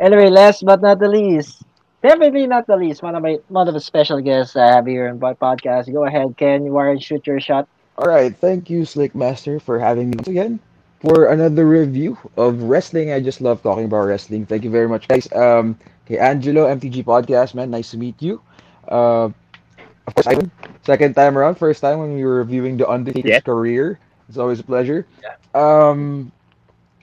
[0.00, 1.62] Anyway, last but not the least,
[2.02, 5.06] definitely not the least, one of my one of the special guests I have here
[5.08, 5.92] in my podcast.
[5.92, 6.62] Go ahead, Ken.
[6.72, 7.68] Warren, shoot your shot.
[7.98, 10.60] All right, thank you, Slick Master, for having me once again
[11.00, 13.12] for another review of wrestling.
[13.12, 14.46] I just love talking about wrestling.
[14.46, 15.30] Thank you very much, guys.
[15.32, 18.40] Um, okay, Angelo, MTG Podcast, man, nice to meet you.
[18.88, 19.30] Uh,
[20.06, 20.50] of course, Ivan,
[20.82, 23.40] second time around, first time when we were reviewing the Undertaker's Yeah.
[23.40, 23.98] career.
[24.28, 25.06] It's always a pleasure.
[25.22, 25.34] Yeah.
[25.54, 26.32] Um,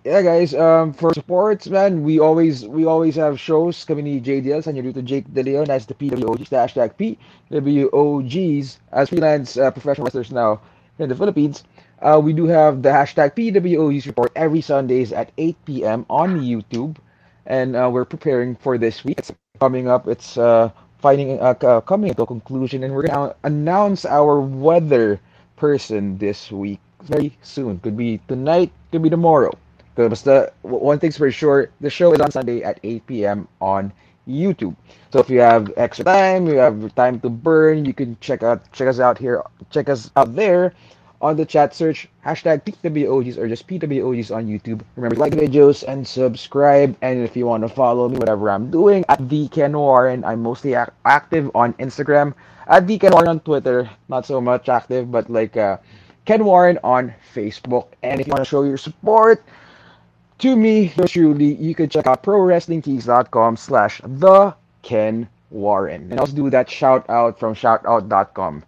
[0.03, 0.53] yeah, guys.
[0.53, 4.61] Um, for supports, man, we always we always have shows coming to JDL.
[4.61, 5.65] Send you to Jake De Leon.
[5.65, 6.49] That's the PWOGs.
[6.49, 10.61] The hashtag PWOGs as freelance uh, professional wrestlers now
[10.99, 11.64] in the Philippines.
[12.02, 16.06] Uh, we do have the hashtag PWOGs report every Sundays at 8 p.m.
[16.10, 16.98] on YouTube,
[17.45, 19.19] and uh, we're preparing for this week.
[19.19, 20.07] It's coming up.
[20.07, 20.69] It's uh,
[21.02, 25.19] finding uh, uh, coming to a conclusion, and we're gonna announce our weather
[25.57, 27.80] person this week very soon.
[27.80, 28.72] Could be tonight.
[28.91, 29.52] Could be tomorrow.
[29.95, 33.48] Because the one thing's for sure, the show is on Sunday at 8 p.m.
[33.60, 33.91] on
[34.28, 34.76] YouTube.
[35.11, 38.72] So if you have extra time, you have time to burn, you can check out
[38.72, 40.73] check us out here, check us out there
[41.22, 44.81] on the chat search hashtag PWOGs or just PWOGs on YouTube.
[44.95, 46.98] Remember to like videos and subscribe.
[47.02, 50.41] And if you want to follow me, whatever I'm doing at the Ken Warren, I'm
[50.41, 52.34] mostly ac- active on Instagram
[52.68, 53.89] at the Ken Warren on Twitter.
[54.10, 55.77] Not so much active, but like uh,
[56.26, 57.88] Ken Warren on Facebook.
[58.03, 59.43] And if you want to show your support
[60.39, 66.10] to me, truly, you can check out prowrestlingtees.com slash the Ken Warren.
[66.10, 68.64] And also do that shout out from shoutout.com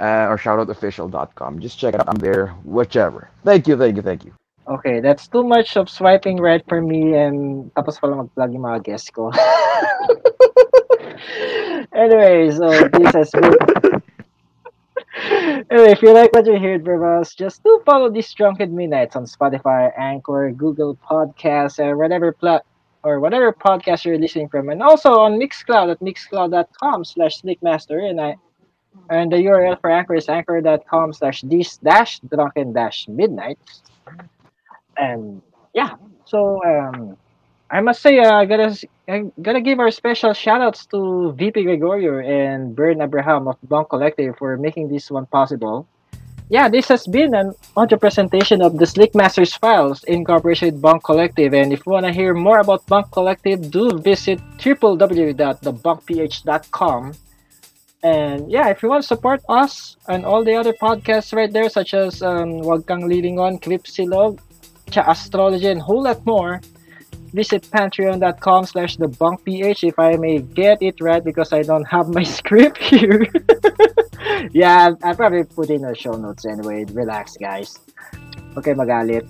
[0.00, 1.60] uh, or shoutoutofficial.com.
[1.60, 2.08] Just check it out.
[2.08, 3.30] I'm there, whichever.
[3.44, 4.32] Thank you, thank you, thank you.
[4.68, 8.82] Okay, that's too much of swiping right for me and tapos pala mag-plug yung mga
[8.82, 9.30] guests ko.
[11.94, 13.54] anyway, so this has been...
[15.70, 19.14] anyway, if you like what you heard from us, just do follow these Drunken Midnights
[19.14, 22.66] on Spotify, Anchor, Google Podcasts, or whatever plat
[23.06, 28.20] or whatever podcast you're listening from, and also on Mixcloud at mixcloud.com slash slickmaster, and
[28.20, 28.34] I
[29.10, 33.58] and the URL for Anchor is anchor.com slash this dash drunken dash midnight.
[34.96, 35.42] And
[35.74, 35.94] yeah,
[36.24, 37.16] so um,
[37.70, 41.64] I must say, uh, I gotta I gotta give our special shout outs to VP
[41.64, 45.86] Gregorio and Bern Abraham of Bunk Collective for making this one possible.
[46.48, 50.80] Yeah, this has been an audio presentation of the Slick Masters Files in cooperation with
[50.80, 51.52] Bunk Collective.
[51.52, 57.14] And if you want to hear more about Bunk Collective, do visit www.thebunkph.com.
[58.02, 61.68] And yeah, if you want to support us and all the other podcasts right there,
[61.68, 64.38] such as um, Wag Kang Leading On, Clipsilog,
[64.90, 66.60] Cha Astrology, and whole lot more,
[67.32, 72.22] visit patreon.com slash thebunkph if I may get it right because I don't have my
[72.38, 73.26] script here.
[74.52, 76.84] yeah, I'll, I'll probably put in the show notes anyway.
[76.84, 77.78] Relax, guys.
[78.56, 79.26] Okay, magalit.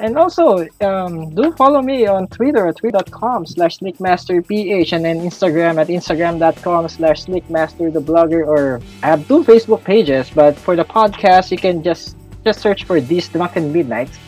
[0.00, 4.48] And also, um, do follow me on Twitter at twitter.com slash slickmasterph
[4.96, 10.30] and then Instagram at instagram.com slash slickmaster the blogger or I have two Facebook pages,
[10.30, 14.18] but for the podcast, you can just just search for These Drunken Midnights.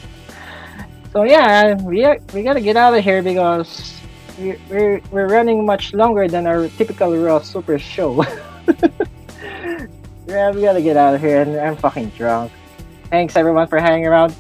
[1.15, 3.99] So yeah, we are, we gotta get out of here because
[4.39, 8.23] we, we're we're running much longer than our typical Raw Super show.
[10.27, 12.53] yeah, we gotta get out of here, and I'm fucking drunk.
[13.09, 14.37] Thanks everyone for hanging around.